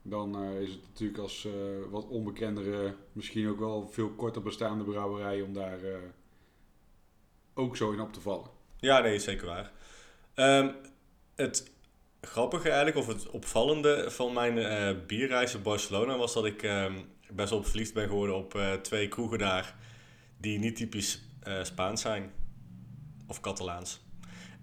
Dan 0.03 0.43
is 0.45 0.71
het 0.71 0.83
natuurlijk 0.89 1.19
als 1.19 1.49
wat 1.91 2.09
onbekendere, 2.09 2.95
misschien 3.13 3.49
ook 3.49 3.59
wel 3.59 3.89
veel 3.89 4.11
korter 4.11 4.43
bestaande 4.43 4.85
brouwerij 4.85 5.41
om 5.41 5.53
daar 5.53 5.79
ook 7.55 7.77
zo 7.77 7.93
in 7.93 8.01
op 8.01 8.13
te 8.13 8.21
vallen. 8.21 8.51
ja 8.77 9.01
nee, 9.01 9.19
zeker 9.19 9.47
waar. 9.47 9.73
Ehm, 10.35 10.73
het 11.35 11.71
grappige 12.21 12.69
eigenlijk, 12.69 12.97
of 12.97 13.07
het 13.07 13.31
opvallende 13.31 14.11
van 14.11 14.33
mijn 14.33 14.59
eh, 14.59 14.95
bierreis 15.07 15.55
in 15.55 15.63
Barcelona 15.63 16.17
was 16.17 16.35
dat 16.35 16.45
ik 16.45 16.63
ehm, 16.63 16.93
best 17.31 17.51
wel 17.51 17.63
verliefd 17.65 17.95
ben 17.95 18.09
geworden 18.09 18.37
op 18.37 18.55
eh, 18.55 18.73
twee 18.73 19.09
kroegen 19.09 19.39
daar 19.39 19.75
die 20.41 20.59
niet 20.59 20.77
typisch 20.77 21.23
eh, 21.43 21.65
Spaans 21.65 22.01
zijn. 22.01 22.33
Of 23.27 23.41
Catalaans. 23.41 24.05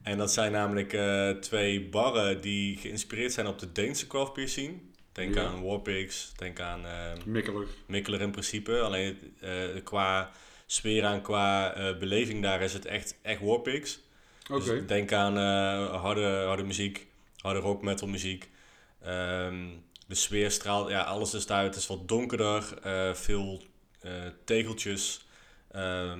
En 0.01 0.17
dat 0.17 0.31
zijn 0.31 0.51
namelijk 0.51 0.97
twee 1.41 1.89
barren 1.89 2.41
die 2.41 2.77
geïnspireerd 2.77 3.33
zijn 3.33 3.47
op 3.47 3.59
de 3.59 3.71
Deense 3.71 4.07
craft 4.07 4.33
beer 4.33 4.47
scene. 4.49 4.73
Denk 5.11 5.35
Ja. 5.35 5.45
aan 5.45 5.63
Warpigs, 5.63 6.33
denk 6.35 6.59
aan 6.59 6.85
ehm, 6.85 7.17
Mikkelig. 7.25 7.69
Mikkeler 7.87 8.21
in 8.21 8.31
principe. 8.31 8.79
Alleen 8.79 9.17
qua 9.83 10.31
sfeer 10.65 11.03
en 11.03 11.21
qua 11.21 11.73
beleving 11.99 12.41
daar 12.41 12.61
is 12.61 12.73
het 12.73 12.85
echt, 12.85 13.17
echt 13.21 13.41
Warpigs. 13.41 13.99
Oké. 14.51 14.63
Dus 14.63 14.87
denk 14.87 15.11
aan 15.11 15.37
harde, 15.87 16.43
harde 16.45 16.63
muziek, 16.63 17.07
harde 17.43 17.59
rock 17.59 17.81
metal 17.81 18.07
muziek. 18.07 18.49
Ehm, 19.01 19.67
de 20.07 20.15
sfeer 20.15 20.51
straalt, 20.51 20.89
ja, 20.89 21.01
alles 21.01 21.33
is 21.33 21.45
daar. 21.45 21.63
Het 21.63 21.75
is 21.75 21.87
wat 21.87 22.07
donkerder, 22.07 22.77
eh, 22.83 23.13
veel 23.13 23.61
eh, 23.99 24.11
tegeltjes. 24.43 25.25
Ehm, 25.71 26.19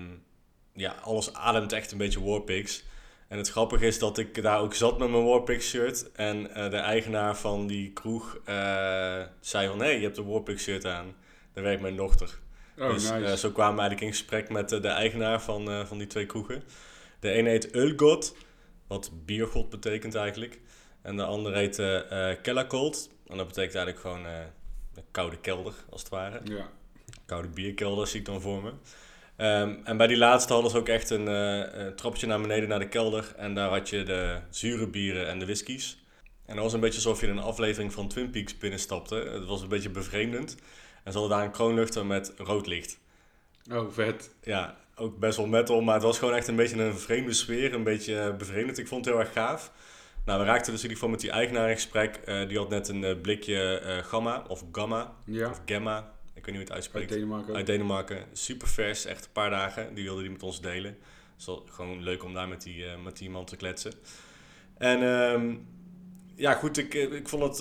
ja, 0.73 0.91
alles 0.91 1.33
ademt 1.33 1.71
echt 1.71 1.91
een 1.91 1.97
beetje 1.97 2.23
Warpigs. 2.23 2.83
En 3.27 3.37
het 3.37 3.49
grappige 3.49 3.85
is 3.85 3.99
dat 3.99 4.17
ik 4.17 4.41
daar 4.41 4.59
ook 4.59 4.73
zat 4.73 4.99
met 4.99 5.09
mijn 5.09 5.25
Warpix 5.25 5.69
shirt. 5.69 6.11
En 6.11 6.55
eh, 6.55 6.69
de 6.69 6.77
eigenaar 6.77 7.37
van 7.37 7.67
die 7.67 7.91
kroeg 7.91 8.37
zei 9.39 9.67
van... 9.67 9.79
Hé, 9.79 9.85
hey, 9.85 9.95
je 9.95 10.03
hebt 10.03 10.17
een 10.17 10.27
Warpix 10.27 10.63
shirt 10.63 10.85
aan. 10.85 11.15
Daar 11.53 11.63
werkt 11.63 11.81
mijn 11.81 11.95
dochter. 11.95 12.39
oh, 12.77 12.93
dus 12.93 13.11
nice. 13.11 13.37
zo 13.37 13.51
kwamen 13.51 13.75
we 13.75 13.81
eigenlijk 13.81 14.01
in 14.01 14.17
gesprek 14.17 14.49
met 14.49 14.69
de 14.69 14.87
eigenaar 14.87 15.41
van, 15.41 15.87
van 15.87 15.97
die 15.97 16.07
twee 16.07 16.25
kroegen. 16.25 16.63
De 17.19 17.29
ene 17.29 17.49
heet 17.49 17.67
Ölgod, 17.67 18.35
wat 18.87 19.11
biergod 19.25 19.69
betekent 19.69 20.15
eigenlijk. 20.15 20.59
En 21.03 21.15
de 21.15 21.23
andere 21.23 21.57
heet 21.57 21.79
eh 21.79 22.31
eh, 22.31 22.37
Kellacold. 22.41 23.09
En 23.27 23.37
dat 23.37 23.47
betekent 23.47 23.75
eigenlijk 23.75 24.05
gewoon 24.05 24.25
eh, 24.25 24.39
een 24.95 25.03
koude 25.11 25.37
kelder, 25.37 25.73
als 25.89 26.01
het 26.01 26.09
ware. 26.09 26.41
ja. 26.43 26.69
Koude 27.25 27.47
bierkelder 27.47 28.07
zie 28.07 28.19
ik 28.19 28.25
dan 28.25 28.41
voor 28.41 28.63
me. 28.63 28.71
Ehm, 29.35 29.75
en 29.83 29.97
bij 29.97 30.07
die 30.07 30.17
laatste 30.17 30.53
hadden 30.53 30.71
ze 30.71 30.77
ook 30.77 30.87
echt 30.87 31.09
een, 31.09 31.27
eh, 31.27 31.85
een 31.85 31.95
trapje 31.95 32.27
naar 32.27 32.41
beneden 32.41 32.69
naar 32.69 32.79
de 32.79 32.87
kelder. 32.87 33.33
En 33.37 33.53
daar 33.53 33.69
had 33.69 33.89
je 33.89 34.03
de 34.03 34.39
zure 34.49 34.87
bieren 34.87 35.27
en 35.27 35.39
de 35.39 35.45
whiskies. 35.45 35.97
En 36.45 36.55
dat 36.55 36.63
was 36.63 36.73
een 36.73 36.79
beetje 36.79 36.95
alsof 36.95 37.21
je 37.21 37.27
in 37.27 37.37
een 37.37 37.43
aflevering 37.43 37.93
van 37.93 38.07
Twin 38.07 38.29
Peaks 38.29 38.57
binnenstapte. 38.57 39.15
Het 39.15 39.45
was 39.45 39.61
een 39.61 39.67
beetje 39.67 39.89
bevreemdend. 39.89 40.55
En 41.03 41.11
ze 41.11 41.17
hadden 41.17 41.37
daar 41.37 41.45
een 41.45 41.51
kroonluchter 41.51 42.05
met 42.05 42.33
rood 42.37 42.67
licht. 42.67 42.99
Oh, 43.71 43.91
vet. 43.91 44.35
Ja, 44.43 44.77
ook 44.95 45.19
best 45.19 45.37
wel 45.37 45.45
metal, 45.47 45.81
maar 45.81 45.93
het 45.93 46.03
was 46.03 46.19
gewoon 46.19 46.33
echt 46.33 46.47
een 46.47 46.55
beetje 46.55 46.83
een 46.83 46.97
vreemde 46.97 47.33
sfeer. 47.33 47.73
Een 47.73 47.83
beetje 47.83 48.33
bevreemdend. 48.37 48.77
Ik 48.77 48.87
vond 48.87 49.05
het 49.05 49.13
heel 49.13 49.23
erg 49.23 49.33
gaaf. 49.33 49.71
Nou, 50.25 50.39
we 50.39 50.45
raakten 50.45 50.71
dus 50.71 50.83
in 50.83 50.89
ieder 50.89 50.95
geval 51.03 51.09
met 51.09 51.19
die 51.19 51.31
eigenaar 51.31 51.69
in 51.69 51.75
gesprek. 51.75 52.15
Eh, 52.15 52.47
die 52.47 52.57
had 52.57 52.69
net 52.69 52.87
een 52.87 53.03
eh, 53.03 53.21
blikje 53.21 53.79
eh, 53.79 53.97
gamma, 53.97 54.43
of 54.47 54.63
gamma, 54.71 55.13
Ja. 55.25 55.49
of 55.49 55.61
gamma. 55.65 56.11
Ik 56.33 56.45
weet 56.45 56.45
niet 56.45 56.53
hoe 56.55 56.55
het 56.55 56.71
Uit 56.71 56.71
uitspreekt. 56.71 57.09
Denemarken. 57.09 57.49
ook. 57.49 57.55
Uit 57.55 57.65
Denemarken. 57.65 58.25
Super 58.33 58.67
vers, 58.67 59.05
echt 59.05 59.25
een 59.25 59.31
paar 59.31 59.49
dagen. 59.49 59.93
Die 59.95 60.03
wilde 60.03 60.21
die 60.21 60.31
met 60.31 60.43
ons 60.43 60.61
delen. 60.61 60.97
Dus 61.35 61.45
wel 61.45 61.65
gewoon 61.69 62.03
leuk 62.03 62.23
om 62.23 62.33
daar 62.33 62.47
met 62.47 62.61
die, 62.61 62.85
met 63.03 63.17
die 63.17 63.29
man 63.29 63.45
te 63.45 63.55
kletsen. 63.55 63.93
En 64.77 65.01
ehm, 65.03 65.55
ja, 66.35 66.53
goed, 66.53 66.77
ik, 66.77 66.93
ik 66.93 67.29
vond 67.29 67.43
het 67.43 67.57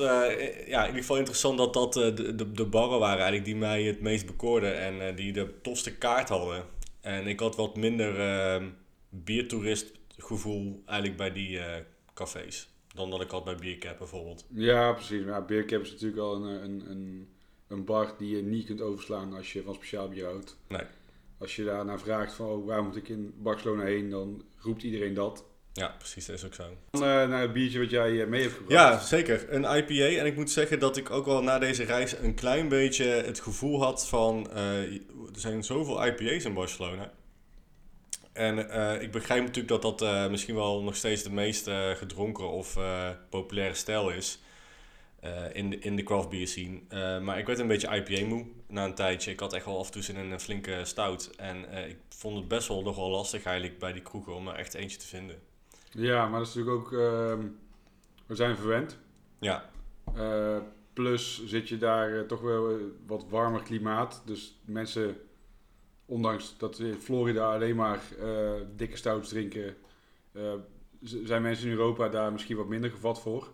ja, 0.66 0.80
in 0.80 0.86
ieder 0.86 1.00
geval 1.00 1.16
interessant 1.16 1.58
dat 1.58 1.74
dat 1.74 1.92
de, 1.92 2.34
de, 2.34 2.52
de 2.52 2.64
barren 2.66 2.98
waren 2.98 3.16
eigenlijk 3.16 3.44
die 3.44 3.56
mij 3.56 3.82
het 3.82 4.00
meest 4.00 4.26
bekoorden. 4.26 4.78
En 4.78 5.14
die 5.14 5.32
de 5.32 5.54
tofste 5.62 5.96
kaart 5.96 6.28
hadden. 6.28 6.64
En 7.00 7.26
ik 7.26 7.40
had 7.40 7.56
wat 7.56 7.76
minder 7.76 8.20
ehm 8.20 8.68
biertoerist 9.08 9.92
gevoel 10.16 10.82
eigenlijk 10.86 11.18
bij 11.18 11.32
die 11.32 11.60
cafés. 12.14 12.70
Dan 12.94 13.10
dat 13.10 13.20
ik 13.20 13.30
had 13.30 13.44
bij 13.44 13.54
Biercap 13.54 13.98
bijvoorbeeld. 13.98 14.44
Ja, 14.48 14.92
precies. 14.92 15.24
Maar 15.24 15.34
ja, 15.34 15.44
Beercap 15.44 15.82
is 15.82 15.90
natuurlijk 15.90 16.20
al 16.20 16.34
een, 16.34 16.64
een, 16.64 16.90
een, 16.90 17.28
een 17.68 17.84
bar 17.84 18.14
die 18.18 18.36
je 18.36 18.42
niet 18.42 18.66
kunt 18.66 18.80
overslaan 18.80 19.34
als 19.34 19.52
je 19.52 19.62
van 19.62 19.74
speciaal 19.74 20.08
bier 20.08 20.24
houdt. 20.24 20.56
Nee. 20.68 20.82
Als 21.38 21.56
je 21.56 21.64
daarna 21.64 21.98
vraagt 21.98 22.34
van 22.34 22.46
oh, 22.46 22.66
waar 22.66 22.82
moet 22.82 22.96
ik 22.96 23.08
in 23.08 23.34
Barcelona 23.36 23.82
heen, 23.82 24.10
dan 24.10 24.44
roept 24.58 24.82
iedereen 24.82 25.14
dat. 25.14 25.44
Ja, 25.72 25.94
precies, 25.98 26.26
dat 26.26 26.36
is 26.36 26.44
ook 26.44 26.54
zo. 26.54 26.64
Dan 26.90 27.02
eh, 27.02 27.08
naar 27.08 27.40
het 27.40 27.52
biertje 27.52 27.78
wat 27.78 27.90
jij 27.90 28.22
eh, 28.22 28.28
mee 28.28 28.42
hebt 28.42 28.54
gebracht. 28.54 28.72
Ja, 28.72 28.98
zeker. 29.06 29.52
Een 29.52 29.76
IPA. 29.76 30.18
En 30.18 30.26
ik 30.26 30.36
moet 30.36 30.50
zeggen 30.50 30.78
dat 30.78 30.96
ik 30.96 31.10
ook 31.10 31.26
wel 31.26 31.42
na 31.42 31.58
deze 31.58 31.84
reis 31.84 32.18
een 32.18 32.34
klein 32.34 32.68
beetje 32.68 33.04
het 33.04 33.40
gevoel 33.40 33.82
had 33.82 34.08
van... 34.08 34.50
eh, 34.50 34.82
er 34.92 35.00
zijn 35.40 35.64
zoveel 35.64 36.06
IPA's 36.06 36.44
in 36.44 36.54
Barcelona. 36.54 37.12
En 38.32 38.70
eh, 38.70 39.02
ik 39.02 39.10
begrijp 39.12 39.40
natuurlijk 39.40 39.68
dat 39.68 39.82
dat 39.82 40.02
eh, 40.02 40.28
misschien 40.28 40.54
wel 40.54 40.82
nog 40.82 40.96
steeds 40.96 41.22
de 41.22 41.32
meest 41.32 41.66
eh, 41.66 41.90
gedronken 41.90 42.50
of 42.50 42.78
populaire 43.28 43.74
stijl 43.74 44.10
is. 44.10 44.40
in, 45.52 45.70
de, 45.70 45.78
in 45.78 45.96
de 45.96 46.02
craft 46.02 46.28
beer 46.28 46.48
scene. 46.48 46.80
Maar 47.20 47.38
ik 47.38 47.46
werd 47.46 47.58
een 47.58 47.66
beetje 47.66 47.96
IPA 47.96 48.26
moe 48.26 48.46
na 48.66 48.84
een 48.84 48.94
tijdje. 48.94 49.30
Ik 49.30 49.40
had 49.40 49.52
echt 49.52 49.64
wel 49.64 49.78
af 49.78 49.86
en 49.86 49.92
toe 49.92 50.02
zin 50.02 50.16
in 50.16 50.30
een 50.30 50.40
flinke 50.40 50.80
stout. 50.82 51.30
En 51.36 51.88
ik 51.88 51.96
vond 52.08 52.36
het 52.36 52.48
best 52.48 52.68
wel 52.68 52.82
nogal 52.82 53.10
lastig 53.10 53.44
eigenlijk 53.44 53.78
bij 53.78 53.92
die 53.92 54.02
kroegen 54.02 54.34
om 54.34 54.48
er 54.48 54.54
echt 54.54 54.74
eentje 54.74 54.98
te 54.98 55.06
vinden. 55.06 55.36
Ja, 55.90 56.28
maar 56.28 56.38
dat 56.38 56.48
is 56.48 56.54
natuurlijk 56.54 56.84
ook... 56.84 56.92
ehm, 56.92 57.46
we 58.26 58.34
zijn 58.34 58.56
verwend. 58.56 58.98
Ja, 59.40 59.70
plus 60.92 61.46
zit 61.46 61.68
je 61.68 61.78
daar 61.78 62.26
toch 62.26 62.40
wel 62.40 62.78
wat 63.06 63.24
warmer 63.28 63.62
klimaat. 63.62 64.22
Dus 64.24 64.60
mensen, 64.64 65.16
ondanks 66.12 66.54
dat 66.58 66.78
in 66.78 66.94
Florida 67.00 67.52
alleen 67.54 67.76
maar 67.76 68.00
eh, 68.20 68.52
dikke 68.76 68.96
stouts 68.96 69.28
drinken, 69.28 69.76
z- 71.02 71.22
zijn 71.24 71.42
mensen 71.42 71.66
in 71.66 71.72
Europa 71.72 72.08
daar 72.08 72.32
misschien 72.32 72.56
wat 72.56 72.68
minder 72.68 72.90
gevat 72.90 73.20
voor. 73.20 73.48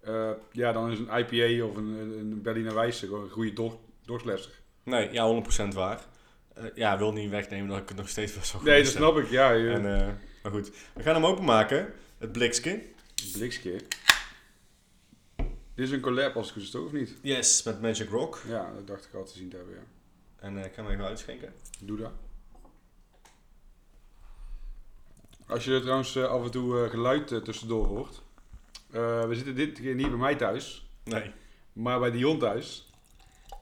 Eh, 0.00 0.30
ja, 0.52 0.72
dan 0.72 0.90
is 0.90 0.98
een 0.98 1.18
IPA 1.18 1.64
of 1.64 1.76
een, 1.76 1.86
een 2.18 2.42
Berliner 2.42 2.74
Weisse 2.74 3.06
gewoon 3.06 3.22
een 3.24 3.30
goede 3.30 3.52
dor. 3.52 3.78
Nee, 4.82 5.12
ja, 5.12 5.42
100% 5.70 5.74
waar. 5.74 6.06
Ja, 6.74 6.98
wil 6.98 7.12
niet 7.12 7.30
wegnemen 7.30 7.68
dat 7.68 7.78
ik 7.78 7.88
het 7.88 7.96
nog 7.96 8.08
steeds 8.08 8.34
wel 8.34 8.42
goed 8.60 8.62
Nee, 8.62 8.82
dat 8.82 8.92
snap 8.92 9.16
ik. 9.16 9.28
Ja, 9.30 9.50
je, 9.50 9.70
En, 9.70 9.82
maar 10.42 10.52
goed, 10.52 10.70
we 10.94 11.02
gaan 11.02 11.14
hem 11.14 11.26
openmaken. 11.26 11.92
Het 12.18 12.32
blikske. 12.32 12.82
blikske. 13.32 13.80
Dit 15.74 15.86
is 15.86 15.90
een 15.90 16.00
collab 16.00 16.36
als 16.36 16.48
ik 16.54 16.62
het 16.62 16.74
of 16.74 16.92
niet? 16.92 17.14
Yes, 17.22 17.62
met 17.62 17.80
Magic 17.80 18.08
Rock. 18.08 18.40
Ja, 18.48 18.72
dat 18.74 18.86
dacht 18.86 19.04
ik 19.04 19.14
al 19.14 19.24
te 19.24 19.36
zien 19.38 19.48
te 19.48 19.56
hebben, 19.56 19.74
ja. 19.74 19.80
En 20.40 20.58
eh, 20.58 20.64
ik 20.64 20.74
ga 20.74 20.82
hem 20.82 20.92
even 20.92 21.04
uitschenken. 21.04 21.52
Doe 21.80 21.96
dat. 21.98 22.12
Als 25.46 25.64
je 25.64 25.72
er 25.74 25.80
trouwens 25.80 26.16
eh, 26.16 26.24
af 26.24 26.44
en 26.44 26.50
toe 26.50 26.84
eh, 26.84 26.90
geluid 26.90 27.32
eh, 27.32 27.38
tussendoor 27.38 27.86
hoort. 27.86 28.22
Eh, 28.90 29.24
we 29.24 29.34
zitten 29.34 29.54
dit 29.54 29.80
keer 29.80 29.94
niet 29.94 30.08
bij 30.08 30.18
mij 30.18 30.34
thuis, 30.36 30.90
Nee. 31.04 31.32
maar 31.72 31.98
bij 31.98 32.10
Dion 32.10 32.38
thuis. 32.38 32.90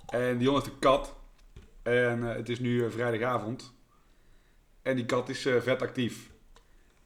En 0.06 0.38
Dion 0.38 0.54
heeft 0.54 0.66
een 0.66 0.78
kat. 0.78 1.14
En 1.82 2.30
eh, 2.30 2.36
het 2.36 2.48
is 2.48 2.58
nu 2.58 2.84
eh, 2.84 2.90
vrijdagavond. 2.90 3.74
En 4.82 4.96
die 4.96 5.04
kat 5.06 5.28
is 5.28 5.46
eh, 5.46 5.60
vet 5.60 5.82
actief. 5.82 6.30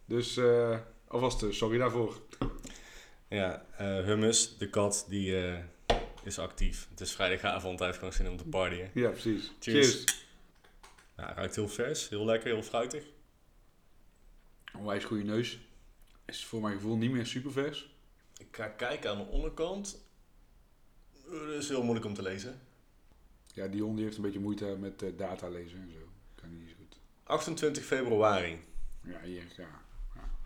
Dus 0.05 0.37
eh, 0.37 0.79
alvast 1.09 1.43
eh, 1.43 1.51
sorry 1.51 1.79
daarvoor. 1.79 2.21
Ja, 3.29 3.65
eh, 3.77 3.87
Hummus, 3.87 4.59
de 4.59 4.71
kat, 4.71 5.07
die 5.09 5.47
eh, 5.47 5.59
is 6.23 6.39
actief. 6.39 6.87
Het 6.91 7.01
is 7.01 7.13
vrijdagavond, 7.13 7.79
hij 7.79 7.87
heeft 7.89 7.99
gewoon 7.99 8.15
zin 8.15 8.29
om 8.29 8.37
te 8.37 8.45
partyen. 8.45 8.91
Ja, 8.95 9.11
precies. 9.11 9.53
Cheers. 9.61 9.89
Cheers. 9.89 10.25
Ja, 11.17 11.25
hij 11.27 11.35
ruikt 11.35 11.55
heel 11.55 11.69
vers, 11.69 12.09
heel 12.09 12.25
lekker, 12.25 12.53
heel 12.53 12.63
fruitig. 12.63 13.05
Onwijs 14.77 15.05
goede 15.05 15.25
neus. 15.25 15.59
Is 16.25 16.45
voor 16.45 16.61
mijn 16.61 16.75
gevoel 16.75 16.97
niet 16.97 17.11
meer 17.11 17.27
super 17.27 17.53
vers. 17.53 17.95
Ik 18.39 18.57
ga 18.57 18.69
kijken 18.69 19.11
aan 19.11 19.19
de 19.19 19.25
onderkant. 19.25 19.99
Eh, 21.25 21.31
Dat 21.31 21.49
is 21.63 21.69
heel 21.69 21.83
moeilijk 21.83 22.07
om 22.07 22.15
te 22.15 22.23
lezen. 22.23 22.61
Ja, 23.55 23.67
Dion 23.67 23.95
die 23.95 24.05
heeft 24.05 24.17
een 24.17 24.23
beetje 24.23 24.39
moeite 24.41 24.65
met 24.79 25.03
eh, 25.03 25.09
data 25.17 25.49
lezen 25.49 25.81
en 25.83 25.91
zo. 25.91 26.09
Kan 26.35 26.59
niet 26.59 26.69
zo 26.69 26.75
goed. 26.79 26.97
28 27.23 27.85
februari 27.85 28.61
Ja, 29.05 29.21
hier, 29.21 29.45
ja. 29.57 29.83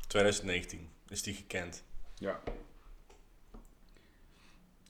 2019 0.07 0.89
is 1.09 1.23
die 1.23 1.35
gekend. 1.35 1.83
Ja. 2.15 2.43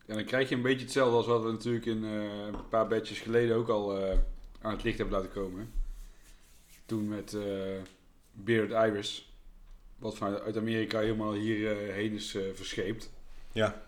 En 0.06 0.14
dan 0.14 0.24
krijg 0.24 0.48
je 0.48 0.54
een 0.54 0.62
beetje 0.62 0.84
hetzelfde 0.84 1.16
als 1.16 1.26
wat 1.26 1.42
we 1.42 1.50
natuurlijk 1.50 1.86
in 1.86 2.04
eh, 2.04 2.46
een 2.46 2.68
paar 2.68 2.86
badges 2.86 3.20
geleden 3.20 3.56
ook 3.56 3.68
al 3.68 3.98
eh, 3.98 4.18
aan 4.60 4.72
het 4.72 4.82
licht 4.82 4.98
hebben 4.98 5.16
laten 5.16 5.32
komen. 5.32 5.72
Toen 6.86 7.08
met 7.08 7.34
eh 7.34 7.82
Bearded 8.32 8.70
Iris. 8.70 9.32
Wat 9.96 10.16
vanuit 10.16 10.42
uit 10.42 10.56
Amerika 10.56 10.98
helemaal 10.98 11.32
hierheen 11.32 12.12
is 12.12 12.38
verscheept. 12.54 13.12
Ja. 13.52 13.82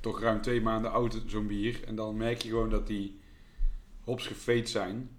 Toch 0.00 0.20
ruim 0.20 0.40
twee 0.40 0.60
maanden 0.60 0.92
oud 0.92 1.22
zo'n 1.26 1.46
bier. 1.46 1.84
En 1.86 1.94
dan 1.94 2.16
merk 2.16 2.42
je 2.42 2.48
gewoon 2.48 2.70
dat 2.70 2.86
die 2.86 3.20
hops 4.04 4.26
gefeet 4.26 4.68
zijn. 4.68 5.18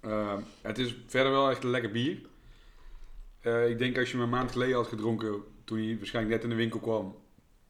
Eh, 0.00 0.38
het 0.60 0.78
is 0.78 0.96
verder 1.06 1.32
wel 1.32 1.50
echt 1.50 1.64
een 1.64 1.70
lekker 1.70 1.90
bier. 1.90 2.18
Ik 3.68 3.78
denk 3.78 3.98
als 3.98 4.10
je 4.10 4.16
hem 4.16 4.24
een 4.24 4.30
maand 4.30 4.52
geleden 4.52 4.74
had 4.74 4.86
gedronken, 4.86 5.42
toen 5.64 5.78
hij 5.78 5.96
waarschijnlijk 5.96 6.34
net 6.34 6.44
in 6.44 6.50
de 6.50 6.56
winkel 6.56 6.80
kwam, 6.80 7.16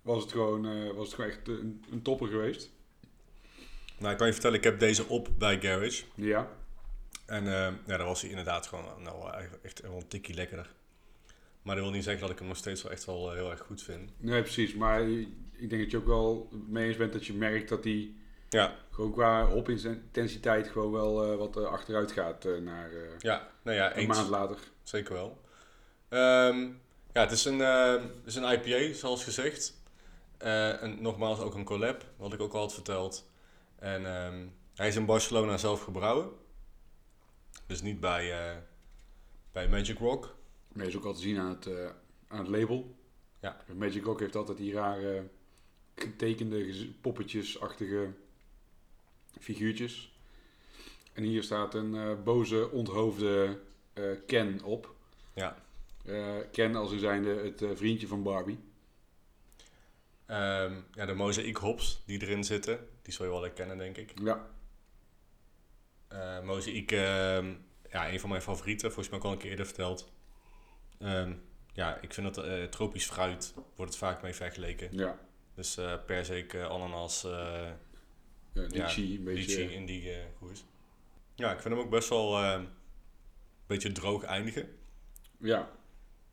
was 0.03 0.22
het 0.22 0.32
gewoon, 0.32 0.66
eh, 0.66 0.90
was 0.96 1.07
het 1.07 1.14
gewoon 1.14 1.30
echt 1.30 1.48
een, 1.48 1.84
een 1.90 2.03
topper 2.03 2.28
geweest. 2.28 2.70
Nou, 3.98 4.12
ik 4.12 4.18
kan 4.18 4.26
je 4.26 4.32
vertellen, 4.32 4.59
ik 4.59 4.64
heb 4.64 4.78
deze 4.78 5.07
op 5.09 5.28
bij 5.38 5.61
Garage. 5.61 6.05
Ja. 6.14 6.48
En 7.26 7.46
eh, 7.46 7.53
ja, 7.86 7.96
daar 7.96 8.05
was 8.05 8.20
hij 8.20 8.30
inderdaad 8.30 8.66
gewoon 8.66 9.03
nou, 9.03 9.34
echt 9.62 9.80
wel 9.80 9.96
een 9.96 10.09
tikkie 10.09 10.34
lekkerder. 10.34 10.70
Maar 11.62 11.74
dat 11.74 11.84
wil 11.84 11.94
niet 11.94 12.05
zeggen 12.05 12.22
dat 12.22 12.30
ik 12.30 12.38
hem 12.38 12.48
nog 12.48 12.57
steeds 12.57 12.82
wel 12.82 12.92
echt 12.92 13.05
wel 13.05 13.28
eh, 13.30 13.36
heel 13.36 13.51
erg 13.51 13.61
goed 13.61 13.82
vind. 13.82 14.11
Nee, 14.16 14.42
precies. 14.42 14.74
Maar 14.74 15.09
ik 15.53 15.70
denk 15.70 15.82
dat 15.82 15.90
je 15.90 15.96
ook 15.96 16.07
wel 16.07 16.48
mee 16.68 16.88
eens 16.88 16.96
bent 16.96 17.12
dat 17.12 17.26
je 17.26 17.32
merkt 17.34 17.68
dat 17.68 17.82
die 17.82 18.18
Ja, 18.48 18.76
gewoon 18.90 19.12
qua 19.12 19.46
hop-intensiteit 19.46 20.68
gewoon 20.68 20.92
wel 20.92 21.24
eh, 21.32 21.36
wat 21.38 21.57
eh, 21.57 21.64
achteruit 21.64 22.12
gaat 22.12 22.44
eh, 22.44 22.59
naar 22.59 22.90
eh, 22.92 23.18
ja, 23.18 23.48
nou 23.62 23.76
ja, 23.76 23.90
een 23.92 23.96
eens. 23.98 24.16
maand 24.16 24.28
later. 24.28 24.59
Zeker 24.82 25.12
wel. 25.12 25.40
Ehm, 26.09 26.59
ja, 27.12 27.20
het 27.20 27.30
is 27.30 27.44
een, 27.44 27.61
eh, 27.61 27.92
het 27.92 28.26
is 28.26 28.34
een 28.34 28.53
IPA, 28.53 28.94
zoals 28.94 29.24
gezegd. 29.24 29.79
Eh, 30.41 30.82
en 30.82 31.03
nogmaals 31.03 31.38
ook 31.41 31.55
een 31.55 31.64
collab, 31.64 32.05
wat 32.16 32.32
ik 32.32 32.41
ook 32.41 32.53
al 32.53 32.61
had 32.61 32.74
verteld. 32.74 33.30
En 33.78 34.07
ehm, 34.07 34.47
hij 34.74 34.88
is 34.88 34.97
in 34.97 35.05
Barcelona 35.05 35.57
zelf 35.57 35.82
gebrouwen. 35.82 36.30
Dus 37.66 37.82
niet 37.82 38.01
bij, 38.01 38.32
eh, 38.32 38.57
bij 39.53 39.68
Magic 39.68 39.99
Rock. 39.99 40.36
Nee, 40.72 40.86
is 40.86 40.97
ook 40.97 41.05
al 41.05 41.14
te 41.14 41.20
zien 41.20 41.38
aan 41.38 41.49
het, 41.49 41.66
eh, 41.66 41.91
aan 42.28 42.38
het 42.38 42.49
label. 42.49 42.95
Ja. 43.41 43.57
Magic 43.74 44.05
Rock 44.05 44.20
heeft 44.20 44.36
altijd 44.36 44.59
die 44.59 44.72
rare 44.72 45.28
getekende 45.95 46.88
poppetjesachtige 47.01 48.12
figuurtjes. 49.38 50.18
En 51.12 51.22
hier 51.22 51.43
staat 51.43 51.74
een 51.74 52.22
boze, 52.24 52.70
onthoofde 52.70 53.61
Ken 54.26 54.62
op. 54.62 54.95
Ja. 55.34 55.62
Ken 56.53 56.74
als 56.74 56.93
in 56.93 56.99
zijnde 56.99 57.34
het 57.34 57.78
vriendje 57.78 58.07
van 58.07 58.22
Barbie. 58.22 58.59
Ehm, 60.30 60.80
ja, 60.92 61.06
de 61.06 61.14
mozaïek 61.14 61.56
hops 61.56 62.02
die 62.06 62.22
erin 62.22 62.44
zitten, 62.44 62.88
die 63.02 63.12
zul 63.12 63.24
je 63.24 63.30
wel 63.30 63.42
herkennen, 63.42 63.78
denk 63.78 63.96
ik. 63.96 64.12
Ja, 64.22 64.46
Eh 66.08 66.40
mozaïek, 66.40 66.92
ehm, 66.92 67.54
ja, 67.90 68.12
een 68.12 68.20
van 68.20 68.28
mijn 68.28 68.42
favorieten, 68.42 68.92
volgens 68.92 69.08
mij 69.08 69.18
ook 69.18 69.24
al 69.24 69.32
een 69.32 69.38
keer 69.38 69.50
eerder 69.50 69.66
verteld. 69.66 70.12
Ehm, 70.98 71.32
ja, 71.72 71.98
ik 72.00 72.12
vind 72.14 72.34
dat 72.34 72.44
eh, 72.44 72.64
tropisch 72.64 73.06
fruit 73.06 73.54
wordt 73.54 73.90
het 73.92 74.00
vaak 74.00 74.22
mee 74.22 74.34
vergeleken. 74.34 74.88
ja. 74.92 75.18
Dus 75.54 75.76
eh 75.76 75.94
persik, 76.06 76.54
eh, 76.54 76.66
ananas, 76.66 77.22
ja 77.22 77.76
lychee, 78.52 79.18
een 79.18 79.24
beetje. 79.24 79.72
in 79.72 79.86
die 79.86 80.12
koers. 80.38 80.64
Ja, 81.34 81.52
ik 81.52 81.60
vind 81.60 81.74
hem 81.74 81.82
ook 81.82 81.90
best 81.90 82.08
wel 82.08 82.44
een 82.44 82.68
beetje 83.66 83.92
droog 83.92 84.24
eindigen. 84.24 84.68
Ja, 85.38 85.70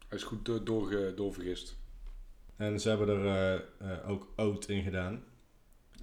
hij 0.07 0.17
is 0.17 0.23
goed 0.23 0.65
doorvergist. 1.15 1.77
En 2.57 2.79
ze 2.79 2.89
hebben 2.89 3.07
er 3.07 3.25
eh, 3.25 3.91
eh, 3.91 4.09
ook 4.09 4.27
oat 4.35 4.69
in 4.69 4.83
gedaan. 4.83 5.23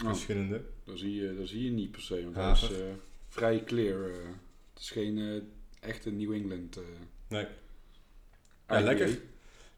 Oh, 0.02 0.08
Verschillende. 0.08 0.64
dat, 0.84 0.98
zie 0.98 1.14
je, 1.14 1.36
dat 1.36 1.48
zie 1.48 1.64
je 1.64 1.70
niet 1.70 1.90
per 1.90 2.00
se, 2.00 2.30
want 2.32 2.56
is 2.56 2.70
eh, 2.70 2.78
vrij 3.28 3.64
clear. 3.64 4.02
het 4.72 4.82
is 4.82 4.90
geen 4.90 5.42
echte 5.80 6.10
New 6.10 6.32
England. 6.32 6.78
Nee. 7.28 7.46
Ja, 8.68 8.80
lekker. 8.80 9.18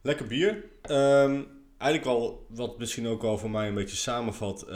Lekker 0.01 0.27
bier. 0.27 0.64
Ehm, 0.83 1.43
eigenlijk 1.79 2.05
wel 2.05 2.47
wat 2.49 2.79
misschien 2.79 3.07
ook 3.07 3.22
wel 3.22 3.39
voor 3.39 3.51
mij 3.51 3.68
een 3.68 3.74
beetje 3.74 3.97
samenvat 3.97 4.66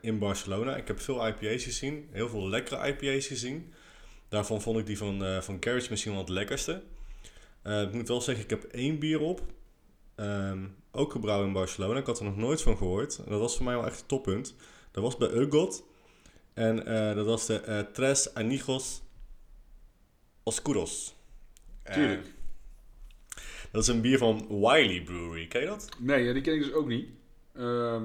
in 0.00 0.18
Barcelona. 0.18 0.76
Ik 0.76 0.86
heb 0.86 1.00
veel 1.00 1.26
IPA's 1.26 1.64
gezien. 1.64 2.08
Heel 2.10 2.28
veel 2.28 2.48
lekkere 2.48 2.88
IPA's 2.88 3.26
gezien. 3.26 3.72
Daarvan 4.28 4.62
vond 4.62 4.78
ik 4.78 4.86
die 4.86 4.98
van, 4.98 5.42
van 5.42 5.56
Garage 5.60 5.90
misschien 5.90 6.12
wel 6.12 6.20
het 6.20 6.30
lekkerste. 6.30 6.82
Ik 7.62 7.92
moet 7.92 8.08
wel 8.08 8.20
zeggen, 8.20 8.44
ik 8.44 8.50
heb 8.50 8.64
één 8.64 8.98
bier 8.98 9.20
op. 9.20 9.42
Ehm, 10.16 10.64
ook 10.92 11.12
gebrouwen 11.12 11.46
in 11.46 11.52
Barcelona. 11.52 11.98
Ik 12.00 12.06
had 12.06 12.18
er 12.18 12.24
nog 12.24 12.36
nooit 12.36 12.62
van 12.62 12.76
gehoord. 12.76 13.18
En 13.24 13.30
dat 13.30 13.40
was 13.40 13.56
voor 13.56 13.64
mij 13.64 13.74
wel 13.74 13.86
echt 13.86 13.98
het 13.98 14.08
toppunt. 14.08 14.54
Dat 14.90 15.02
was 15.02 15.16
bij 15.16 15.30
Ugot. 15.30 15.84
En 16.54 16.86
eh, 16.86 17.14
dat 17.14 17.26
was 17.26 17.46
de 17.46 17.60
eh, 17.60 17.78
Tres 17.80 18.34
Anijos 18.34 19.02
Oscuros. 20.42 21.14
Eh, 21.82 21.94
Tuurlijk. 21.94 22.26
dat 23.72 23.82
is 23.82 23.88
een 23.88 24.00
bier 24.00 24.18
van 24.18 24.46
Wiley 24.48 25.02
Brewery. 25.02 25.46
Ken 25.46 25.60
je 25.60 25.66
dat? 25.66 25.88
Nee, 25.98 26.24
ja, 26.24 26.32
die 26.32 26.42
ken 26.42 26.54
ik 26.54 26.62
dus 26.62 26.72
ook 26.72 26.86
niet. 26.86 27.08
Ehm, 27.54 28.04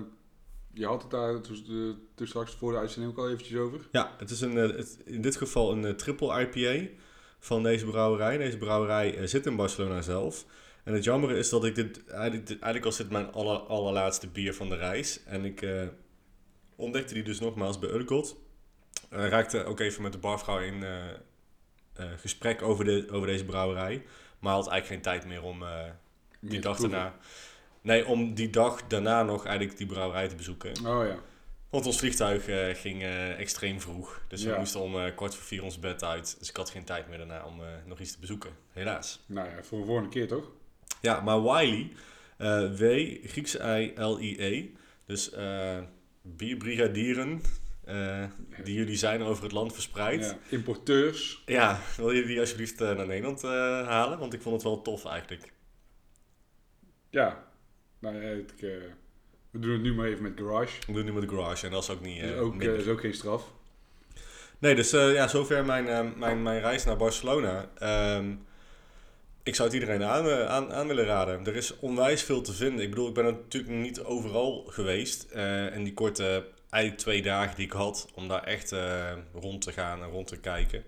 je 0.73 0.85
had 0.85 1.01
het 1.01 1.11
daar 1.11 1.41
toen, 1.41 1.63
de- 1.67 1.95
toen 2.15 2.27
straks 2.27 2.53
voor 2.55 2.71
de 2.71 2.77
uitzending 2.77 3.11
ook 3.13 3.19
al 3.19 3.29
eventjes 3.29 3.57
over. 3.59 3.87
Ja, 3.91 4.15
het 4.17 4.29
is 4.29 4.41
een, 4.41 4.55
het, 4.55 4.99
in 5.05 5.21
dit 5.21 5.35
geval 5.35 5.71
een 5.71 5.95
triple 5.97 6.41
IPA 6.49 6.89
van 7.39 7.63
deze 7.63 7.85
brouwerij. 7.85 8.37
Deze 8.37 8.57
brouwerij 8.57 9.27
zit 9.27 9.45
in 9.45 9.55
Barcelona 9.55 10.01
zelf. 10.01 10.45
En 10.83 10.93
het 10.93 11.03
jammer 11.03 11.31
is 11.31 11.49
dat 11.49 11.65
ik 11.65 11.75
dit... 11.75 12.05
Eigenlijk, 12.07 12.49
eigenlijk 12.49 12.83
was 12.83 12.97
dit 12.97 13.09
mijn 13.09 13.31
aller, 13.31 13.57
allerlaatste 13.59 14.27
bier 14.27 14.53
van 14.53 14.69
de 14.69 14.75
reis. 14.75 15.23
En 15.23 15.45
ik 15.45 15.61
eh, 15.61 15.87
ontdekte 16.75 17.13
die 17.13 17.23
dus 17.23 17.39
nogmaals 17.39 17.79
bij 17.79 17.89
Urgot. 17.89 18.35
Eh 19.09 19.27
raakte 19.27 19.63
ook 19.63 19.79
even 19.79 20.01
met 20.01 20.11
de 20.11 20.17
barvrouw 20.17 20.59
in 20.59 20.83
eh, 20.83 22.05
gesprek 22.17 22.61
over, 22.61 22.85
de, 22.85 23.07
over 23.11 23.27
deze 23.27 23.45
brouwerij. 23.45 24.05
Maar 24.39 24.53
had 24.53 24.67
eigenlijk 24.67 25.03
geen 25.03 25.13
tijd 25.13 25.25
meer 25.25 25.43
om 25.43 25.63
die 26.39 26.59
dag 26.59 26.77
daarna... 26.77 27.15
Nee, 27.81 28.05
om 28.07 28.33
die 28.33 28.49
dag 28.49 28.87
daarna 28.87 29.23
nog 29.23 29.45
eigenlijk 29.45 29.77
die 29.77 29.87
brouwerij 29.87 30.27
te 30.27 30.35
bezoeken. 30.35 30.71
Oh 30.85 31.05
ja. 31.05 31.19
Want 31.69 31.85
ons 31.85 31.97
vliegtuig 31.99 32.45
ging 32.81 33.03
extreem 33.37 33.81
vroeg. 33.81 34.21
Dus 34.27 34.43
we 34.43 34.55
moesten 34.57 34.79
om 34.79 34.99
eh, 34.99 35.15
kwart 35.15 35.35
voor 35.35 35.45
vier 35.45 35.63
ons 35.63 35.79
bed 35.79 36.03
uit. 36.03 36.35
Dus 36.39 36.49
ik 36.49 36.55
had 36.55 36.69
geen 36.69 36.83
tijd 36.83 37.07
meer 37.07 37.17
daarna 37.17 37.45
om 37.45 37.61
nog 37.85 37.99
iets 37.99 38.11
te 38.11 38.19
bezoeken. 38.19 38.51
Helaas. 38.71 39.23
Nou 39.25 39.49
ja, 39.49 39.63
voor 39.63 39.79
een 39.79 39.85
volgende 39.85 40.09
keer 40.09 40.27
toch? 40.27 40.51
Ja, 41.01 41.19
maar 41.19 41.41
Wiley, 41.41 41.91
eh, 42.37 42.71
W, 42.71 42.83
Griekse 43.25 43.81
I, 43.81 44.01
L-I-E. 44.01 44.69
Dus 45.05 45.31
eh 45.31 45.79
bierbrigadieren, 46.23 47.41
eh, 47.83 48.23
die 48.63 48.75
jullie 48.75 48.95
zijn 48.95 49.21
over 49.21 49.43
het 49.43 49.51
land 49.51 49.73
verspreid. 49.73 50.25
Ja. 50.25 50.37
Importeurs. 50.49 51.43
Ja, 51.45 51.79
wil 51.97 52.11
je 52.11 52.25
die 52.25 52.39
alsjeblieft 52.39 52.79
naar 52.79 53.07
Nederland 53.07 53.41
halen? 53.41 54.19
Want 54.19 54.33
ik 54.33 54.41
vond 54.41 54.55
het 54.55 54.63
wel 54.63 54.81
tof 54.81 55.05
eigenlijk. 55.05 55.51
Ja. 57.09 57.43
Nou 57.99 58.15
ja, 58.15 58.29
ik, 58.29 58.53
we 59.51 59.59
doen 59.59 59.71
het 59.71 59.81
nu 59.81 59.93
maar 59.93 60.05
even 60.05 60.23
met 60.23 60.33
Garage. 60.35 60.77
Ik 60.77 60.85
doe 60.85 60.95
het 60.95 61.05
nu 61.05 61.13
met 61.13 61.29
de 61.29 61.35
garage 61.35 61.65
en 61.65 61.71
dat 61.71 61.83
is 61.83 61.89
ook 61.89 62.01
niet... 62.01 62.21
Dat 62.21 62.29
is 62.29 62.37
ook, 62.37 62.55
minder. 62.55 62.77
is 62.77 62.87
ook 62.87 63.01
geen 63.01 63.13
straf. 63.13 63.51
Nee, 64.59 64.75
dus 64.75 64.91
ja, 64.91 65.27
zover 65.27 65.65
mijn, 65.65 66.13
mijn, 66.17 66.43
mijn 66.43 66.59
reis 66.59 66.83
naar 66.83 66.97
Barcelona. 66.97 67.69
Ehm, 67.77 68.33
ik 69.43 69.55
zou 69.55 69.69
het 69.69 69.79
iedereen 69.79 70.03
aan, 70.03 70.29
eh, 70.29 70.45
aan, 70.45 70.73
aan 70.73 70.87
willen 70.87 71.05
raden. 71.05 71.45
Er 71.45 71.55
is 71.55 71.79
onwijs 71.79 72.23
veel 72.23 72.41
te 72.41 72.53
vinden. 72.53 72.83
Ik 72.83 72.89
bedoel, 72.89 73.07
ik 73.07 73.13
ben 73.13 73.23
natuurlijk 73.23 73.73
niet 73.73 74.01
overal 74.01 74.63
geweest. 74.67 75.23
eh 75.31 75.75
en 75.75 75.83
die 75.83 75.93
korte, 75.93 76.45
eigenlijk 76.69 77.03
twee 77.03 77.21
dagen 77.21 77.55
die 77.55 77.65
ik 77.65 77.71
had, 77.71 78.07
om 78.13 78.27
daar 78.27 78.43
echt 78.43 78.71
eh, 78.71 79.11
rond 79.33 79.61
te 79.61 79.71
gaan 79.71 80.03
en 80.03 80.09
rond 80.09 80.27
te 80.27 80.39
kijken. 80.39 80.83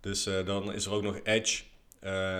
Dus 0.00 0.24
dan 0.44 0.72
is 0.72 0.86
er 0.86 0.92
ook 0.92 1.02
nog 1.02 1.20
Edge. 1.22 1.62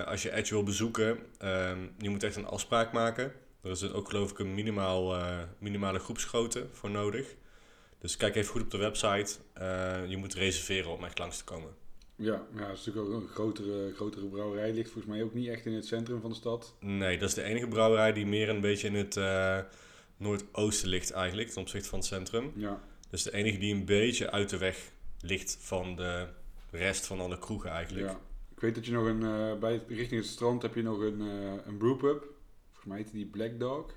Als 0.05 0.21
je 0.21 0.33
Edge 0.33 0.53
wil 0.53 0.63
bezoeken, 0.63 1.19
ehm, 1.37 1.79
je 1.97 2.09
moet 2.09 2.23
echt 2.23 2.35
een 2.35 2.45
afspraak 2.45 2.91
maken. 2.91 3.31
Er 3.63 3.71
is 3.71 3.91
ook 3.91 4.09
geloof 4.09 4.31
ik 4.31 4.39
een 4.39 4.53
minimaal, 4.53 5.15
minimale 5.57 5.99
groepsgrootte 5.99 6.67
voor 6.71 6.89
nodig. 6.89 7.35
Dus 7.99 8.17
kijk 8.17 8.35
even 8.35 8.51
goed 8.51 8.61
op 8.61 8.71
de 8.71 8.77
website. 8.77 9.35
Je 10.07 10.17
moet 10.17 10.33
reserveren 10.33 10.91
om 10.91 11.03
echt 11.03 11.19
langs 11.19 11.37
te 11.37 11.43
komen. 11.43 11.75
Ja, 12.21 12.45
ja, 12.55 12.67
dat 12.67 12.77
is 12.77 12.85
natuurlijk 12.85 13.13
ook 13.15 13.21
een 13.21 13.27
grotere, 13.27 13.93
grotere 13.95 14.25
brouwerij. 14.25 14.73
Ligt 14.73 14.91
volgens 14.91 15.13
mij 15.13 15.23
ook 15.23 15.33
niet 15.33 15.47
echt 15.47 15.65
in 15.65 15.73
het 15.73 15.85
centrum 15.85 16.21
van 16.21 16.29
de 16.29 16.35
stad. 16.35 16.75
Nee, 16.79 17.17
dat 17.17 17.27
is 17.29 17.35
de 17.35 17.43
enige 17.43 17.67
brouwerij 17.67 18.13
die 18.13 18.25
meer 18.25 18.49
een 18.49 18.61
beetje 18.61 18.87
in 18.87 18.95
het 18.95 19.17
eh, 19.17 19.59
noordoosten 20.17 20.87
ligt 20.87 21.11
eigenlijk, 21.11 21.49
ten 21.49 21.61
opzichte 21.61 21.89
van 21.89 21.99
het 21.99 22.07
centrum. 22.07 22.51
Ja. 22.55 22.81
Dus 23.09 23.23
de 23.23 23.33
enige 23.33 23.57
die 23.57 23.73
een 23.73 23.85
beetje 23.85 24.31
uit 24.31 24.49
de 24.49 24.57
weg 24.57 24.91
ligt 25.21 25.57
van 25.59 25.95
de 25.95 26.27
rest 26.71 27.05
van 27.05 27.19
alle 27.19 27.39
kroegen 27.39 27.69
eigenlijk. 27.69 28.07
ja. 28.07 28.19
Ik 28.55 28.59
weet 28.59 28.75
dat 28.75 28.85
je 28.85 28.91
nog 28.91 29.05
een, 29.05 29.23
eh, 29.23 29.59
bij, 29.59 29.81
richting 29.87 30.21
het 30.21 30.29
strand 30.29 30.61
heb 30.61 30.75
je 30.75 30.81
nog 30.81 30.99
een, 30.99 31.21
eh 31.21 31.65
een 31.65 31.77
brewpub. 31.77 32.23
Volgens 32.67 32.85
mij 32.85 32.97
heet 32.97 33.11
die 33.11 33.25
Black 33.25 33.59
Dog. 33.59 33.91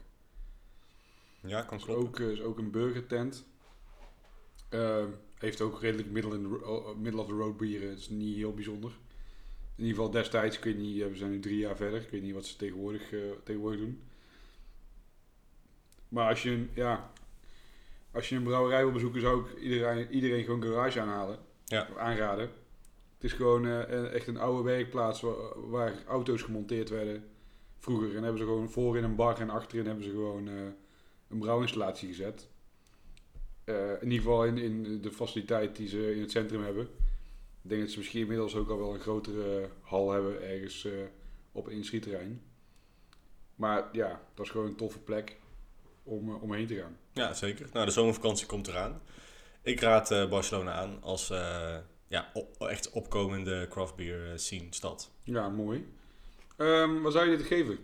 Ja, 1.41 1.63
kan 1.63 1.79
Is 1.79 1.85
kloppen. 1.85 2.07
ook, 2.07 2.19
eh, 2.19 2.29
is 2.31 2.41
ook 2.41 2.59
een 2.59 2.71
burgertent. 2.71 3.45
Eh, 4.69 5.05
heeft 5.43 5.61
ook 5.61 5.81
redelijk 5.81 6.11
middle, 6.11 6.35
in 6.35 6.43
de, 6.43 6.67
oh, 6.67 6.97
middle 6.97 7.21
of 7.21 7.27
the 7.27 7.35
road 7.35 7.57
bieren. 7.57 7.89
Het 7.89 7.99
is 7.99 8.09
niet 8.09 8.37
heel 8.37 8.55
bijzonder. 8.55 8.91
In 9.77 9.85
ieder 9.85 9.97
geval 9.97 10.11
destijds, 10.11 10.57
ik 10.57 10.65
weet 10.65 10.79
niet, 10.79 11.01
eh, 11.01 11.09
we 11.09 11.17
zijn 11.17 11.31
nu 11.31 11.41
drie 11.41 11.59
jaar 11.59 11.77
verder. 11.77 12.01
Ik 12.01 12.11
weet 12.11 12.23
niet 12.23 12.35
wat 12.35 12.47
ze 12.47 12.57
tegenwoordig, 12.57 13.13
eh, 13.13 13.21
tegenwoordig 13.45 13.81
doen. 13.81 14.03
Maar 16.09 16.29
als 16.29 16.43
je, 16.43 16.51
een, 16.51 16.71
ja, 16.75 17.13
als 18.11 18.29
je 18.29 18.37
een 18.37 18.43
brouwerij 18.43 18.83
wil 18.83 18.93
bezoeken, 18.93 19.21
zou 19.21 19.51
ik 19.51 19.59
iedereen, 19.61 20.11
iedereen 20.11 20.45
gewoon 20.45 20.63
garage 20.63 21.01
aanhalen. 21.01 21.39
Ja. 21.65 21.89
Aanraden. 21.97 22.51
Het 23.23 23.31
is 23.31 23.33
gewoon 23.33 23.67
eh, 23.67 24.13
echt 24.13 24.27
een 24.27 24.39
oude 24.39 24.63
werkplaats 24.63 25.21
waar, 25.21 25.71
waar 25.71 26.05
auto's 26.07 26.43
gemonteerd 26.43 26.89
werden 26.89 27.25
vroeger. 27.79 28.17
En 28.17 28.23
hebben 28.23 28.39
ze 28.39 28.45
gewoon 28.45 28.71
voor 28.71 28.97
in 28.97 29.05
een 29.05 29.15
bar 29.15 29.41
en 29.41 29.51
achterin 29.51 29.87
hebben 29.87 30.05
ze 30.05 30.11
gewoon 30.11 30.49
eh, 30.49 30.55
een 31.29 31.39
brouwinstallatie 31.39 32.09
gezet. 32.09 32.49
Eh, 33.65 33.91
in 33.91 34.11
ieder 34.11 34.19
geval 34.19 34.45
in, 34.45 34.59
in 34.59 35.01
de 35.01 35.11
faciliteit 35.13 35.77
die 35.77 35.89
ze 35.89 36.15
in 36.15 36.21
het 36.21 36.31
centrum 36.31 36.63
hebben. 36.65 36.85
Ik 37.63 37.69
denk 37.69 37.81
dat 37.81 37.91
ze 37.91 37.99
misschien 37.99 38.21
inmiddels 38.21 38.55
ook 38.55 38.71
al 38.71 38.79
wel 38.79 38.95
een 38.95 39.01
grotere 39.01 39.69
hal 39.81 40.11
hebben 40.11 40.43
ergens 40.43 40.85
eh, 40.85 40.93
op 41.53 41.67
een. 41.67 42.43
Maar 43.55 43.89
ja, 43.93 44.21
dat 44.35 44.45
is 44.45 44.51
gewoon 44.51 44.67
een 44.67 44.77
toffe 44.77 44.99
plek 44.99 45.37
om, 46.03 46.29
eh, 46.29 46.43
om 46.43 46.53
heen 46.53 46.67
te 46.67 46.75
gaan. 46.77 46.97
Ja, 47.13 47.35
zeker. 47.35 47.69
Nou, 47.73 47.87
de 47.87 47.93
zomervakantie 47.93 48.47
komt 48.47 48.69
eraan. 48.69 49.01
Ik 49.63 49.81
raad 49.81 50.09
Barcelona 50.31 50.73
aan 50.73 51.03
als 51.03 51.29
ja, 52.09 52.31
op- 52.35 52.57
echt 52.61 52.91
opkomende 52.91 53.67
craft 53.71 53.97
beer 53.97 54.33
scene 54.39 54.67
stad. 54.71 55.11
Ja, 55.23 55.49
mooi. 55.49 55.93
Ehm, 56.57 57.01
wat 57.01 57.13
zou 57.13 57.31
je 57.31 57.37
dit 57.37 57.47
geven? 57.47 57.79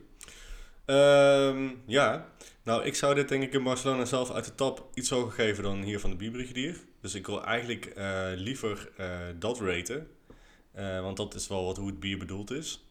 Ehm, 0.88 1.68
ja, 1.86 2.28
nou 2.62 2.84
ik 2.84 2.94
zou 2.94 3.14
dit 3.14 3.28
denk 3.28 3.42
ik 3.42 3.52
in 3.52 3.62
Barcelona 3.62 4.04
zelf 4.04 4.30
uit 4.30 4.44
de 4.44 4.54
tap 4.54 4.88
iets 4.94 5.10
hoger 5.10 5.32
geven 5.32 5.62
dan 5.62 5.82
hier 5.82 6.00
van 6.00 6.10
de 6.10 6.16
Bierbrigadier. 6.16 6.76
Dus 7.00 7.14
ik 7.14 7.26
wil 7.26 7.44
eigenlijk 7.44 7.86
eh, 7.86 8.26
liever 8.34 8.90
eh, 8.96 9.18
dat 9.38 9.60
raten. 9.60 10.08
Eh, 10.72 11.00
want 11.00 11.16
dat 11.16 11.34
is 11.34 11.48
wel 11.48 11.64
wat, 11.64 11.76
hoe 11.76 11.86
het 11.86 12.00
bier 12.00 12.18
bedoeld 12.18 12.50
is. 12.50 12.88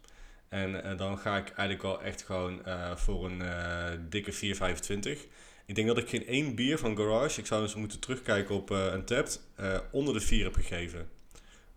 En 0.49 0.97
dan 0.97 1.17
ga 1.17 1.37
ik 1.37 1.47
eigenlijk 1.47 1.81
wel 1.81 2.01
echt 2.01 2.23
gewoon 2.23 2.61
voor 2.95 3.25
een 3.25 4.09
dikke 4.09 4.33
4,25. 4.33 5.27
Ik 5.65 5.75
denk 5.75 5.87
dat 5.87 5.97
ik 5.97 6.09
geen 6.09 6.27
één 6.27 6.55
bier 6.55 6.77
van 6.77 6.97
Garage, 6.97 7.39
ik 7.39 7.45
zou 7.45 7.61
eens 7.61 7.75
moeten 7.75 7.99
terugkijken 7.99 8.55
op 8.55 8.69
een 8.69 9.05
tapt, 9.05 9.41
eh, 9.55 9.79
onder 9.91 10.13
de 10.13 10.19
4 10.19 10.43
heb 10.43 10.55
gegeven. 10.55 11.09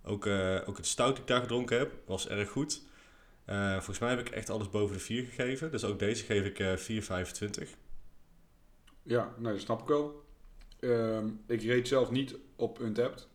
Ook, 0.04 0.26
ook 0.66 0.76
het 0.76 0.86
stout 0.86 1.12
die 1.12 1.20
ik 1.20 1.26
daar 1.26 1.40
gedronken 1.40 1.78
heb, 1.78 1.92
was 2.06 2.28
erg 2.28 2.50
goed. 2.50 2.82
Eh, 3.50 3.72
volgens 3.72 3.98
mij 3.98 4.10
heb 4.10 4.18
ik 4.18 4.28
echt 4.28 4.50
alles 4.50 4.70
boven 4.70 4.96
de 4.96 5.02
4 5.02 5.24
gegeven. 5.24 5.70
Dus 5.70 5.84
ook 5.84 5.98
deze 5.98 6.24
geef 6.24 6.44
ik 6.44 6.58
eh 6.58 6.76
4,25. 6.76 7.76
Ja, 9.02 9.34
nou, 9.38 9.54
dat 9.54 9.62
snap 9.62 9.80
ik 9.80 9.88
wel. 9.88 10.24
Ehm, 10.80 11.28
ik 11.46 11.62
reed 11.62 11.88
zelf 11.88 12.10
niet 12.10 12.36
op 12.56 12.80
Untapped. 12.80 13.28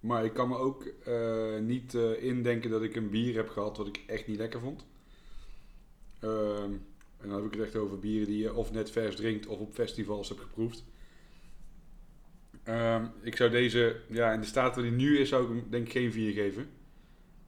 Maar 0.00 0.24
ik 0.24 0.32
kan 0.32 0.48
me 0.48 0.56
ook 0.56 0.84
eh, 0.84 1.58
niet 1.58 1.94
indenken 2.20 2.70
dat 2.70 2.82
ik 2.82 2.96
een 2.96 3.10
bier 3.10 3.34
heb 3.34 3.48
gehad 3.48 3.76
wat 3.76 3.86
ik 3.86 4.02
echt 4.06 4.26
niet 4.26 4.36
lekker 4.36 4.60
vond. 4.60 4.86
Ehm, 6.20 6.72
en 7.16 7.28
dan 7.28 7.36
heb 7.36 7.44
ik 7.44 7.52
het 7.52 7.62
echt 7.62 7.76
over 7.76 7.98
bieren 7.98 8.26
die 8.26 8.38
je 8.38 8.54
of 8.54 8.72
net 8.72 8.90
vers 8.90 9.16
drinkt 9.16 9.46
of 9.46 9.58
op 9.58 9.72
festivals 9.72 10.28
hebt 10.28 10.40
geproefd. 10.40 10.84
Ehm, 12.62 13.06
ik 13.22 13.36
zou 13.36 13.50
deze, 13.50 14.00
ja, 14.08 14.32
in 14.32 14.40
de 14.40 14.46
staat 14.46 14.74
waar 14.74 14.84
die 14.84 14.92
nu 14.92 15.18
is, 15.18 15.28
zou 15.28 15.42
ik 15.42 15.48
hem 15.48 15.70
denk 15.70 15.86
ik 15.86 15.92
geen 15.92 16.12
4 16.12 16.32
geven. 16.32 16.82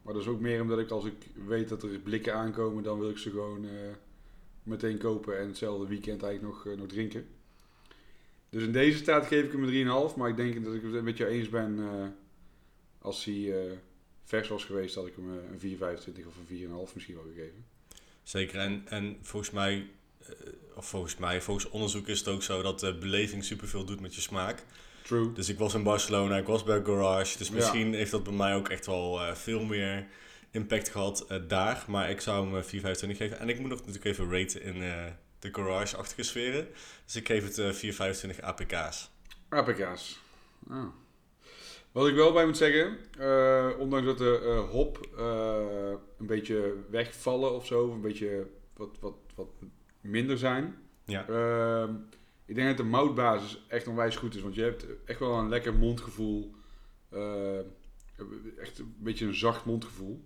Maar 0.07 0.15
dat 0.15 0.25
is 0.25 0.31
ook 0.31 0.41
meer 0.41 0.61
omdat 0.61 0.79
ik 0.79 0.91
als 0.91 1.05
ik 1.05 1.15
weet 1.47 1.69
dat 1.69 1.83
er 1.83 1.99
blikken 1.99 2.35
aankomen, 2.35 2.83
dan 2.83 2.99
wil 2.99 3.11
ik 3.11 3.19
ze 3.19 3.31
gewoon 3.31 3.65
eh, 3.65 3.71
meteen 4.63 4.99
kopen 4.99 5.39
en 5.39 5.47
hetzelfde 5.47 5.87
weekend 5.87 6.23
eigenlijk 6.23 6.55
nog, 6.55 6.67
eh, 6.67 6.79
nog 6.79 6.89
drinken. 6.89 7.27
Dus 8.51 8.63
in 8.63 8.73
deze 8.73 8.99
staat 8.99 9.27
geef 9.27 9.45
ik 9.45 9.53
hem 9.53 9.63
een 9.63 10.11
3,5, 10.11 10.17
maar 10.17 10.29
ik 10.29 10.37
denk 10.37 10.65
dat 10.65 10.75
ik 10.75 10.83
het 10.83 11.03
met 11.03 11.17
jou 11.17 11.31
eens 11.31 11.49
ben. 11.49 11.79
eh, 11.79 12.07
als 12.99 13.25
hij 13.25 13.79
vers 14.25 14.49
was 14.49 14.65
geweest, 14.65 14.95
had 14.95 15.07
ik 15.07 15.15
hem 15.17 15.31
een 15.31 15.59
4,25 15.59 16.27
of 16.27 16.37
een 16.37 16.47
4,5 16.47 16.95
misschien 16.95 17.15
wel 17.15 17.25
gegeven. 17.35 17.65
Zeker, 18.23 18.61
en, 18.61 18.83
en 18.85 19.17
volgens 19.21 19.51
mij, 19.51 19.87
of 20.75 20.87
volgens 20.89 21.17
mij, 21.17 21.43
volgens 21.43 21.71
onderzoek 21.71 22.07
is 22.07 22.19
het 22.19 22.29
ook 22.29 22.43
zo 22.43 22.63
dat 22.63 22.81
beleving 23.01 23.45
superveel 23.45 23.85
doet 23.85 24.01
met 24.01 24.15
je 24.15 24.21
smaak. 24.21 24.65
True. 25.07 25.33
Dus 25.33 25.49
ik 25.49 25.59
was 25.59 25.75
in 25.75 25.83
Barcelona, 25.83 26.37
ik 26.37 26.47
was 26.47 26.63
bij 26.65 26.83
Garage, 26.85 27.39
dus 27.39 27.49
Ja. 27.49 27.55
misschien 27.55 27.95
heeft 27.95 28.11
dat 28.11 28.23
bij 28.23 28.33
mij 28.33 28.55
ook 28.55 28.69
echt 28.69 28.87
wel 28.87 29.21
eh, 29.21 29.35
veel 29.35 29.65
meer 29.65 30.07
impact 30.51 30.89
gehad 30.89 31.25
eh, 31.29 31.39
daar. 31.49 31.85
Maar 31.89 32.11
ik 32.11 32.21
zou 32.21 32.47
hem 32.47 32.57
eh, 32.57 32.63
4,25 32.63 33.17
geven. 33.17 33.39
En 33.39 33.49
ik 33.49 33.59
moet 33.61 33.69
nog 33.69 33.79
natuurlijk 33.79 34.05
even 34.05 34.31
raten 34.33 34.63
in 34.63 34.83
eh, 34.83 35.05
de 35.39 35.49
Garage-achtige 35.53 36.23
sferen. 36.23 36.69
Dus 37.05 37.17
ik 37.17 37.27
geef 37.27 37.45
het 37.45 37.59
eh 37.59 37.73
4,25 37.73 38.41
APK's. 38.41 39.11
APK's. 39.49 40.19
Ah. 40.71 40.85
Wat 41.93 42.07
ik 42.09 42.15
wel 42.15 42.33
bij 42.33 42.47
moet 42.47 42.57
zeggen, 42.57 42.99
eh, 43.19 43.71
ondanks 43.79 44.07
dat 44.07 44.19
de 44.19 44.41
eh, 44.45 44.71
hop 44.71 45.09
eh, 45.19 45.93
een 46.19 46.27
beetje 46.27 46.75
wegvallen 46.91 47.55
of 47.55 47.67
zo, 47.67 47.87
of 47.87 47.95
een 47.95 48.01
beetje 48.01 48.47
wat, 48.77 48.97
wat, 49.01 49.15
wat 49.35 49.49
minder 50.01 50.39
zijn. 50.39 50.77
Ja. 51.05 51.25
Ik 52.47 52.55
denk 52.55 52.69
dat 52.69 52.77
de 52.77 52.83
moutbasis 52.83 53.65
echt 53.69 53.87
onwijs 53.87 54.17
goed 54.17 54.35
is, 54.35 54.43
want 54.43 54.55
je 54.55 54.63
hebt 54.63 54.87
echt 55.05 55.19
wel 55.19 55.39
een 55.39 55.49
lekker 55.49 55.75
mondgevoel. 55.75 56.55
eh, 57.09 57.59
echt 58.59 58.79
een 58.79 58.95
beetje 58.99 59.27
een 59.27 59.35
zacht 59.35 59.65
mondgevoel. 59.65 60.25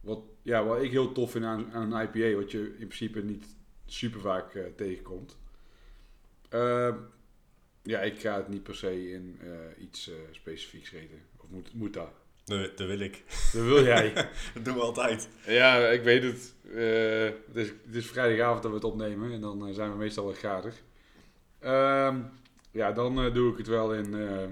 Wat, 0.00 0.20
ja, 0.42 0.64
wat 0.64 0.82
ik 0.82 0.90
heel 0.90 1.12
tof 1.12 1.30
vind 1.30 1.44
aan, 1.44 1.72
aan 1.72 1.92
een 1.92 2.02
IPA, 2.02 2.36
wat 2.38 2.50
je 2.50 2.58
in 2.58 2.86
principe 2.86 3.22
niet 3.22 3.44
super 3.86 4.20
vaak 4.20 4.54
eh, 4.54 4.64
tegenkomt. 4.76 5.36
Ehm, 6.48 6.96
ja, 7.82 8.00
ik 8.00 8.20
ga 8.20 8.36
het 8.36 8.48
niet 8.48 8.62
per 8.62 8.74
se 8.74 9.10
in 9.10 9.38
eh, 9.40 9.82
iets 9.82 10.10
specifieks 10.30 10.90
reden. 10.90 11.20
Of 11.36 11.48
moet, 11.48 11.74
moet 11.74 11.92
dat? 11.94 12.10
Dat, 12.44 12.78
dat 12.78 12.86
wil 12.86 13.00
ik. 13.00 13.22
Dat 13.52 13.62
wil 13.64 13.84
jij. 13.84 14.12
Dat 14.54 14.64
doen 14.64 14.74
we 14.74 14.80
altijd. 14.80 15.28
ja, 15.46 15.88
ik 15.88 16.02
weet 16.02 16.22
het. 16.22 16.54
Het, 17.46 17.56
is, 17.56 17.68
het 17.68 17.94
is 17.94 18.06
vrijdagavond 18.06 18.62
dat 18.62 18.70
we 18.70 18.76
het 18.76 18.86
opnemen 18.86 19.32
en 19.32 19.40
dan 19.40 19.74
zijn 19.74 19.90
we 19.90 19.96
meestal 19.96 20.24
wat 20.24 20.38
gradig. 20.38 20.82
Ehm, 21.62 22.20
ja, 22.70 22.92
dan 22.92 23.24
eh, 23.24 23.34
doe 23.34 23.52
ik 23.52 23.58
het 23.58 23.66
wel 23.66 23.94
in, 23.94 24.14
eh, 24.14 24.48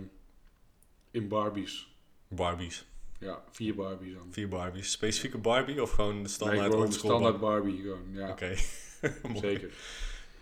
in 1.11 1.29
Barbies. 1.29 1.95
Barbies. 2.29 2.87
Ja, 3.19 3.43
vier 3.51 3.75
Barbies 3.75 4.15
dan. 4.15 4.27
Vier 4.31 4.49
Barbies. 4.49 4.91
Specifieke 4.91 5.39
Barbie 5.39 5.83
of 5.83 5.91
gewoon 5.91 6.15
de 6.15 6.19
Nee, 6.19 6.29
standaard 6.29 6.61
gewoon 6.61 6.79
de 6.79 6.85
oldschool 6.85 7.11
standaard 7.11 7.41
Barbie? 7.41 7.83
Gewoon, 7.83 8.13
ja. 8.13 8.29
Oké. 8.31 8.55
Zeker. 9.41 9.71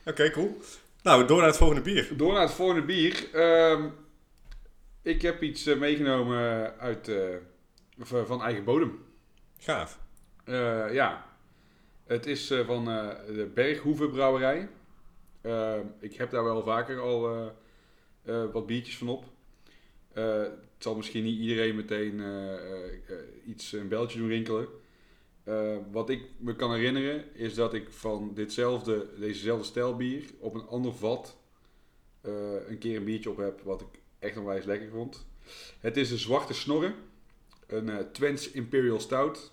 Oké, 0.04 0.30
cool. 0.30 0.60
Nou, 1.02 1.26
door 1.26 1.38
naar 1.38 1.46
het 1.46 1.56
volgende 1.56 1.82
bier. 1.82 2.16
Door 2.16 2.32
naar 2.32 2.42
het 2.42 2.52
volgende 2.52 2.82
bier. 2.82 3.34
Ehm, 3.34 3.88
ik 5.02 5.22
heb 5.22 5.42
iets 5.42 5.66
eh, 5.66 5.78
meegenomen 5.78 6.72
uit, 6.78 7.10
van 7.98 8.42
eigen 8.42 8.64
bodem. 8.64 9.04
Gaaf. 9.58 9.98
Ja, 10.90 11.26
het 12.06 12.26
is 12.26 12.52
van 12.66 12.84
de 12.84 13.50
Berghoeven 13.54 14.10
Brouwerij. 14.10 14.68
Eh, 15.48 15.80
ik 16.00 16.14
heb 16.14 16.30
daar 16.30 16.44
wel 16.44 16.62
vaker 16.62 17.00
al 17.00 17.34
eh, 17.34 17.46
eh, 18.22 18.52
wat 18.52 18.66
biertjes 18.66 18.98
van 18.98 19.08
op. 19.08 19.24
Eh, 20.12 20.40
het 20.42 20.52
zal 20.78 20.94
misschien 20.94 21.24
niet 21.24 21.38
iedereen 21.38 21.76
meteen 21.76 22.22
iets 23.46 23.72
een 23.72 23.88
beltje 23.88 24.18
doen 24.18 24.28
rinkelen. 24.28 24.68
Wat 25.90 26.10
ik 26.10 26.22
me 26.36 26.56
kan 26.56 26.74
herinneren 26.74 27.34
is 27.34 27.54
dat 27.54 27.74
ik 27.74 27.90
van 27.90 28.34
ditzelfde, 28.34 29.08
dezezelfde 29.18 29.64
stijl 29.64 29.96
bier 29.96 30.24
op 30.38 30.54
een 30.54 30.66
ander 30.66 30.94
vat 30.94 31.36
een 32.68 32.78
keer 32.78 32.96
een 32.96 33.04
biertje 33.04 33.30
op 33.30 33.36
heb 33.36 33.60
wat 33.60 33.80
ik 33.80 34.00
echt 34.18 34.36
onwijs 34.36 34.64
lekker 34.64 34.90
vond. 34.90 35.26
Het 35.80 35.96
is 35.96 36.10
een 36.10 36.18
zwarte 36.18 36.54
snorren, 36.54 36.94
een 37.66 37.88
eh 37.88 37.98
Twents 38.12 38.50
Imperial 38.50 39.00
Stout. 39.00 39.52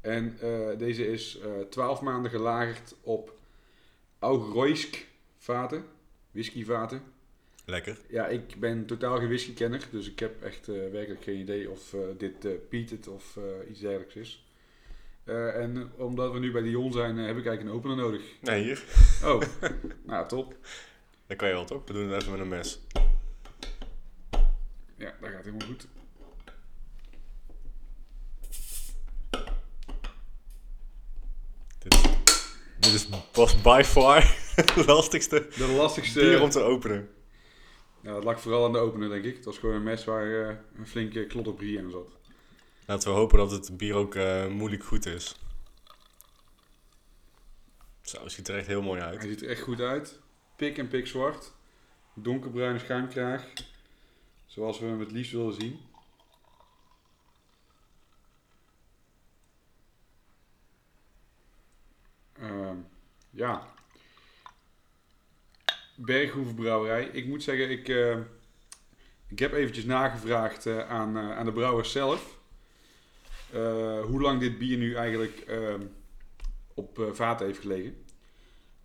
En 0.00 0.38
deze 0.78 1.06
is 1.06 1.38
eh 1.38 1.50
12 1.70 2.00
maanden 2.00 2.30
gelagerd 2.30 2.94
op 3.00 3.33
Augroisk 4.24 5.06
vaten, 5.38 5.84
whiskyvaten. 6.30 7.02
Lekker. 7.64 7.98
Ja, 8.08 8.26
ik 8.26 8.60
ben 8.60 8.86
totaal 8.86 9.16
geen 9.18 9.26
whiskykenner, 9.26 9.88
dus 9.90 10.10
ik 10.10 10.18
heb 10.18 10.42
echt 10.42 10.68
eh, 10.68 10.74
werkelijk 10.74 11.22
geen 11.22 11.38
idee 11.38 11.70
of 11.70 11.94
eh, 11.94 12.00
dit 12.18 12.44
eh 12.44 12.52
peated 12.68 13.08
of 13.08 13.38
iets 13.70 13.80
dergelijks 13.80 14.14
is. 14.14 14.46
En 15.24 15.92
omdat 15.96 16.32
we 16.32 16.38
nu 16.38 16.52
bij 16.52 16.62
Dion 16.62 16.92
zijn, 16.92 17.16
heb 17.16 17.36
ik 17.36 17.46
eigenlijk 17.46 17.62
een 17.62 17.76
opener 17.76 17.96
nodig. 17.96 18.22
Nee, 18.40 18.62
hier. 18.62 18.84
Oh, 19.24 19.42
nou 20.06 20.28
top. 20.28 20.56
Dat 21.26 21.36
kan 21.36 21.48
je 21.48 21.54
wel, 21.54 21.64
toch? 21.64 21.82
We 21.86 21.92
doen 21.92 22.08
het 22.08 22.20
even 22.20 22.32
met 22.32 22.40
een 22.40 22.48
mes. 22.48 22.80
Ja, 24.96 25.14
dat 25.20 25.30
gaat 25.30 25.44
helemaal 25.44 25.66
goed. 25.66 25.86
Dit, 31.78 31.94
dit 32.84 32.94
is, 32.94 33.08
was 33.32 33.60
by 33.60 33.82
far 33.84 34.36
het 34.56 34.86
lastigste 34.86 35.46
De 35.56 35.66
lastigste... 35.66 36.20
bier 36.20 36.42
om 36.42 36.50
te 36.50 36.60
openen. 36.60 37.08
Ja, 38.00 38.14
het 38.14 38.24
lag 38.24 38.40
vooral 38.40 38.64
aan 38.64 38.72
de 38.72 38.78
opener, 38.78 39.08
denk 39.08 39.24
ik. 39.24 39.36
Het 39.36 39.44
was 39.44 39.58
gewoon 39.58 39.74
een 39.74 39.82
mes 39.82 40.04
waar 40.04 40.48
eh, 40.48 40.56
een 40.78 40.86
flinke 40.86 41.26
klot 41.26 41.48
op 41.48 41.56
brie 41.56 41.78
aan 41.78 41.90
zat. 41.90 42.08
Laten 42.86 43.08
we 43.08 43.14
hopen 43.14 43.38
dat 43.38 43.50
het 43.50 43.76
bier 43.76 43.94
ook 43.94 44.14
eh, 44.14 44.46
moeilijk 44.46 44.84
goed 44.84 45.06
is. 45.06 45.34
Zo, 48.02 48.22
het 48.22 48.32
ziet 48.32 48.48
er 48.48 48.56
echt 48.56 48.66
heel 48.66 48.82
mooi 48.82 49.00
uit. 49.00 49.20
Hij 49.20 49.28
ziet 49.28 49.42
er 49.42 49.48
echt 49.48 49.62
goed 49.62 49.80
uit. 49.80 50.20
Pik 50.56 50.78
en 50.78 50.88
pik 50.88 51.06
zwart. 51.06 51.52
Donkerbruine 52.14 52.78
schuimkraag. 52.78 53.42
Zoals 54.46 54.78
we 54.78 54.86
hem 54.86 55.00
het 55.00 55.10
liefst 55.10 55.32
willen 55.32 55.54
zien. 55.54 55.80
Ehm, 62.44 62.76
ja. 63.30 63.72
Berghoeven 65.96 66.54
Brouwerij. 66.54 67.04
Ik 67.04 67.26
moet 67.26 67.42
zeggen, 67.42 67.70
ik, 67.70 67.88
eh, 67.88 68.18
ik 69.28 69.38
heb 69.38 69.52
eventjes 69.52 69.84
nagevraagd 69.84 70.66
eh, 70.66 70.88
aan, 70.88 71.16
eh, 71.16 71.36
aan 71.36 71.44
de 71.44 71.52
brouwers 71.52 71.92
zelf. 71.92 72.38
eh, 73.52 74.04
hoe 74.04 74.20
lang 74.20 74.40
dit 74.40 74.58
bier 74.58 74.78
nu 74.78 74.94
eigenlijk 74.94 75.38
ehm, 75.38 75.86
op 76.74 77.08
vaten 77.12 77.46
heeft 77.46 77.58
gelegen. 77.60 78.04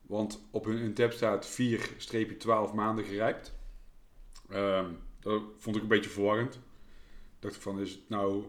Want 0.01 0.41
op 0.51 0.65
hun, 0.65 0.77
hun 0.77 0.93
tab 0.93 1.11
staat 1.11 1.47
4-12 1.47 2.73
maanden 2.73 3.05
gerijpt. 3.05 3.53
Ehm, 4.49 4.91
dat 5.19 5.41
vond 5.57 5.75
ik 5.75 5.81
een 5.81 5.87
beetje 5.87 6.09
verwarrend. 6.09 6.59
Dacht 7.39 7.55
ik 7.55 7.61
van, 7.61 7.79
is 7.79 7.91
het 7.91 8.09
nou 8.09 8.45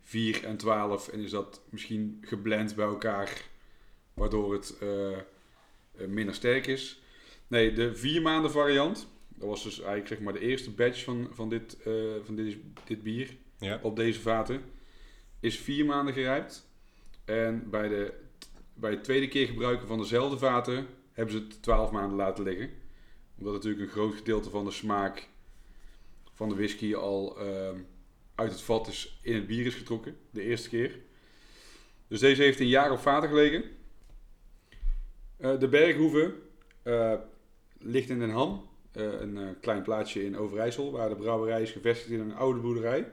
4 0.00 0.44
en 0.44 0.56
12 0.56 1.08
en 1.08 1.20
is 1.20 1.30
dat 1.30 1.62
misschien 1.70 2.18
geblend 2.20 2.74
bij 2.74 2.86
elkaar, 2.86 3.42
waardoor 4.18 4.52
het 4.52 4.76
eh, 4.80 5.12
eh, 5.12 5.18
minder 6.06 6.34
sterk 6.34 6.66
is? 6.66 7.02
Nee, 7.46 7.72
de 7.72 7.94
4 7.94 8.22
maanden 8.22 8.50
variant, 8.50 9.08
dat 9.28 9.48
was 9.48 9.62
dus 9.62 9.78
eigenlijk 9.78 10.08
zeg 10.08 10.20
maar 10.20 10.32
de 10.32 10.38
eerste 10.38 10.70
batch 10.70 11.04
van, 11.04 11.28
van, 11.30 11.48
dit, 11.48 11.82
eh, 11.82 11.92
van 12.22 12.36
dit, 12.36 12.56
dit 12.84 13.02
bier 13.02 13.36
Ja, 13.58 13.80
op 13.82 13.96
deze 13.96 14.20
vaten, 14.20 14.62
is 15.40 15.58
4 15.58 15.84
maanden 15.84 16.14
gerijpt. 16.14 16.66
En 17.24 17.70
bij 17.70 17.88
de 17.88 18.12
bij 18.74 18.90
het 18.90 19.04
tweede 19.04 19.28
keer 19.28 19.46
gebruiken 19.46 19.86
van 19.86 19.98
dezelfde 19.98 20.38
vaten 20.38 20.86
hebben 21.12 21.34
ze 21.34 21.40
het 21.40 21.62
12 21.62 21.90
maanden 21.90 22.16
laten 22.16 22.44
liggen. 22.44 22.70
Omdat 23.38 23.52
natuurlijk 23.52 23.82
een 23.82 23.88
groot 23.88 24.14
gedeelte 24.14 24.50
van 24.50 24.64
de 24.64 24.70
smaak 24.70 25.28
van 26.34 26.48
de 26.48 26.54
whisky 26.54 26.94
al 26.94 27.38
uit 28.34 28.50
het 28.50 28.60
vat 28.60 28.88
is 28.88 29.18
in 29.22 29.34
het 29.34 29.46
bier 29.46 29.66
is 29.66 29.74
getrokken. 29.74 30.16
De 30.30 30.42
eerste 30.42 30.68
keer. 30.68 30.98
Dus 32.08 32.20
deze 32.20 32.42
heeft 32.42 32.60
een 32.60 32.68
jaar 32.68 32.92
op 32.92 32.98
vaten 32.98 33.28
gelegen. 33.28 33.64
Eh, 35.38 35.58
de 35.58 35.68
Berghoeve 35.68 36.34
eh, 36.82 37.14
ligt 37.78 38.10
in 38.10 38.18
Den 38.18 38.30
Ham. 38.30 38.66
eh, 38.92 39.20
een 39.20 39.56
klein 39.60 39.82
plaatsje 39.82 40.24
in 40.24 40.36
Overijssel. 40.36 40.92
Waar 40.92 41.08
de 41.08 41.16
brouwerij 41.16 41.62
is 41.62 41.70
gevestigd 41.70 42.10
in 42.10 42.20
een 42.20 42.34
oude 42.34 42.60
boerderij. 42.60 43.06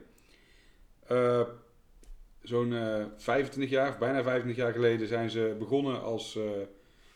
Zo'n 2.42 2.74
eh 2.74 3.06
25 3.18 3.70
jaar, 3.70 3.90
of 3.90 3.98
bijna 3.98 4.24
25 4.24 4.64
jaar 4.64 4.74
geleden, 4.74 5.08
zijn 5.08 5.30
ze 5.30 5.56
begonnen 5.60 6.02
als 6.02 6.40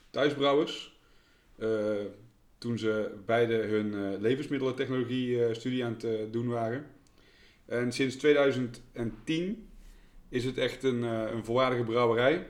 thuisbrouwers. 0.10 0.99
Toen 2.57 2.78
ze 2.78 3.16
beide 3.26 3.53
hun 3.53 4.22
levensmiddelentechnologie 4.22 5.53
studie 5.53 5.86
aan 5.86 5.97
het 5.99 6.34
doen 6.34 6.47
waren. 6.47 6.86
En 7.66 7.91
sinds 7.91 8.16
2010 8.16 9.70
is 10.30 10.45
het 10.45 10.57
echt 10.57 10.84
een, 10.84 11.01
een 11.01 11.45
volwaardige 11.45 11.84
brouwerij. 11.84 12.47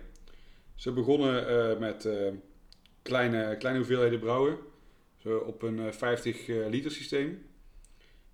Ze 0.79 0.91
begonnen 0.91 1.47
eh, 1.47 1.79
met 1.79 2.05
eh, 2.05 2.31
kleine, 3.01 3.57
kleine 3.57 3.79
hoeveelheden 3.79 4.19
brouwen. 4.19 4.57
Zo 5.17 5.37
op 5.37 5.61
een 5.61 5.79
eh, 5.79 5.91
50 5.91 6.47
eh, 6.47 6.67
liter 6.69 6.91
systeem. 6.91 7.45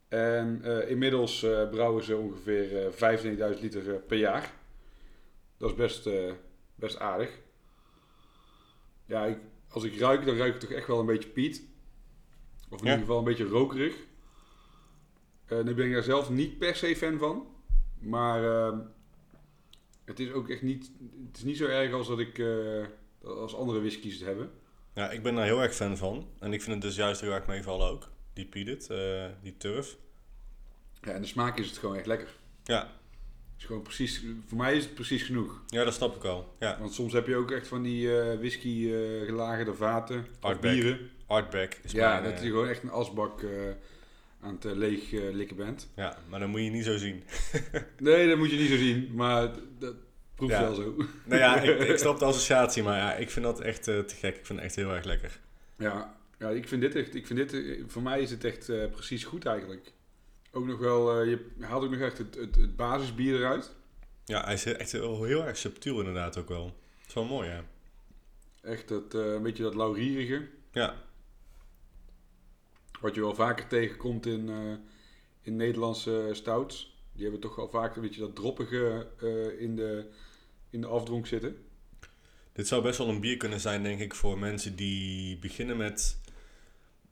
En 0.07 0.63
inmiddels 0.87 1.39
brouwen 1.71 2.03
ze 2.03 2.15
ongeveer 2.15 2.87
eh 2.87 3.53
25.000 3.55 3.59
liter 3.61 3.81
per 3.99 4.17
jaar. 4.17 4.53
Dat 5.57 5.69
is 5.69 5.75
best, 5.75 6.09
best 6.75 6.99
aardig. 6.99 7.39
Ja, 9.05 9.25
ik, 9.25 9.37
als 9.69 9.83
ik 9.83 9.99
ruik, 9.99 10.25
dan 10.25 10.35
ruik 10.37 10.53
ik 10.53 10.59
toch 10.59 10.69
echt 10.71 10.87
wel 10.87 10.99
een 10.99 11.05
beetje 11.05 11.29
Piet. 11.29 11.63
Of 12.69 12.79
in 12.79 12.85
Ja. 12.85 12.91
ieder 12.91 12.99
geval 13.05 13.17
een 13.17 13.23
beetje 13.23 13.47
rokerig. 13.47 13.95
Eh 15.45 15.61
nu 15.61 15.73
ben 15.73 15.85
ik 15.85 15.93
daar 15.93 16.03
zelf 16.03 16.29
niet 16.29 16.57
per 16.57 16.75
se 16.75 16.95
fan 16.95 17.17
van. 17.17 17.47
Maar 17.99 18.43
ehm, 18.43 18.79
het 20.05 20.19
is 20.19 20.31
ook 20.31 20.49
echt 20.49 20.61
niet, 20.61 20.91
het 21.27 21.37
is 21.37 21.43
niet 21.43 21.57
zo 21.57 21.65
erg 21.65 21.93
als 21.93 22.07
dat 22.07 22.19
ik 22.19 22.37
eh, 22.39 22.85
als 23.23 23.55
andere 23.55 23.79
whiskies 23.79 24.13
het 24.13 24.25
hebben. 24.25 24.51
Ja, 24.93 25.09
ik 25.11 25.23
ben 25.23 25.35
daar 25.35 25.45
heel 25.45 25.61
erg 25.61 25.75
fan 25.75 25.97
van. 25.97 26.27
En 26.39 26.53
ik 26.53 26.61
vind 26.61 26.73
het 26.75 26.81
dus 26.83 26.95
juist 26.95 27.21
heel 27.21 27.31
erg 27.31 27.45
meevallen 27.47 27.87
ook. 27.89 28.09
Die 28.33 28.45
Piedit, 28.45 28.89
eh 28.89 29.25
die 29.41 29.57
turf. 29.57 29.97
Ja, 31.01 31.11
en 31.11 31.21
de 31.21 31.27
smaak 31.27 31.57
is 31.59 31.67
het 31.69 31.77
gewoon 31.77 31.95
echt 31.95 32.05
lekker. 32.05 32.27
Ja. 32.63 32.79
Het 32.81 33.63
is 33.63 33.65
gewoon 33.65 33.81
precies, 33.81 34.23
voor 34.47 34.57
mij 34.57 34.75
is 34.77 34.83
het 34.83 34.93
precies 34.93 35.23
genoeg. 35.23 35.61
ja, 35.67 35.83
dat 35.83 35.93
snap 35.93 36.15
ik 36.15 36.21
wel. 36.21 36.55
Ja, 36.59 36.77
Want 36.79 36.93
soms 36.93 37.13
heb 37.13 37.27
je 37.27 37.35
ook 37.35 37.51
echt 37.51 37.67
van 37.67 37.81
die 37.83 38.19
eh, 38.19 38.37
whisky 38.37 38.89
gelagerde 39.25 39.73
vaten 39.73 40.17
of 40.19 40.25
Hardback. 40.39 40.71
bieren. 40.71 41.09
Artback 41.27 41.73
is 41.83 41.91
Ja, 41.91 42.19
mijn, 42.19 42.33
dat 42.33 42.41
je 42.43 42.47
gewoon 42.49 42.67
echt 42.67 42.83
een 42.83 42.89
asbak 42.91 43.43
aan 44.45 44.53
het 44.55 44.65
eh, 44.65 44.71
leeg 44.71 45.13
eh, 45.13 45.33
likken 45.33 45.55
bent. 45.55 45.89
Ja, 45.95 46.17
maar 46.29 46.39
dan 46.39 46.49
moet 46.49 46.61
je 46.61 46.69
niet 46.69 46.83
zo 46.85 46.97
zien. 46.97 47.23
Nee, 47.97 48.27
dat 48.27 48.37
moet 48.37 48.51
je 48.51 48.57
niet 48.57 48.69
zo 48.69 48.77
zien, 48.77 49.11
maar 49.13 49.51
dat 49.79 49.95
proeft 50.35 50.53
Ja. 50.53 50.61
wel 50.61 50.73
zo. 50.75 50.95
Nou 51.25 51.41
ja, 51.41 51.61
ik, 51.61 51.79
ik 51.89 51.97
snap 51.97 52.19
de 52.19 52.25
associatie, 52.25 52.83
maar 52.83 52.97
ja, 52.97 53.13
ik 53.13 53.29
vind 53.29 53.45
dat 53.45 53.59
echt 53.61 53.87
eh, 53.87 53.99
te 53.99 54.15
gek. 54.15 54.35
Ik 54.35 54.45
vind 54.45 54.59
het 54.59 54.67
echt 54.67 54.75
heel 54.75 54.93
erg 54.93 55.05
lekker. 55.05 55.39
Ja, 55.77 56.15
ja 56.39 56.49
ik 56.49 56.67
vind 56.67 56.81
dit 56.81 56.95
echt, 56.95 57.15
ik 57.15 57.27
vind 57.27 57.49
dit, 57.51 57.79
voor 57.87 58.01
mij 58.01 58.21
is 58.21 58.31
het 58.31 58.43
echt 58.43 58.65
precies 58.91 59.23
goed 59.23 59.45
eigenlijk. 59.45 59.91
Ook 60.51 60.65
nog 60.65 60.79
wel, 60.79 61.21
je 61.23 61.45
haalt 61.59 61.83
ook 61.83 61.91
nog 61.91 61.99
echt 61.99 62.17
het, 62.17 62.35
het, 62.35 62.55
het 62.55 62.75
basisbier 62.75 63.35
eruit. 63.35 63.75
Ja, 64.25 64.43
hij 64.43 64.53
is 64.53 64.65
echt 64.65 64.91
heel, 64.91 65.23
heel 65.23 65.45
erg 65.45 65.57
subtiel 65.57 65.99
inderdaad 65.99 66.37
ook 66.37 66.49
wel. 66.49 66.63
Dat 66.65 67.07
is 67.07 67.13
wel 67.13 67.25
mooi, 67.25 67.49
ja. 67.49 67.63
Echt 68.61 68.87
dat, 68.87 69.13
een 69.13 69.43
beetje 69.43 69.63
dat 69.63 69.75
laurierige. 69.75 70.47
Ja, 70.71 70.95
Wat 73.01 73.15
je 73.15 73.21
wel 73.21 73.35
vaker 73.35 73.67
tegenkomt 73.67 74.25
in, 74.25 74.49
eh, 74.49 74.73
in 75.41 75.55
Nederlandse 75.55 76.29
stouts. 76.31 76.95
Die 77.13 77.23
hebben 77.23 77.41
toch 77.41 77.55
wel 77.55 77.69
vaak 77.69 77.95
een 77.95 78.01
beetje 78.01 78.19
dat 78.19 78.35
droppige 78.35 79.07
eh, 79.19 79.61
in, 79.61 79.75
de, 79.75 80.09
in 80.69 80.81
de 80.81 80.87
afdronk 80.87 81.27
zitten. 81.27 81.57
dit 82.53 82.67
zou 82.67 82.81
best 82.81 82.97
wel 82.97 83.09
een 83.09 83.19
bier 83.19 83.37
kunnen 83.37 83.59
zijn, 83.59 83.83
denk 83.83 83.99
ik, 83.99 84.15
voor 84.15 84.39
mensen 84.39 84.75
die 84.75 85.37
beginnen 85.37 85.77
met 85.77 86.17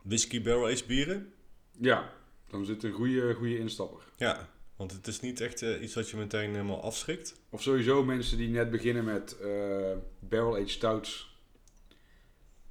whisky 0.01 0.41
barrel 0.41 0.65
aged 0.65 0.88
bieren. 0.88 1.34
Ja, 1.79 2.13
dan 2.49 2.65
zit 2.65 2.84
een 2.84 2.91
goede, 2.91 3.34
goede 3.34 3.57
instapper. 3.57 4.01
Ja, 4.17 4.49
want 4.75 4.91
het 4.91 5.07
is 5.07 5.19
niet 5.19 5.41
echt 5.41 5.61
eh, 5.61 5.81
iets 5.81 5.93
wat 5.93 6.09
je 6.09 6.17
meteen 6.17 6.51
helemaal 6.51 6.81
afschrikt. 6.81 7.36
Of 7.49 7.61
sowieso 7.61 8.03
mensen 8.03 8.38
die 8.38 8.49
net 8.49 8.71
beginnen 8.71 9.03
met 9.05 9.38
eh, 9.39 9.91
barrel-aged 10.19 10.69
stouts. 10.69 11.32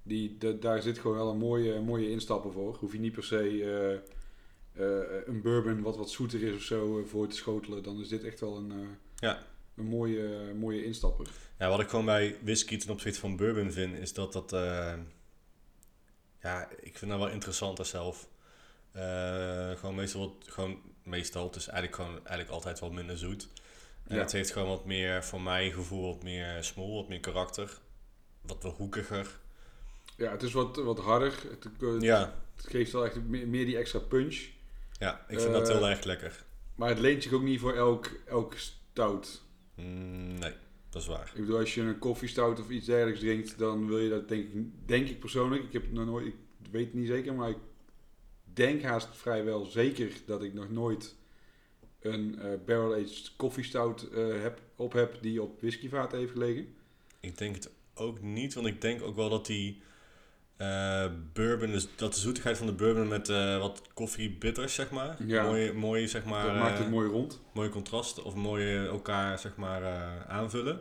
Die, 0.02 0.38
de- 0.38 0.58
daar 0.58 0.82
zit 0.82 0.98
gewoon 0.98 1.16
wel 1.16 1.30
een 1.30 1.38
mooie, 1.38 1.80
mooie 1.80 2.10
instapper 2.10 2.52
voor. 2.52 2.74
Hoef 2.76 2.92
je 2.92 2.98
niet 3.00 3.12
per 3.12 3.24
se 3.24 3.38
eh, 3.38 3.92
eh, 3.92 5.26
een 5.26 5.42
bourbon 5.42 5.82
wat 5.82 5.96
wat 5.96 6.10
zoeter 6.10 6.42
is 6.42 6.54
of 6.54 6.62
zo 6.62 6.98
eh, 7.00 7.06
voor 7.06 7.28
te 7.28 7.36
schotelen. 7.36 7.82
Dan 7.82 8.00
is 8.00 8.08
dit 8.08 8.24
echt 8.24 8.40
wel 8.40 8.56
een, 8.56 8.72
Ja. 9.16 9.46
een 9.76 9.84
mooie, 9.84 10.54
mooie 10.54 10.84
instapper. 10.84 11.26
Ja, 11.58 11.68
wat 11.68 11.80
ik 11.80 11.88
gewoon 11.88 12.04
bij 12.04 12.36
whisky 12.42 12.76
ten 12.76 12.90
opzichte 12.90 13.20
van 13.20 13.36
bourbon 13.36 13.70
vind, 13.72 13.98
is 13.98 14.12
dat 14.12 14.32
dat... 14.32 14.50
ja, 16.40 16.68
ik 16.80 16.98
vind 16.98 17.10
dat 17.10 17.20
wel 17.20 17.28
interessanter 17.30 17.86
zelf. 17.86 18.28
Gewoon 19.78 19.94
meestal 19.94 20.20
wat... 20.20 20.34
Gewoon 20.52 20.78
meestal, 21.02 21.46
het 21.46 21.56
is 21.56 21.66
eigenlijk 21.66 21.96
gewoon 22.02 22.16
eigenlijk 22.26 22.50
altijd 22.50 22.78
wat 22.78 22.92
minder 22.92 23.18
zoet. 23.18 23.48
En 24.06 24.14
Ja. 24.16 24.22
het 24.22 24.32
heeft 24.32 24.50
gewoon 24.50 24.68
wat 24.68 24.84
meer, 24.84 25.24
voor 25.24 25.40
mij 25.40 25.70
gevoel, 25.70 26.14
wat 26.14 26.22
meer 26.22 26.64
smoel, 26.64 26.94
wat 26.94 27.08
meer 27.08 27.20
karakter. 27.20 27.78
Wat 28.40 28.62
wel 28.62 28.72
hoekiger. 28.72 29.40
Ja, 30.16 30.30
het 30.30 30.42
is 30.42 30.52
wat, 30.52 30.76
wat 30.76 30.98
harder. 30.98 31.32
Het, 31.50 31.64
het, 31.64 32.02
Ja, 32.02 32.42
het 32.56 32.66
geeft 32.66 32.92
wel 32.92 33.04
echt 33.04 33.22
meer, 33.22 33.48
meer 33.48 33.64
die 33.64 33.76
extra 33.76 33.98
punch. 33.98 34.48
ja 34.98 35.24
ik 35.28 35.40
vind 35.40 35.52
dat 35.52 35.68
Eh, 35.68 35.74
heel 35.74 35.88
erg 35.88 36.04
lekker. 36.04 36.44
Maar 36.74 36.88
het 36.88 36.98
leent 36.98 37.22
zich 37.22 37.32
ook 37.32 37.42
niet 37.42 37.60
voor 37.60 37.74
elk, 37.74 38.10
elk 38.26 38.54
stout. 38.56 39.42
Mm, 39.74 40.38
nee, 40.38 40.52
dat 40.90 41.02
is 41.02 41.08
waar. 41.08 41.32
Ik 41.34 41.40
bedoel, 41.40 41.58
als 41.58 41.74
je 41.74 41.80
een 41.80 41.98
koffiestout 41.98 42.60
of 42.60 42.70
iets 42.70 42.86
dergelijks 42.86 43.20
drinkt, 43.20 43.58
dan 43.58 43.86
wil 43.86 43.98
je 43.98 44.08
dat 44.10 44.28
denk 44.28 44.52
ik, 44.52 44.88
denk 44.88 45.08
ik 45.08 45.20
persoonlijk. 45.20 45.62
Ik 45.64 45.72
heb 45.72 45.92
nog 45.92 46.06
nooit, 46.06 46.26
ik 46.26 46.34
weet 46.70 46.84
het 46.84 46.94
niet 46.94 47.06
zeker, 47.06 47.34
maar 47.34 47.50
ik 47.50 47.58
denk 48.44 48.82
haast 48.82 49.08
vrijwel 49.12 49.64
zeker 49.64 50.12
dat 50.26 50.42
ik 50.42 50.54
nog 50.54 50.70
nooit 50.70 51.14
een 52.00 52.38
eh 52.38 52.50
barrel-aged 52.66 53.32
koffiestout 53.36 54.08
eh 54.08 54.42
heb, 54.42 54.60
op 54.76 54.92
heb 54.92 55.18
die 55.20 55.42
op 55.42 55.60
whiskyvaten 55.60 56.18
heeft 56.18 56.32
gelegen. 56.32 56.74
Ik 57.20 57.38
denk 57.38 57.54
het 57.54 57.70
ook 57.94 58.20
niet, 58.20 58.54
want 58.54 58.66
ik 58.66 58.80
denk 58.80 59.02
ook 59.02 59.16
wel 59.16 59.28
dat 59.28 59.46
die 59.46 59.82
eh, 60.62 61.10
bourbon, 61.32 61.70
dus 61.70 61.88
dat 61.96 62.14
de 62.14 62.20
zoetigheid 62.20 62.56
van 62.56 62.66
de 62.66 62.72
bourbon 62.72 63.08
met 63.08 63.28
eh, 63.28 63.58
wat 63.58 63.82
koffie 63.94 64.30
bitters, 64.30 64.74
zeg 64.74 64.90
maar. 64.90 65.16
Ja. 65.26 65.42
Mooi, 65.42 65.72
mooi, 65.72 66.08
zeg 66.08 66.24
maar, 66.24 66.46
dat 66.46 66.54
maakt 66.54 66.78
het 66.78 66.86
eh, 66.86 66.92
mooi 66.92 67.08
rond. 67.08 67.40
mooi 67.52 67.68
contrast 67.68 68.22
of 68.22 68.34
mooi 68.34 68.76
elkaar, 68.86 69.38
zeg 69.38 69.56
maar, 69.56 69.82
aanvullen. 70.28 70.80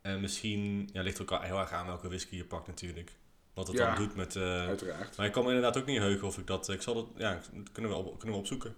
En 0.00 0.20
misschien, 0.20 0.88
ja, 0.92 1.02
ligt 1.02 1.18
er 1.18 1.22
ook 1.32 1.42
heel 1.42 1.58
erg 1.58 1.72
aan 1.72 1.86
welke 1.86 2.08
whisky 2.08 2.36
je 2.36 2.44
pakt 2.44 2.66
natuurlijk. 2.66 3.12
Wat 3.54 3.66
het 3.66 3.76
Ja. 3.76 3.86
dan 3.86 4.04
doet 4.04 4.16
met... 4.16 4.36
Uiteraard. 4.36 5.16
maar 5.16 5.26
ik 5.26 5.32
kan 5.32 5.42
me 5.42 5.48
inderdaad 5.48 5.76
ook 5.76 5.86
niet 5.86 5.98
heugen 5.98 6.26
of 6.26 6.38
ik 6.38 6.46
dat... 6.46 6.68
Ik 6.68 6.82
zal 6.82 6.94
dat... 6.94 7.06
Ja, 7.16 7.32
dat 7.52 7.72
kunnen 7.72 7.90
we, 7.90 7.96
op, 7.96 8.18
kunnen 8.18 8.36
we 8.36 8.42
opzoeken. 8.42 8.74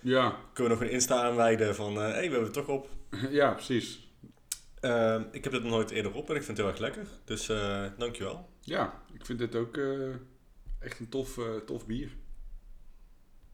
Ja, 0.00 0.36
Kunnen 0.52 0.72
we 0.72 0.78
nog 0.78 0.88
een 0.88 0.94
Insta 0.94 1.22
aanwijden 1.22 1.74
van... 1.74 1.96
Hé, 1.96 2.02
hey, 2.02 2.12
we 2.12 2.20
hebben 2.20 2.42
het 2.42 2.52
toch 2.52 2.68
op. 2.68 2.88
ja, 3.30 3.50
precies. 3.52 4.08
Ehm, 4.80 5.22
ik 5.30 5.44
heb 5.44 5.52
dit 5.52 5.62
nog 5.62 5.70
nooit 5.72 5.90
eerder 5.90 6.12
op 6.14 6.30
en 6.30 6.36
ik 6.36 6.42
vind 6.42 6.56
het 6.56 6.66
heel 6.66 6.68
erg 6.68 6.78
lekker. 6.78 7.06
Dus 7.24 7.48
eh 7.48 7.84
dankjewel. 7.98 8.48
Ja, 8.64 9.02
ik 9.12 9.26
vind 9.26 9.38
dit 9.38 9.54
ook 9.54 9.76
eh, 9.76 10.14
echt 10.78 11.00
een 11.00 11.08
tof, 11.08 11.38
eh, 11.38 11.56
tof 11.56 11.86
bier. 11.86 12.16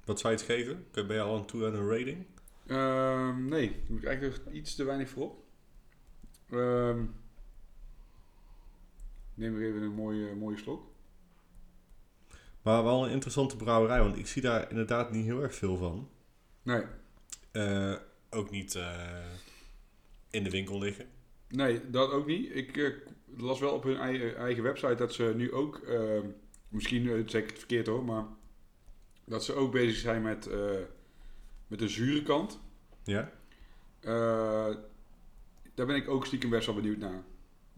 Wat 0.04 0.20
zou 0.20 0.32
je 0.32 0.38
het 0.38 0.48
geven? 0.48 0.86
Ben 0.92 1.12
je 1.16 1.20
al 1.20 1.36
aan 1.38 1.46
toe 1.46 1.66
aan 1.66 1.74
een 1.74 1.88
rating? 1.88 2.26
Ehm, 2.66 3.44
nee, 3.48 3.68
daar 3.70 3.86
heb 3.88 3.96
ik 3.98 4.04
eigenlijk 4.04 4.44
nog 4.44 4.54
iets 4.54 4.74
te 4.74 4.84
weinig 4.84 5.08
voor 5.08 5.22
op. 5.22 5.44
Ehm, 6.50 7.04
neem 9.34 9.54
weer 9.54 9.68
even 9.68 9.82
een 9.82 9.94
mooie, 9.94 10.34
mooie 10.34 10.56
slok. 10.58 10.88
Maar 12.62 12.84
wel 12.84 13.04
een 13.04 13.10
interessante 13.12 13.56
brouwerij, 13.56 14.00
want 14.00 14.16
ik 14.16 14.26
zie 14.26 14.42
daar 14.42 14.70
inderdaad 14.70 15.10
niet 15.12 15.24
heel 15.24 15.42
erg 15.42 15.54
veel 15.54 15.76
van. 15.76 16.10
Nee, 16.62 16.82
Eh, 17.50 17.96
ook 18.30 18.50
niet 18.50 18.74
in 20.30 20.44
de 20.44 20.50
winkel 20.50 20.78
liggen. 20.78 21.06
nee, 21.48 21.90
dat 21.90 22.10
ook 22.10 22.26
niet. 22.26 22.54
Ik 22.56 22.96
las 23.40 23.60
wel 23.60 23.72
op 23.72 23.82
hun 23.82 23.96
eigen, 23.96 24.36
eigen 24.36 24.62
website 24.62 24.94
dat 24.94 25.14
ze 25.14 25.32
nu 25.36 25.52
ook, 25.52 25.78
ehm, 25.78 26.26
misschien 26.68 27.08
eh, 27.08 27.22
zeg 27.26 27.42
ik 27.42 27.48
het 27.48 27.58
verkeerd 27.58 27.86
hoor, 27.86 28.04
maar 28.04 28.24
dat 29.30 29.44
ze 29.44 29.54
ook 29.54 29.72
bezig 29.72 29.96
zijn 29.96 30.22
met, 30.22 30.46
eh, 30.46 30.78
met 31.66 31.78
de 31.78 31.88
zure 31.88 32.22
kant. 32.22 32.60
Ja? 33.04 33.32
Eh, 34.00 34.74
daar 35.74 35.86
ben 35.86 35.96
ik 35.96 36.08
ook 36.08 36.26
stiekem 36.26 36.50
best 36.50 36.66
wel 36.66 36.74
benieuwd 36.74 36.98
naar. 36.98 37.22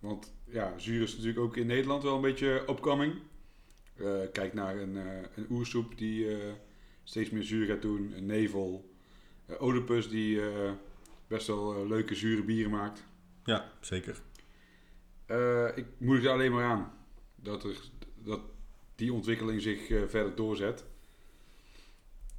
Want 0.01 0.35
ja, 0.45 0.79
zuur 0.79 1.03
is 1.03 1.13
natuurlijk 1.13 1.41
ook 1.41 1.57
in 1.57 1.67
Nederland 1.67 2.03
wel 2.03 2.15
een 2.15 2.21
beetje 2.21 2.65
upcoming. 2.69 3.15
Eh, 3.97 4.21
kijk 4.33 4.55
naar 4.55 4.77
een, 4.77 4.97
een 5.35 5.47
oersoep 5.51 5.99
die 5.99 6.37
steeds 7.05 7.31
meer 7.31 7.43
zuur 7.43 7.67
gaat 7.67 7.83
doen. 7.83 8.13
Een 8.17 8.27
nevel. 8.27 8.91
Oedipus 9.61 10.09
die 10.09 10.41
best 11.27 11.47
wel 11.47 11.87
leuke 11.87 12.15
zure 12.15 12.43
bieren 12.43 12.71
maakt. 12.71 13.05
Ja, 13.45 13.73
zeker. 13.81 14.21
Eh, 15.33 15.77
ik 15.77 15.87
moedig 15.99 16.25
er 16.25 16.31
alleen 16.31 16.53
maar 16.53 16.65
aan 16.65 16.93
dat, 17.35 17.67
dat 18.15 18.41
die 18.95 19.13
ontwikkeling 19.13 19.63
zich 19.63 19.91
eh, 19.91 20.03
verder 20.07 20.35
doorzet. 20.35 20.85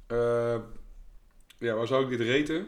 Eh, 0.06 0.60
ja, 1.58 1.74
waar 1.74 1.86
zou 1.86 2.04
ik 2.04 2.18
dit 2.18 2.20
reten? 2.20 2.66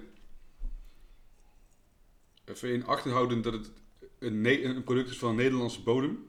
Even 2.45 2.73
in 2.73 2.87
acht 2.87 3.05
dat 3.05 3.53
het 3.53 3.71
een, 4.19 4.45
een 4.65 4.85
product 4.85 5.11
is 5.11 5.19
van 5.19 5.31
een 5.31 5.37
Nederlandse 5.37 5.83
bodem. 5.83 6.29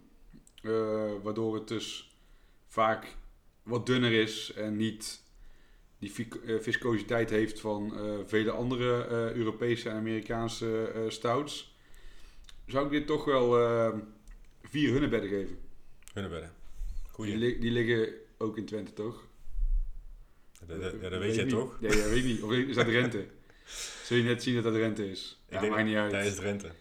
Waardoor 1.23 1.55
het 1.55 1.67
dus 1.67 2.17
vaak 2.67 3.15
wat 3.63 3.85
dunner 3.85 4.11
is 4.11 4.53
en 4.53 4.75
niet 4.75 5.21
die 5.99 6.11
viscositeit 6.59 7.29
heeft 7.29 7.59
van 7.59 7.93
vele 8.25 8.51
andere 8.51 9.07
Europese 9.33 9.89
en 9.89 9.95
Amerikaanse 9.95 11.05
stouts. 11.07 11.76
Zou 12.67 12.85
ik 12.85 12.91
dit 12.91 13.07
toch 13.07 13.25
wel 13.25 13.59
eh, 13.59 13.93
vier 14.63 14.91
hunnebedden 14.91 15.29
geven. 15.29 15.57
Hunnebedden. 16.13 16.51
Die, 17.03 17.11
Goeie. 17.11 17.37
li- 17.37 17.59
die 17.59 17.71
liggen 17.71 18.13
ook 18.37 18.57
in 18.57 18.65
Twente, 18.65 18.93
toch? 18.93 19.25
Ja, 20.67 20.75
dat, 21.09 21.19
weet 21.19 21.35
jij 21.35 21.45
toch? 21.45 21.79
Nee, 21.81 21.89
dat 21.91 22.09
weet 22.09 22.17
ik 22.17 22.23
niet. 22.23 22.41
Of 22.41 22.51
is 22.51 22.75
dat 22.75 22.85
Drenthe? 22.85 23.25
Zul 24.05 24.17
je 24.17 24.23
net 24.23 24.43
zien 24.43 24.55
dat 24.55 24.63
dat 24.63 24.73
Drenthe 24.73 25.09
is? 25.09 25.39
Ja, 25.49 25.55
ik 25.55 25.61
denk, 25.61 25.73
maakt 25.73 25.85
niet 25.87 25.95
uit. 25.95 26.11
Dat 26.11 26.23
is 26.25 26.35
Drenthe. 26.35 26.71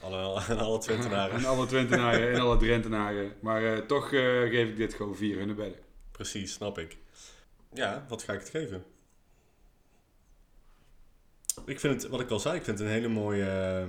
Alle, 0.00 0.42
en 0.48 0.58
alle 0.66 0.78
Twentenaren. 0.78 1.36
En 1.38 1.44
alle 1.44 1.66
Twentenaren 1.66 2.32
en 2.32 2.40
alle 2.40 2.56
Drentenaren. 2.56 3.32
Maar 3.40 3.64
eh, 3.74 3.78
toch 3.86 4.04
eh, 4.12 4.20
geef 4.40 4.68
ik 4.68 4.76
dit 4.76 4.94
gewoon 4.94 5.16
vier 5.16 5.36
hunnebedden. 5.38 5.80
Precies, 6.10 6.52
snap 6.52 6.78
ik. 6.78 6.96
Ja, 7.74 8.04
wat 8.08 8.22
ga 8.22 8.32
ik 8.32 8.38
het 8.40 8.48
geven? 8.48 8.84
Ik 11.66 11.80
vind 11.80 12.02
het, 12.02 12.10
wat 12.10 12.20
ik 12.20 12.30
al 12.30 12.40
zei, 12.40 12.56
ik 12.56 12.64
vind 12.64 12.78
het 12.78 12.86
een 12.88 12.92
hele 12.94 13.08
mooie, 13.08 13.44
eh, 13.44 13.88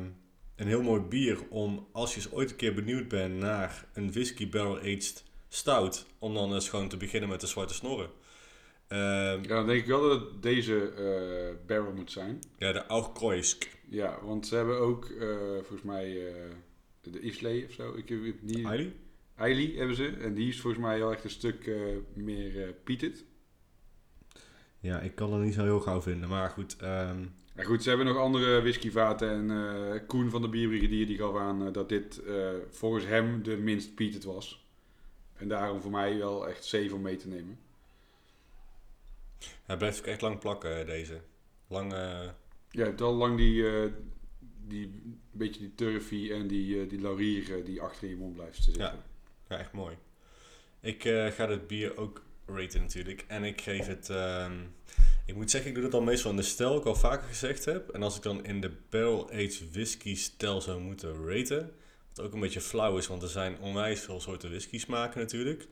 een 0.55 0.67
heel 0.67 0.81
mooi 0.81 1.01
bier 1.01 1.39
om, 1.49 1.87
als 1.91 2.09
je 2.15 2.21
eens 2.21 2.31
ooit 2.31 2.49
een 2.49 2.55
keer 2.55 2.73
benieuwd 2.73 3.07
bent 3.07 3.33
naar 3.39 3.85
een 3.93 4.11
whisky 4.11 4.49
barrel 4.49 4.77
aged 4.77 5.23
stout, 5.49 6.05
om 6.19 6.33
dan 6.33 6.53
eens 6.53 6.69
gewoon 6.69 6.89
te 6.89 6.97
beginnen 6.97 7.29
met 7.29 7.41
de 7.41 7.47
zwarte 7.47 7.73
snorren. 7.73 8.09
Ehm, 8.87 9.41
Ja, 9.41 9.47
dan 9.47 9.67
denk 9.67 9.81
ik 9.81 9.87
wel 9.87 10.01
dat 10.09 10.21
het 10.21 10.41
deze 10.41 10.89
eh, 10.89 11.67
barrel 11.67 11.93
moet 11.93 12.11
zijn. 12.11 12.39
ja, 12.57 12.71
de 12.71 12.85
Augkroisk. 12.85 13.69
Ja, 13.89 14.19
want 14.23 14.47
ze 14.47 14.55
hebben 14.55 14.79
ook 14.79 15.05
eh, 15.09 15.27
volgens 15.53 15.81
mij 15.81 16.27
eh, 16.27 16.33
de 17.01 17.19
Islay 17.19 17.63
of 17.65 17.71
zo. 17.71 17.93
Ik 17.95 18.09
heb 18.09 18.19
niet. 18.41 18.67
Hebben 19.77 19.95
ze. 19.95 20.07
En 20.07 20.33
die 20.33 20.47
is 20.47 20.59
volgens 20.61 20.83
mij 20.83 20.99
wel 20.99 21.11
echt 21.11 21.23
een 21.23 21.29
stuk 21.29 21.71
meer 22.13 22.73
peated. 22.83 23.25
Ja, 24.79 24.99
ik 24.99 25.15
kan 25.15 25.33
het 25.33 25.43
niet 25.43 25.53
zo 25.53 25.63
heel 25.63 25.79
gauw 25.79 26.01
vinden, 26.01 26.29
maar 26.29 26.49
goed. 26.49 26.75
ehm, 26.75 27.25
Maar 27.53 27.65
goed, 27.65 27.83
ze 27.83 27.89
hebben 27.89 28.07
nog 28.07 28.17
andere 28.17 28.61
whiskyvaten. 28.61 29.29
En 29.29 29.51
eh, 29.51 30.07
Koen 30.07 30.29
van 30.29 30.41
de 30.41 30.49
Bierbrigadier 30.49 31.07
die 31.07 31.17
gaf 31.17 31.35
aan 31.35 31.67
eh, 31.67 31.73
dat 31.73 31.89
dit 31.89 32.23
eh, 32.23 32.49
volgens 32.69 33.05
hem 33.05 33.43
de 33.43 33.57
minst 33.57 33.95
peated 33.95 34.23
was. 34.23 34.65
En 35.33 35.47
daarom 35.47 35.81
voor 35.81 35.91
mij 35.91 36.17
wel 36.17 36.47
echt 36.47 36.65
7 36.65 36.95
om 36.95 37.01
mee 37.01 37.15
te 37.15 37.27
nemen. 37.27 37.59
hij 39.63 39.77
blijft 39.77 39.99
ook 39.99 40.05
echt 40.05 40.21
lang 40.21 40.39
plakken, 40.39 40.85
deze. 40.85 41.21
Lang, 41.67 41.91
Ja, 41.91 42.35
je 42.69 42.83
hebt 42.83 43.01
al 43.01 43.13
lang 43.13 43.37
die, 43.37 43.65
die 44.67 45.01
beetje 45.31 45.59
die 45.59 45.75
turfie 45.75 46.33
en 46.33 46.47
die, 46.47 46.87
die 46.87 47.01
laurier 47.01 47.63
die 47.63 47.81
achter 47.81 48.03
in 48.03 48.09
je 48.09 48.15
mond 48.15 48.33
blijft 48.33 48.63
zitten. 48.63 48.83
Ja. 48.83 49.03
Ja, 49.49 49.57
echt 49.57 49.71
mooi. 49.71 49.97
Ik 50.79 51.01
ga 51.35 51.45
dit 51.45 51.67
bier 51.67 51.97
ook 51.97 52.23
raten 52.45 52.81
natuurlijk. 52.81 53.25
En 53.27 53.43
ik 53.43 53.61
geef 53.61 53.85
het... 53.87 54.09
ehm, 54.09 54.53
ik 55.25 55.35
moet 55.35 55.51
zeggen, 55.51 55.69
ik 55.69 55.75
doe 55.75 55.85
het 55.85 55.93
al 55.93 56.01
meestal 56.01 56.31
in 56.31 56.37
de 56.37 56.43
stijl, 56.43 56.77
ik 56.77 56.85
al 56.85 56.95
vaker 56.95 57.27
gezegd 57.27 57.65
heb. 57.65 57.89
En 57.89 58.03
als 58.03 58.15
ik 58.15 58.21
dan 58.21 58.45
in 58.45 58.61
de 58.61 58.71
barrel 58.89 59.29
aged 59.31 59.71
whisky 59.71 60.15
stijl 60.15 60.61
zou 60.61 60.81
moeten 60.81 61.25
raten... 61.25 61.71
Wat 62.13 62.25
ook 62.25 62.33
een 62.33 62.39
beetje 62.39 62.61
flauw 62.61 62.97
is, 62.97 63.07
want 63.07 63.21
er 63.21 63.29
zijn 63.29 63.59
onwijs 63.59 63.99
veel 63.99 64.21
soorten 64.21 64.49
whisky 64.49 64.79
smaken 64.79 65.19
natuurlijk. 65.19 65.67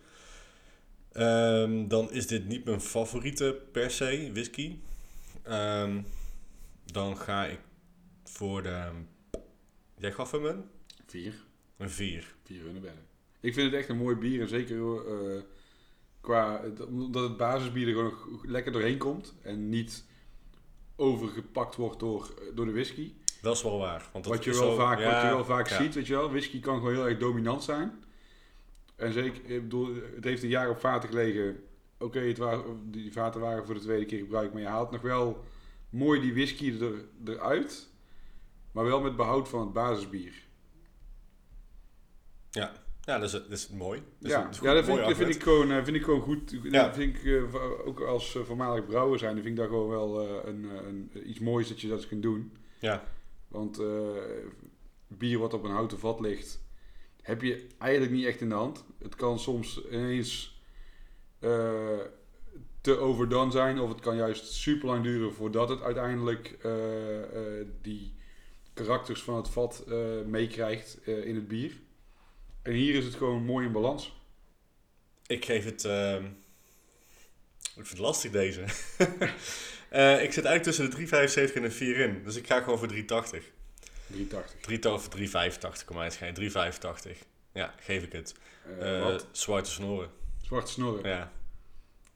Ehm, 1.12 1.88
dan 1.88 2.12
is 2.12 2.28
dit 2.28 2.48
niet 2.48 2.66
mijn 2.66 2.82
favoriete 2.82 3.62
per 3.72 3.92
se, 3.92 4.30
whisky. 4.34 4.78
Ehm, 5.44 6.02
dan 6.86 7.18
ga 7.18 7.46
ik 7.46 7.60
voor 8.24 8.64
de... 8.64 8.90
Jij 9.98 10.12
gaf 10.12 10.32
hem 10.32 10.46
een? 10.46 10.64
Vier. 11.08 11.34
Een 11.78 11.90
4. 11.90 12.36
Vier 12.44 12.64
hunnebedden. 12.64 13.06
Ik 13.40 13.54
vind 13.54 13.72
het 13.72 13.80
echt 13.80 13.90
een 13.90 13.98
mooi 13.98 14.16
bier. 14.16 14.42
En 14.42 14.50
zeker 14.50 15.08
eh, 15.08 15.42
qua... 16.22 16.62
Omdat 16.88 17.24
het 17.24 17.38
basisbier 17.38 17.88
er 17.88 17.94
gewoon 17.94 18.14
nog 18.32 18.46
lekker 18.46 18.72
doorheen 18.72 18.98
komt. 18.98 19.34
En 19.42 19.70
niet 19.70 20.04
overgepakt 20.96 21.76
wordt 21.76 22.00
door, 22.00 22.34
door 22.54 22.66
de 22.66 22.72
whisky. 22.72 23.14
Dat 23.42 23.56
is 23.56 23.64
wel 23.64 23.78
waar. 23.80 24.10
Want 24.14 24.26
Wat 24.26 24.44
je 24.44 24.50
is 24.50 24.60
wel 24.60 24.70
zo- 24.70 24.76
vaak, 24.76 25.00
ja, 25.00 25.14
wat 25.14 25.22
je 25.22 25.28
wel 25.28 25.46
vaak 25.46 25.68
ja. 25.68 25.82
ziet, 25.82 25.94
weet 25.96 26.08
je 26.08 26.14
wel. 26.14 26.30
Whisky 26.30 26.60
kan 26.60 26.78
gewoon 26.78 26.94
heel 26.94 27.08
erg 27.08 27.18
dominant 27.18 27.64
zijn. 27.64 28.04
En 28.96 29.14
zeker, 29.14 29.46
ik 29.52 29.62
bedoel, 29.62 29.96
het 30.16 30.24
heeft 30.24 30.44
een 30.44 30.50
jaar 30.50 30.70
op 30.70 30.80
vaten 30.80 31.10
gelegen. 31.10 31.64
Oké, 32.00 32.20
het 32.20 32.38
waren- 32.38 32.92
die 32.92 33.12
vaten 33.12 33.42
waren 33.42 33.66
voor 33.66 33.74
de 33.76 33.80
tweede 33.82 34.06
keer 34.06 34.20
gebruikt. 34.20 34.54
Maar 34.54 34.62
je 34.62 34.68
haalt 34.68 34.92
nog 34.92 35.02
wel 35.02 35.44
mooi 35.90 36.22
die 36.22 36.34
whisky 36.34 36.80
er, 36.82 37.06
eruit. 37.26 37.90
Maar 38.72 38.86
wel 38.86 39.02
met 39.02 39.16
behoud 39.16 39.50
van 39.50 39.60
het 39.62 39.74
basisbier. 39.74 40.34
Ja, 42.52 42.72
dat 43.06 43.22
is, 43.24 43.32
dat 43.32 43.50
is 43.50 43.70
mooi. 43.70 44.02
Dat 44.20 44.32
ja, 44.32 44.50
ja 44.62 44.74
dat, 44.74 44.86
vind, 44.86 44.98
ik- 45.00 45.06
dat 45.08 45.18
vind, 45.18 45.36
ik 45.36 45.44
gewoon, 45.44 45.72
eh, 45.72 45.84
vind 45.84 45.96
ik 45.96 46.04
gewoon 46.04 46.22
goed. 46.22 46.52
Ja. 46.64 46.86
Dat 46.86 46.96
vind 46.96 47.16
ik, 47.16 47.24
eh, 47.26 47.88
ook 47.88 48.00
als 48.02 48.36
eh, 48.36 48.42
voormalig 48.44 48.86
brouwer 48.86 49.20
zijn, 49.20 49.34
vind 49.36 49.46
ik 49.48 49.56
dat 49.56 49.68
gewoon 49.68 49.90
wel 49.90 50.30
een, 50.48 50.64
een, 50.64 51.12
iets 51.30 51.40
moois 51.40 51.68
dat 51.68 51.82
je 51.82 51.88
dat 51.88 52.08
kunt 52.08 52.22
doen. 52.22 52.54
Ja, 52.80 53.04
Want 53.48 53.82
bier 55.08 55.40
wat 55.40 55.54
op 55.54 55.64
een 55.64 55.72
houten 55.72 56.00
vat 56.00 56.20
ligt, 56.20 56.62
heb 57.22 57.42
je 57.42 57.68
eigenlijk 57.78 58.12
niet 58.12 58.26
echt 58.26 58.42
in 58.42 58.50
de 58.50 58.56
hand. 58.56 58.86
Het 59.00 59.16
kan 59.16 59.40
soms 59.40 59.82
ineens 59.92 60.62
te 62.82 62.98
overdone 62.98 63.52
zijn, 63.52 63.80
of 63.80 63.90
het 63.90 64.00
kan 64.00 64.16
juist 64.16 64.46
super 64.54 64.88
lang 64.88 65.04
duren 65.04 65.34
voordat 65.34 65.70
het 65.70 65.82
uiteindelijk 65.82 66.58
die 67.82 68.14
karakters 68.74 69.24
van 69.24 69.36
het 69.36 69.50
vat 69.50 69.86
meekrijgt 70.26 71.00
in 71.06 71.36
het 71.36 71.48
bier. 71.48 71.72
En 72.62 72.74
hier 72.74 72.96
is 72.96 73.06
het 73.06 73.16
gewoon 73.16 73.44
mooi 73.44 73.66
in 73.66 73.72
balans. 73.72 74.14
ik 75.28 75.46
geef 75.46 75.66
het... 75.66 75.86
ehm, 75.86 76.26
ik 77.62 77.72
vind 77.74 77.90
het 77.90 77.98
lastig 77.98 78.32
deze. 78.32 78.64
Eh, 79.92 80.24
ik 80.24 80.34
zit 80.34 80.46
eigenlijk 80.46 80.64
tussen 80.64 80.90
de 80.90 81.48
3,75 81.50 81.56
en 81.56 81.62
de 81.62 81.72
4 81.72 81.98
in. 81.98 82.24
Dus 82.24 82.36
ik 82.36 82.48
ga 82.48 82.62
gewoon 82.62 82.78
voor 82.80 82.88
3,80. 82.94 82.96
380. 84.08 84.60
3 84.62 84.92
of 84.92 85.10
3,85 85.80 85.86
kom 85.86 85.96
mij 85.96 86.06
het 86.06 86.14
schijnt. 86.14 86.40
3,85. 86.40 87.18
Ja, 87.54 87.74
geef 87.80 88.04
ik 88.04 88.12
het. 88.12 88.36
Wat? 88.80 89.28
zwarte 89.32 89.72
snoren. 89.72 90.10
Zwarte 90.42 90.72
snorren. 90.72 91.10
Ja. 91.10 91.32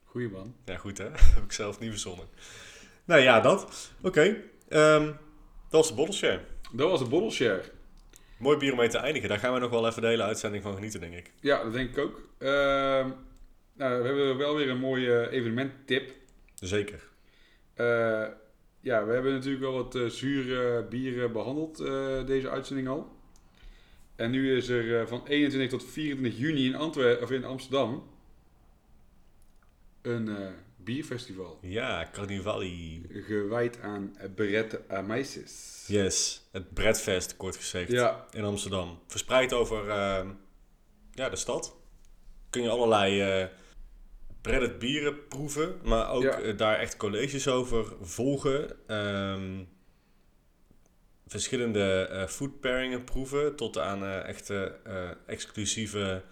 Goeie 0.04 0.30
man. 0.30 0.56
ja, 0.66 0.78
goed 0.78 0.98
hè. 0.98 1.10
Heb 1.36 1.44
ik 1.44 1.52
zelf 1.52 1.80
niet 1.80 1.90
verzonnen. 1.90 2.28
Nou 3.06 3.22
ja, 3.22 3.40
dat. 3.40 3.92
Oké. 4.02 4.42
ehm, 4.68 5.06
dat 5.06 5.16
was 5.70 5.88
de 5.88 5.94
bottle 5.94 6.16
share. 6.16 6.42
Dat 6.72 6.90
was 6.90 7.00
de 7.00 7.08
bottle 7.08 7.32
share. 7.32 7.64
Mooi 8.38 8.58
bier 8.58 8.72
om 8.72 8.78
mee 8.78 8.88
te 8.88 8.98
eindigen. 8.98 9.30
Daar 9.30 9.40
gaan 9.40 9.54
we 9.54 9.60
nog 9.60 9.70
wel 9.70 9.88
even 9.88 10.02
de 10.02 10.08
hele 10.08 10.24
uitzending 10.24 10.64
van 10.64 10.76
genieten, 10.76 11.00
denk 11.00 11.14
ik. 11.14 11.32
Ja, 11.40 11.64
dat 11.64 11.74
denk 11.74 11.90
ik 11.90 11.98
ook. 11.98 12.30
Ehm, 12.38 13.10
nou, 13.74 14.02
we 14.02 14.08
hebben 14.08 14.38
wel 14.38 14.56
weer 14.56 14.70
een 14.70 14.80
mooie 14.80 15.30
evenementtip. 15.30 16.12
Zeker. 16.54 17.08
Eh, 17.74 18.26
ja, 18.80 19.06
we 19.06 19.14
hebben 19.14 19.34
natuurlijk 19.34 19.64
wel 19.64 19.74
wat 19.74 19.96
eh, 19.96 20.06
zure 20.06 20.84
bieren 20.84 21.32
behandeld 21.32 21.80
eh, 21.80 22.26
deze 22.26 22.50
uitzending 22.50 22.88
al. 22.88 23.14
En 24.16 24.32
nu 24.32 24.56
is 24.56 24.68
er 24.68 25.08
van 25.08 25.28
21 25.28 25.80
tot 25.80 25.90
24 25.90 26.40
juni 26.40 26.66
in, 26.66 26.76
Antwer 26.76 27.22
of 27.22 27.32
in 27.32 27.46
Amsterdam 27.46 28.04
een 30.02 30.30
bierfestival. 30.86 31.60
Ja, 31.62 32.10
Carnivali. 32.12 33.06
Gewijd 33.28 33.82
aan 33.82 34.16
Berette 34.36 34.82
Amaisis. 34.88 35.84
Yes, 35.88 36.48
het 36.52 36.74
Bredfest, 36.74 37.38
kort 37.38 37.56
gezegd, 37.56 37.92
Ja, 37.92 38.26
in 38.32 38.44
Amsterdam. 38.44 39.00
Verspreid 39.08 39.54
over 39.54 39.90
ehm, 39.90 40.30
ja, 41.12 41.30
de 41.30 41.36
stad. 41.36 41.76
Kun 42.50 42.62
je 42.62 42.70
allerlei 42.70 43.50
breaded 44.42 44.80
bieren 44.80 45.28
proeven, 45.28 45.80
maar 45.84 46.10
ook 46.10 46.24
Ja. 46.24 46.40
eh, 46.40 46.58
daar 46.58 46.80
echt 46.80 46.98
colleges 46.98 47.48
over 47.48 47.94
volgen. 48.02 48.88
Ehm, 48.88 49.64
verschillende 51.28 52.08
eh 52.12 52.28
food 52.28 52.60
pairingen 52.60 53.04
proeven, 53.04 53.56
tot 53.56 53.78
aan 53.78 54.06
echte 54.06 54.80
exclusieve 55.26 56.24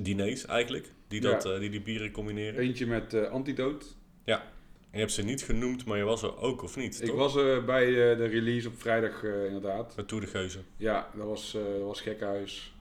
diners 0.00 0.44
eigenlijk, 0.46 0.92
die, 1.08 1.20
dat, 1.20 1.42
Ja. 1.42 1.52
eh, 1.52 1.60
die 1.60 1.70
die 1.70 1.82
bieren 1.82 2.10
combineren. 2.10 2.60
eentje 2.60 2.86
met 2.86 3.14
eh 3.14 3.30
Antidote. 3.30 3.86
En 4.24 5.02
je 5.02 5.08
hebt 5.08 5.12
ze 5.16 5.24
niet 5.24 5.42
genoemd, 5.42 5.84
maar 5.84 5.98
je 5.98 6.04
was 6.04 6.22
er 6.22 6.38
ook, 6.38 6.62
of 6.62 6.76
niet? 6.76 7.00
Ik 7.00 7.06
toch? 7.06 7.16
was 7.16 7.34
er 7.36 7.64
bij 7.64 7.86
eh, 7.86 8.18
de 8.18 8.24
release 8.26 8.68
op 8.68 8.80
vrijdag 8.80 9.24
inderdaad. 9.24 9.96
Met 9.96 10.08
Tour 10.08 10.24
de 10.24 10.30
Geuzen. 10.30 10.64
Ja, 10.76 11.10
dat 11.16 11.26
was, 11.26 11.52
dat 11.52 11.80
was 11.82 12.00
gekhuis. 12.00 12.74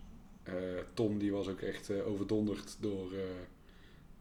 Tom 0.94 1.18
die 1.20 1.32
was 1.32 1.48
ook 1.48 1.62
echt 1.62 1.92
overdonderd 2.04 2.78
door, 2.80 3.12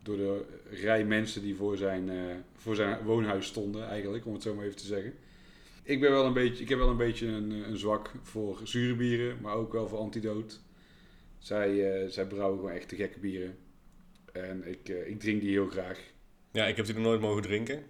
door 0.02 0.16
de 0.16 0.44
rij 0.70 1.04
mensen 1.04 1.42
die 1.42 1.54
voor 1.54 1.76
zijn, 1.76 2.10
voor 2.56 2.74
zijn 2.74 3.02
woonhuis 3.04 3.46
stonden, 3.46 3.88
eigenlijk, 3.88 4.26
om 4.26 4.32
het 4.32 4.42
zo 4.42 4.54
maar 4.54 4.64
even 4.64 4.76
te 4.76 4.86
zeggen. 4.86 5.14
Ik, 5.82 6.00
ben 6.00 6.10
wel 6.10 6.26
een 6.26 6.32
beetje, 6.32 6.62
ik 6.62 6.68
heb 6.68 6.78
wel 6.78 6.88
een 6.88 6.96
beetje 6.96 7.26
een, 7.26 7.50
een 7.50 7.76
zwak 7.76 8.12
voor 8.22 8.60
zure 8.64 8.94
bieren, 8.94 9.36
maar 9.40 9.54
ook 9.54 9.72
wel 9.72 9.88
voor 9.88 9.98
antidoot. 9.98 10.60
Zij, 11.38 12.04
zij 12.10 12.26
brouwen 12.26 12.58
gewoon 12.58 12.74
echt 12.74 12.88
te 12.88 12.96
gekke 12.96 13.18
bieren. 13.18 13.56
En 14.34 14.62
ik, 14.68 14.88
eh, 14.88 15.08
ik 15.08 15.20
drink 15.20 15.40
die 15.40 15.50
heel 15.50 15.66
graag. 15.68 15.98
Ja, 16.52 16.64
ik 16.66 16.76
heb 16.76 16.86
die 16.86 16.94
nog 16.94 17.04
nooit 17.04 17.20
mogen 17.20 17.42
drinken. 17.42 17.82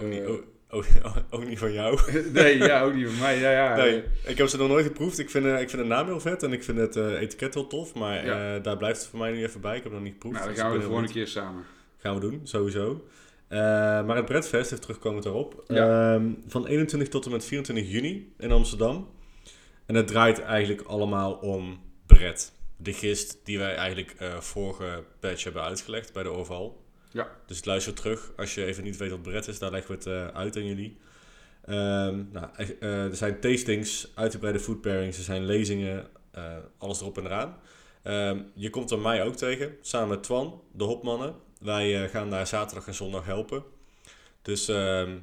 Ook, 0.00 0.06
niet, 0.06 0.20
Eh. 0.22 0.30
ook, 0.30 0.44
ook, 0.68 0.84
ook 1.30 1.46
niet 1.46 1.58
van 1.58 1.72
jou. 1.72 1.98
nee, 2.32 2.58
ja, 2.58 2.82
ook 2.82 2.94
niet 2.94 3.08
van 3.08 3.18
mij. 3.18 3.38
Ja, 3.38 3.50
ja. 3.50 3.76
Nee, 3.76 4.02
ik 4.26 4.38
heb 4.38 4.46
ze 4.48 4.56
nog 4.56 4.68
nooit 4.68 4.86
geproefd. 4.86 5.18
Ik 5.18 5.30
vind, 5.30 5.44
eh, 5.46 5.60
ik 5.60 5.70
vind 5.70 5.82
de 5.82 5.88
naam 5.88 6.06
heel 6.06 6.20
vet 6.20 6.42
en 6.42 6.52
ik 6.52 6.64
vind 6.64 6.78
het 6.78 6.96
eh, 6.96 7.20
etiket 7.20 7.54
heel 7.54 7.66
tof. 7.66 7.94
Maar 7.94 8.26
Ja. 8.26 8.54
eh, 8.56 8.62
daar 8.62 8.76
blijft 8.76 9.00
het 9.00 9.08
voor 9.08 9.18
mij 9.18 9.32
nu 9.32 9.42
even 9.42 9.60
bij. 9.60 9.76
Ik 9.76 9.82
heb 9.82 9.92
het 9.92 10.00
nog 10.00 10.02
niet 10.02 10.12
geproefd. 10.12 10.34
nou, 10.34 10.46
dan 10.46 10.54
dus 10.54 10.62
gaan 10.64 10.72
we 10.72 10.78
de 10.78 10.84
volgende 10.84 11.12
keer 11.12 11.26
samen. 11.28 11.64
Gaan 11.98 12.14
we 12.14 12.20
doen, 12.20 12.40
sowieso. 12.42 13.04
Eh, 13.48 13.58
maar 14.06 14.16
het 14.16 14.24
Bredfest, 14.24 14.70
heeft 14.70 14.82
terugkomend 14.82 15.22
daarop, 15.24 15.64
Ja. 15.68 16.14
ehm, 16.14 16.30
van 16.46 16.66
21 16.66 17.08
tot 17.08 17.24
en 17.24 17.30
met 17.30 17.44
24 17.44 17.90
juni 17.90 18.32
in 18.38 18.50
Amsterdam. 18.52 19.08
En 19.86 19.94
het 19.94 20.06
draait 20.06 20.40
eigenlijk 20.40 20.82
allemaal 20.82 21.32
om 21.32 21.80
Bred. 22.06 22.52
De 22.82 22.92
gist 22.92 23.40
die 23.44 23.58
wij 23.58 23.74
eigenlijk 23.74 24.14
eh, 24.18 24.40
vorige 24.40 25.04
patch 25.20 25.44
hebben 25.44 25.62
uitgelegd 25.62 26.12
bij 26.12 26.22
de 26.22 26.28
Oval. 26.28 26.84
Ja. 27.10 27.30
Dus 27.46 27.64
luister 27.64 27.94
terug. 27.94 28.32
Als 28.36 28.54
je 28.54 28.64
even 28.64 28.84
niet 28.84 28.96
weet 28.96 29.10
wat 29.10 29.22
Bred 29.22 29.48
is, 29.48 29.58
daar 29.58 29.70
leggen 29.70 29.90
we 29.90 29.96
het 29.96 30.06
eh, 30.06 30.36
uit 30.36 30.56
aan 30.56 30.66
jullie. 30.66 30.98
Ehm, 31.64 32.24
nou, 32.32 32.46
eh, 32.56 33.04
er 33.04 33.16
zijn 33.16 33.40
tastings, 33.40 34.12
uitgebreide 34.14 34.60
food 34.60 34.80
pairings, 34.80 35.16
er 35.18 35.24
zijn 35.24 35.44
lezingen, 35.44 36.08
alles 36.78 37.00
erop 37.00 37.18
en 37.18 37.24
eraan. 37.24 37.56
Ehm, 38.02 38.42
je 38.54 38.70
komt 38.70 38.90
er 38.90 38.98
mij 38.98 39.24
ook 39.24 39.36
tegen, 39.36 39.76
samen 39.80 40.08
met 40.08 40.22
Twan, 40.22 40.62
de 40.72 40.84
hopmannen. 40.84 41.34
Wij 41.60 42.08
gaan 42.08 42.30
daar 42.30 42.46
zaterdag 42.46 42.86
en 42.86 42.94
zondag 42.94 43.24
helpen. 43.24 43.64
Dus 44.42 44.68
ehm, 44.68 45.18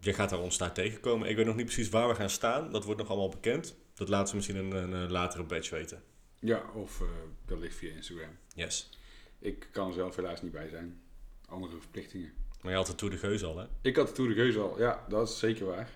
je 0.00 0.12
gaat 0.12 0.30
daar 0.30 0.40
ons 0.40 0.58
daar 0.58 0.72
tegenkomen. 0.72 1.28
Ik 1.28 1.36
weet 1.36 1.46
nog 1.46 1.56
niet 1.56 1.64
precies 1.66 1.88
waar 1.88 2.08
we 2.08 2.14
gaan 2.14 2.30
staan. 2.30 2.72
Dat 2.72 2.84
wordt 2.84 3.00
nog 3.00 3.08
allemaal 3.08 3.28
bekend. 3.28 3.76
Dat 3.94 4.08
laten 4.08 4.28
we 4.28 4.36
misschien 4.36 4.56
in 4.56 4.72
een, 4.72 4.92
een 4.92 5.10
latere 5.10 5.42
batch 5.42 5.70
weten. 5.70 6.02
Ja, 6.44 6.62
of 6.74 7.00
eh 7.00 7.08
wellicht 7.46 7.76
via 7.76 7.92
Instagram. 7.92 8.36
Yes. 8.54 8.90
Ik 9.38 9.68
kan 9.70 9.88
er 9.88 9.94
zelf 9.94 10.16
helaas 10.16 10.42
niet 10.42 10.52
bij 10.52 10.68
zijn. 10.68 11.00
Andere 11.48 11.76
verplichtingen. 11.78 12.32
Maar 12.62 12.70
je 12.70 12.76
had 12.76 12.86
de 12.86 12.94
Tour 12.94 13.12
de 13.14 13.18
Geus 13.18 13.44
al, 13.44 13.58
hè? 13.58 13.66
Ik 13.82 13.96
had 13.96 14.06
de 14.06 14.12
Tour 14.12 14.34
de 14.34 14.40
Geus 14.40 14.56
al. 14.56 14.78
Ja, 14.78 15.04
dat 15.08 15.28
is 15.28 15.38
zeker 15.38 15.66
waar. 15.66 15.90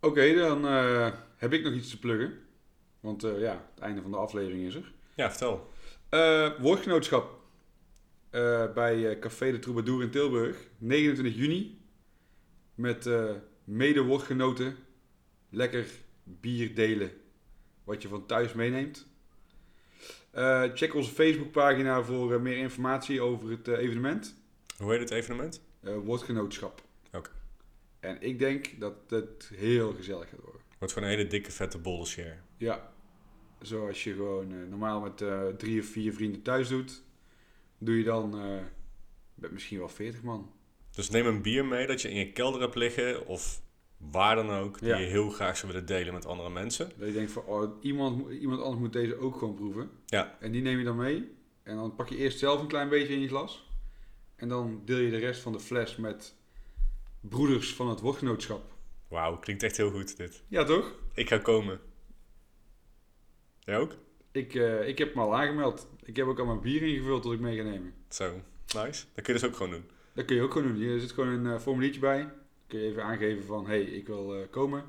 Oké, 0.00 0.34
dan 0.34 0.66
eh, 0.66 1.12
heb 1.36 1.52
ik 1.52 1.62
nog 1.62 1.72
iets 1.72 1.90
te 1.90 1.98
pluggen. 1.98 2.40
Want 3.00 3.24
eh, 3.24 3.40
ja, 3.40 3.68
het 3.74 3.82
einde 3.82 4.02
van 4.02 4.10
de 4.10 4.16
aflevering 4.16 4.66
is 4.66 4.74
er. 4.74 4.92
Ja, 5.14 5.30
vertel. 5.30 5.70
Woordgenootschap 6.60 7.40
bij 8.74 9.18
Café 9.18 9.50
de 9.50 9.58
Troubadour 9.58 10.02
in 10.02 10.10
Tilburg. 10.10 10.68
29 10.78 11.36
juni. 11.36 11.80
Met 12.74 13.08
mede-woordgenoten. 13.64 14.76
Lekker 15.50 15.86
bier 16.24 16.74
delen. 16.74 17.10
Wat 17.86 18.02
je 18.02 18.08
van 18.08 18.26
thuis 18.26 18.52
meeneemt. 18.52 19.06
Eh, 20.30 20.62
check 20.74 20.94
onze 20.94 21.10
Facebookpagina 21.10 22.02
voor 22.02 22.34
eh, 22.34 22.40
meer 22.40 22.56
informatie 22.56 23.20
over 23.20 23.50
het 23.50 23.68
eh, 23.68 23.78
evenement. 23.78 24.34
Hoe 24.78 24.90
heet 24.90 25.00
het 25.00 25.10
evenement? 25.10 25.60
Woordgenootschap. 25.80 26.82
Oké. 27.12 27.30
En 28.00 28.22
ik 28.22 28.38
denk 28.38 28.80
dat 28.80 28.94
het 29.08 29.50
heel 29.54 29.92
gezellig 29.92 30.28
gaat 30.28 30.40
worden. 30.40 30.60
Wordt 30.78 30.94
gewoon 30.94 31.08
een 31.08 31.16
hele 31.16 31.28
dikke 31.28 31.50
vette 31.50 31.78
bowl 31.78 32.04
share. 32.04 32.36
Ja, 32.56 32.92
zoals 33.60 34.04
je 34.04 34.12
gewoon 34.12 34.68
normaal 34.68 35.00
met 35.00 35.24
drie 35.58 35.80
of 35.80 35.86
vier 35.86 36.12
vrienden 36.12 36.42
thuis 36.42 36.68
doet, 36.68 37.02
doe 37.78 37.98
je 37.98 38.04
dan 38.04 38.30
met 39.34 39.52
misschien 39.52 39.78
wel 39.78 39.88
40 39.88 40.22
man. 40.22 40.52
Dus 40.90 41.10
neem 41.10 41.26
een 41.26 41.42
bier 41.42 41.64
mee 41.64 41.86
dat 41.86 42.02
je 42.02 42.10
in 42.10 42.16
je 42.16 42.32
kelder 42.32 42.60
hebt 42.60 42.74
liggen 42.74 43.26
of 43.26 43.62
waar 43.96 44.34
dan 44.36 44.50
ook, 44.50 44.78
die 44.78 44.88
Ja. 44.88 44.96
je 44.96 45.06
heel 45.06 45.30
graag 45.30 45.56
zou 45.56 45.72
willen 45.72 45.86
delen 45.86 46.14
met 46.14 46.26
andere 46.26 46.50
mensen. 46.50 46.90
Dat 46.98 47.06
je 47.08 47.14
denkt 47.14 47.32
van, 47.32 47.42
oh, 47.44 47.82
iemand, 47.84 48.30
iemand 48.32 48.60
anders 48.60 48.80
moet 48.80 48.92
deze 48.92 49.18
ook 49.18 49.36
gewoon 49.38 49.54
proeven. 49.54 49.90
Ja. 50.06 50.36
En 50.40 50.52
die 50.52 50.62
neem 50.62 50.78
je 50.78 50.84
dan 50.84 50.96
mee. 50.96 51.34
En 51.62 51.76
dan 51.76 51.94
pak 51.94 52.08
je 52.08 52.16
eerst 52.16 52.38
zelf 52.38 52.60
een 52.60 52.66
klein 52.68 52.88
beetje 52.88 53.14
in 53.14 53.20
je 53.20 53.28
glas. 53.28 53.70
En 54.36 54.48
dan 54.48 54.82
deel 54.84 54.98
je 54.98 55.10
de 55.10 55.16
rest 55.18 55.40
van 55.40 55.52
de 55.52 55.60
fles 55.60 55.96
met 55.96 56.34
broeders 57.20 57.74
van 57.74 57.88
het 57.88 58.00
woordgenootschap. 58.00 58.74
Wauw, 59.08 59.38
klinkt 59.38 59.62
echt 59.62 59.76
heel 59.76 59.90
goed 59.90 60.16
dit. 60.16 60.42
Ja, 60.48 60.64
toch? 60.64 60.94
Ik 61.14 61.28
ga 61.28 61.38
komen. 61.38 61.80
Jij 63.60 63.78
ook? 63.78 63.96
Ik, 64.32 64.54
eh, 64.54 64.88
ik 64.88 64.98
heb 64.98 65.14
me 65.14 65.20
al 65.20 65.36
aangemeld. 65.36 65.88
Ik 66.02 66.16
heb 66.16 66.26
ook 66.26 66.38
al 66.38 66.46
mijn 66.46 66.60
bier 66.60 66.82
ingevuld 66.82 67.22
dat 67.22 67.32
ik 67.32 67.40
mee 67.40 67.56
ga 67.56 67.62
nemen. 67.62 67.94
Zo, 68.08 68.32
nice. 68.74 69.04
Dat 69.14 69.24
kun 69.24 69.34
je 69.34 69.40
dus 69.40 69.44
ook 69.44 69.56
gewoon 69.56 69.72
doen. 69.72 69.84
Dat 70.14 70.24
kun 70.24 70.36
je 70.36 70.42
ook 70.42 70.52
gewoon 70.52 70.74
doen. 70.74 70.82
Er 70.82 71.00
zit 71.00 71.12
gewoon 71.12 71.28
een 71.28 71.54
eh, 71.54 71.60
formuliertje 71.60 72.00
bij. 72.00 72.28
Kun 72.66 72.80
je 72.80 72.86
even 72.86 73.04
aangeven 73.04 73.44
van, 73.44 73.66
hey, 73.66 73.82
ik 73.82 74.06
wil 74.06 74.34
eh, 74.34 74.50
komen. 74.50 74.84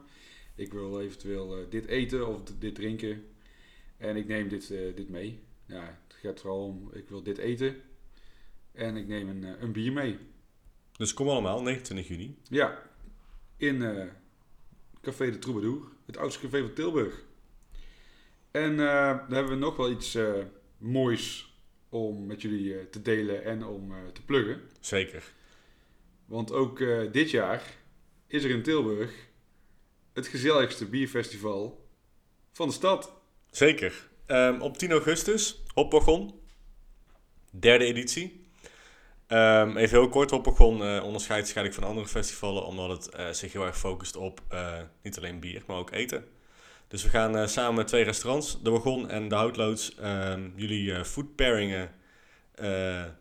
Ik 0.58 0.74
wil 0.74 1.02
eventueel 1.02 1.58
eh, 1.58 1.70
dit 1.70 1.86
eten 1.86 2.28
of 2.28 2.44
dit 2.44 2.76
drinken. 2.76 3.26
En 3.98 4.16
ik 4.16 4.28
neem 4.28 4.48
dit, 4.48 4.72
eh, 4.72 4.96
dit 4.96 5.10
mee. 5.10 5.40
Ja, 5.66 6.00
het 6.08 6.18
gaat 6.22 6.40
vooral 6.40 6.64
om, 6.64 6.90
ik 6.94 7.10
wil 7.10 7.24
dit 7.24 7.38
eten. 7.38 7.76
En 8.72 8.96
ik 8.96 9.08
neem 9.08 9.30
een, 9.30 9.64
een 9.64 9.72
bier 9.72 9.94
mee. 9.94 10.18
Dus 10.98 11.14
kom 11.14 11.28
allemaal, 11.30 11.62
29 11.62 12.08
juni. 12.08 12.38
Ja, 12.50 12.84
in 13.58 14.10
Café 15.02 15.32
de 15.32 15.40
Troubadour. 15.40 15.82
Het 16.06 16.18
oudste 16.18 16.42
café 16.42 16.62
van 16.62 16.74
Tilburg. 16.74 17.24
En 18.52 18.72
eh, 18.72 19.18
dan 19.18 19.34
hebben 19.34 19.54
we 19.54 19.60
nog 19.60 19.76
wel 19.76 19.92
iets 19.92 20.18
moois 20.78 21.56
om 21.90 22.26
met 22.26 22.42
jullie 22.42 22.90
te 22.90 23.02
delen 23.02 23.44
en 23.44 23.66
om 23.66 23.94
te 24.14 24.22
pluggen. 24.22 24.62
Zeker. 24.80 25.34
Want 26.28 26.52
ook 26.52 26.80
eh, 26.80 27.12
dit 27.12 27.32
jaar 27.32 27.64
is 28.28 28.44
er 28.44 28.50
in 28.50 28.64
Tilburg 28.64 29.12
het 30.14 30.28
gezelligste 30.28 30.86
bierfestival 30.86 31.88
van 32.52 32.68
de 32.68 32.74
stad. 32.74 33.14
Zeker. 33.52 34.10
Ehm, 34.26 34.62
op 34.62 34.78
10 34.78 34.92
augustus, 34.92 35.64
Hopwagon. 35.74 36.40
Derde 37.52 37.86
editie. 37.86 38.46
Ehm, 39.28 39.78
even 39.78 40.00
heel 40.00 40.10
kort, 40.10 40.32
Hopwagon 40.32 40.84
eh 40.84 41.04
onderscheidt 41.04 41.48
zich 41.48 41.56
eigenlijk 41.56 41.74
van 41.74 41.96
andere 41.96 42.08
festivalen 42.08 42.66
omdat 42.66 42.90
het 42.90 43.10
eh, 43.10 43.30
zich 43.30 43.54
heel 43.54 43.66
erg 43.66 43.78
focust 43.78 44.16
op 44.16 44.42
niet 45.02 45.18
alleen 45.18 45.40
bier, 45.40 45.64
maar 45.68 45.78
ook 45.78 45.92
eten. 45.92 46.28
Dus 46.88 47.04
we 47.04 47.10
gaan 47.10 47.50
samen 47.50 47.76
met 47.76 47.88
twee 47.88 48.04
restaurants, 48.04 48.62
de 48.62 48.70
Wagon 48.70 49.10
en 49.10 49.28
de 49.28 49.36
Houtloods, 49.36 49.96
ehm, 49.96 50.50
jullie 50.56 51.06
food 51.06 51.36
pairingen 51.36 51.92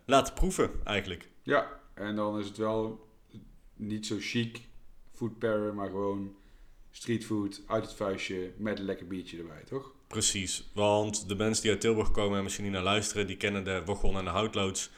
laten 0.05 0.35
proeven 0.35 0.71
eigenlijk. 0.85 1.29
Ja, 1.43 1.76
en 1.97 2.17
dan 2.17 2.39
is 2.39 2.47
het 2.47 2.57
wel 2.57 3.07
niet 3.77 4.07
zo 4.07 4.17
chic 4.21 4.61
food 5.15 5.39
pairen, 5.39 5.75
maar 5.75 5.87
gewoon 5.89 6.37
streetfood 6.91 7.63
uit 7.67 7.85
het 7.85 7.95
vuistje 7.95 8.53
met 8.57 8.79
een 8.79 8.85
lekker 8.85 9.07
biertje 9.07 9.39
erbij, 9.39 9.63
toch? 9.65 9.93
Precies, 10.07 10.71
want 10.75 11.29
de 11.29 11.35
mensen 11.35 11.63
die 11.63 11.73
uit 11.73 11.81
Tilburg 11.81 12.11
komen 12.11 12.37
en 12.39 12.43
misschien 12.43 12.65
niet 12.65 12.73
naar 12.73 12.83
luisteren, 12.83 13.27
die 13.27 13.37
kennen 13.37 13.65
de 13.65 13.83
Wagon 13.85 14.17
en 14.19 14.25
de 14.25 14.31
Houtloods. 14.31 14.91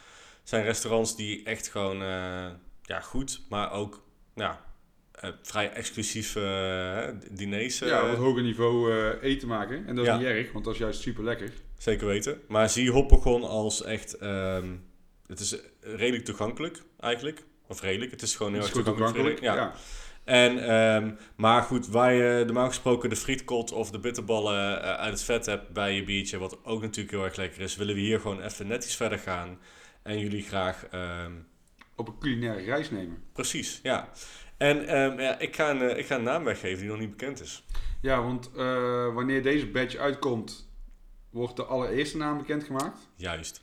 zijn 0.43 0.65
restaurants 0.65 1.17
die 1.17 1.45
echt 1.45 1.69
gewoon 1.69 2.03
eh, 2.03 2.51
ja, 2.83 3.01
goed, 3.03 3.41
maar 3.49 3.73
ook 3.73 4.03
ja, 4.35 4.65
eh, 5.13 5.31
vrij 5.43 5.71
exclusief 5.73 6.37
eh, 6.37 7.09
diners. 7.31 7.79
ja, 7.79 8.07
wat 8.09 8.17
hoger 8.17 8.43
niveau 8.43 8.93
eten 9.21 9.49
maken. 9.49 9.87
En 9.87 9.95
dat 9.95 10.05
is 10.05 10.11
Ja. 10.11 10.17
niet 10.19 10.27
erg, 10.27 10.53
want 10.53 10.65
dat 10.65 10.75
is 10.75 10.81
juist 10.81 11.01
super 11.01 11.25
lekker. 11.25 11.53
Zeker 11.79 12.07
weten. 12.07 12.41
Maar 12.49 12.71
zie 12.71 12.91
Hoppegon 12.91 13.43
als 13.45 13.83
echt... 13.83 14.17
ehm, 14.17 14.77
het 15.27 15.41
is 15.41 15.57
redelijk 15.81 16.25
toegankelijk 16.25 16.83
eigenlijk. 17.01 17.45
Of 17.67 17.81
redelijk, 17.81 18.11
het 18.11 18.23
is 18.23 18.37
gewoon 18.37 18.53
heel 18.53 18.63
erg 18.63 18.71
toegankelijk. 18.71 19.41
Ja. 19.41 19.73
En, 20.25 20.69
ehm, 20.69 21.11
maar 21.37 21.63
goed, 21.63 21.87
waar 21.89 22.13
je 22.13 22.45
normaal 22.45 22.69
gesproken 22.69 23.09
de 23.11 23.17
frietkot 23.17 23.73
of 23.73 23.91
de 23.91 23.99
bitterballen 23.99 24.83
eh, 24.83 24.95
uit 24.95 25.13
het 25.13 25.23
vet 25.23 25.47
hebt 25.47 25.73
bij 25.73 25.95
je 25.95 26.05
biertje, 26.05 26.39
wat 26.39 26.65
ook 26.65 26.81
natuurlijk 26.81 27.15
heel 27.17 27.25
erg 27.25 27.37
lekker 27.37 27.61
is, 27.61 27.77
willen 27.77 27.95
we 27.95 28.01
hier 28.01 28.21
gewoon 28.21 28.43
even 28.43 28.67
net 28.67 28.85
iets 28.85 28.97
verder 28.97 29.19
gaan. 29.19 29.59
En 30.03 30.19
jullie 30.19 30.43
graag... 30.43 30.87
ehm, 30.91 31.33
Op 31.97 32.09
een 32.09 32.19
culinaire 32.19 32.63
reis 32.65 32.91
nemen. 32.91 33.23
precies, 33.33 33.81
ja. 33.83 34.09
En 34.57 34.87
ehm, 34.87 35.21
ja, 35.21 35.39
ik, 35.39 35.57
ga 35.57 35.71
een, 35.71 35.83
eh, 35.83 35.99
ik 35.99 36.07
ga 36.07 36.15
een 36.17 36.23
naam 36.23 36.45
weggeven 36.45 36.79
die 36.79 36.89
nog 36.89 36.99
niet 36.99 37.11
bekend 37.17 37.41
is. 37.41 37.65
Ja, 38.01 38.23
want 38.23 38.51
eh, 38.57 39.15
wanneer 39.15 39.43
deze 39.43 39.67
badge 39.67 39.99
uitkomt, 39.99 40.71
wordt 41.31 41.57
de 41.57 41.65
allereerste 41.65 42.17
naam 42.17 42.39
bekendgemaakt. 42.39 43.09
Juist. 43.17 43.63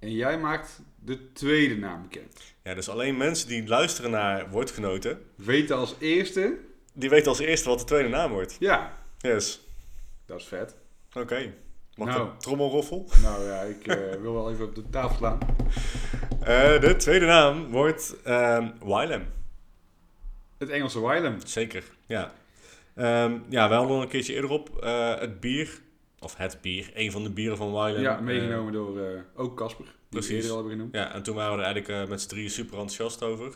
En 0.00 0.12
jij 0.12 0.38
maakt 0.38 0.80
de 0.98 1.32
tweede 1.32 1.76
naam 1.76 2.02
bekend. 2.02 2.40
Ja, 2.62 2.74
dus 2.74 2.88
alleen 2.88 3.16
mensen 3.16 3.48
die 3.48 3.66
luisteren 3.66 4.10
naar 4.10 4.50
Woordgenoten, 4.50 5.22
Weten 5.34 5.76
als 5.76 5.94
eerste. 5.98 6.56
die 6.92 7.10
weten 7.10 7.28
als 7.28 7.38
eerste 7.38 7.68
wat 7.68 7.78
de 7.78 7.84
tweede 7.84 8.08
naam 8.08 8.30
wordt. 8.32 8.56
Ja, 8.58 8.98
Yes. 9.18 9.60
dat 10.26 10.40
is 10.40 10.46
vet. 10.46 10.74
Oké. 11.12 11.52
Mag 11.96 12.08
Nou. 12.08 12.20
een 12.30 12.38
trommelroffel? 12.38 13.08
Nou 13.22 13.44
ja, 13.44 13.60
ik 13.62 13.86
eh, 13.86 13.96
wil 14.22 14.32
wel 14.34 14.50
even 14.52 14.64
op 14.64 14.74
de 14.74 14.90
tafel 14.90 15.16
slaan. 15.16 15.38
Eh, 16.40 16.80
de 16.80 16.94
tweede 16.96 17.26
naam 17.26 17.66
wordt 17.70 18.14
Wylam. 18.84 19.22
Het 20.58 20.68
Engelse 20.68 21.06
Wylam. 21.08 21.36
Zeker, 21.46 21.84
ja. 22.06 22.32
Ehm, 22.94 23.38
ja, 23.48 23.68
wij 23.68 23.76
hadden 23.78 23.96
al 23.96 24.02
een 24.02 24.08
keertje 24.08 24.34
eerder 24.34 24.50
op 24.50 24.78
eh, 24.82 25.18
het 25.18 25.40
bier, 25.40 25.80
of 26.20 26.36
het 26.36 26.58
bier, 26.60 26.90
een 26.94 27.10
van 27.12 27.22
de 27.22 27.30
bieren 27.30 27.56
van 27.56 27.68
Wylam. 27.72 28.00
Ja, 28.00 28.20
meegenomen 28.20 28.72
door 28.72 28.98
eh, 28.98 29.20
ook 29.34 29.56
Casper. 29.56 29.84
Die 29.84 29.94
we 29.94 30.08
precies. 30.08 30.34
eerder 30.34 30.50
al 30.50 30.56
hebben 30.56 30.72
genoemd. 30.72 30.94
Ja, 30.94 31.12
en 31.14 31.22
toen 31.22 31.34
waren 31.34 31.52
we 31.56 31.62
er 31.62 31.64
eigenlijk 31.64 32.02
eh, 32.02 32.10
met 32.10 32.20
z'n 32.20 32.28
drieën 32.28 32.50
super 32.50 32.78
enthousiast 32.78 33.22
over. 33.22 33.52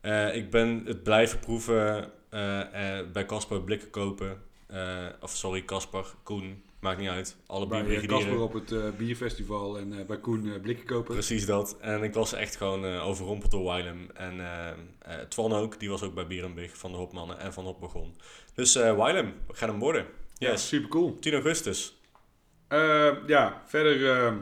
Eh, 0.00 0.36
ik 0.36 0.50
ben 0.50 0.82
het 0.84 1.02
blijven 1.02 1.38
proeven 1.38 2.10
eh, 2.30 2.98
eh, 2.98 3.06
bij 3.12 3.26
Casper 3.26 3.62
blikken 3.62 3.90
kopen. 3.90 4.42
Eh, 4.66 5.06
of 5.20 5.30
sorry, 5.30 5.64
Casper, 5.64 6.04
Koen, 6.22 6.62
Maakt 6.84 6.98
niet 6.98 7.08
uit. 7.08 7.36
Alle 7.46 7.66
Bij 7.66 7.86
eh. 7.86 8.06
Casper 8.06 8.40
op 8.40 8.52
het 8.52 8.72
eh, 8.72 8.90
bierfestival 8.98 9.78
en 9.78 9.98
eh, 9.98 10.04
bij 10.06 10.18
Koen 10.18 10.52
eh, 10.52 10.60
blikken 10.60 10.86
kopen. 10.86 11.12
Precies 11.12 11.46
dat. 11.46 11.76
En 11.80 12.02
ik 12.02 12.14
was 12.14 12.32
echt 12.32 12.56
gewoon 12.56 12.84
eh, 12.84 13.06
overrompeld 13.06 13.50
door 13.50 13.74
Wilem. 13.74 14.10
En 14.14 14.40
eh 14.40 14.68
eh, 14.98 15.20
Twan 15.28 15.52
ook, 15.52 15.80
die 15.80 15.90
was 15.90 16.02
ook 16.02 16.14
bij 16.14 16.26
Bierenbig 16.26 16.76
van 16.76 16.90
de 16.90 16.96
Hopmannen 16.96 17.38
en 17.38 17.52
van 17.52 17.64
Hop 17.64 17.80
begon. 17.80 18.14
Dus 18.54 18.74
eh 18.74 19.04
Wilem, 19.04 19.32
we 19.46 19.54
gaan 19.54 19.68
hem 19.68 19.78
worden. 19.78 20.06
Ja, 20.38 20.56
super 20.56 20.88
cool. 20.88 21.18
10 21.18 21.32
augustus. 21.32 21.98
Eh, 22.68 23.12
ja, 23.26 23.62
verder, 23.66 24.10
eh, 24.10 24.32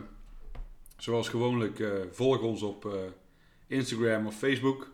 zoals 0.97 1.29
gewoonlijk, 1.29 1.81
eh, 1.81 1.91
volg 2.11 2.41
ons 2.41 2.63
op 2.63 2.87
eh, 2.87 2.93
Instagram 3.67 4.27
of 4.27 4.35
Facebook. 4.35 4.91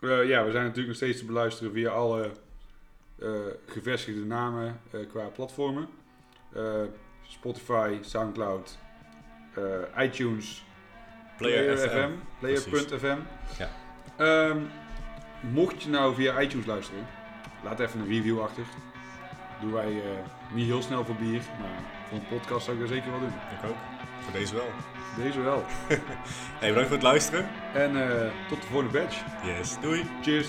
Eh, 0.00 0.28
ja, 0.28 0.44
we 0.44 0.50
zijn 0.50 0.62
natuurlijk 0.62 0.86
nog 0.86 0.96
steeds 0.96 1.18
te 1.18 1.24
beluisteren 1.24 1.72
via 1.72 1.90
alle 1.90 2.30
gevestigde 3.66 4.24
namen 4.24 4.80
qua 5.08 5.24
platformen. 5.24 5.88
Spotify, 7.22 7.98
Soundcloud, 8.00 8.78
iTunes, 9.98 10.64
Player, 11.38 11.76
FM. 11.76 11.88
FM, 11.88 12.10
Player.fm. 12.38 13.18
Ja. 13.58 13.70
Ehm, 14.16 14.62
mocht 15.52 15.82
je 15.82 15.88
nou 15.88 16.14
via 16.14 16.40
iTunes 16.40 16.66
luisteren, 16.66 17.06
laat 17.64 17.80
even 17.80 18.00
een 18.00 18.08
review 18.08 18.40
achter. 18.40 18.64
Doen 19.60 19.72
wij 19.72 19.88
eh, 19.88 20.54
niet 20.54 20.66
heel 20.66 20.82
snel 20.82 21.04
voor 21.04 21.14
bier, 21.14 21.42
maar 21.60 21.82
voor 22.08 22.18
een 22.18 22.38
podcast 22.38 22.64
zou 22.64 22.76
ik 22.76 22.82
dat 22.82 22.92
zeker 22.92 23.10
wel 23.10 23.20
doen. 23.20 23.28
Ik 23.28 23.70
ook. 23.70 23.76
Voor 24.20 24.32
deze 24.32 24.54
wel. 24.54 24.68
Deze 25.16 25.40
wel. 25.40 25.64
Hey, 26.60 26.68
bedankt 26.68 26.88
voor 26.88 26.96
het 26.96 27.06
luisteren. 27.06 27.48
En 27.74 28.10
eh, 28.10 28.30
tot 28.48 28.60
de 28.60 28.66
volgende 28.66 28.98
batch. 28.98 29.22
Yes, 29.44 29.80
doei. 29.80 30.04
Cheers. 30.22 30.48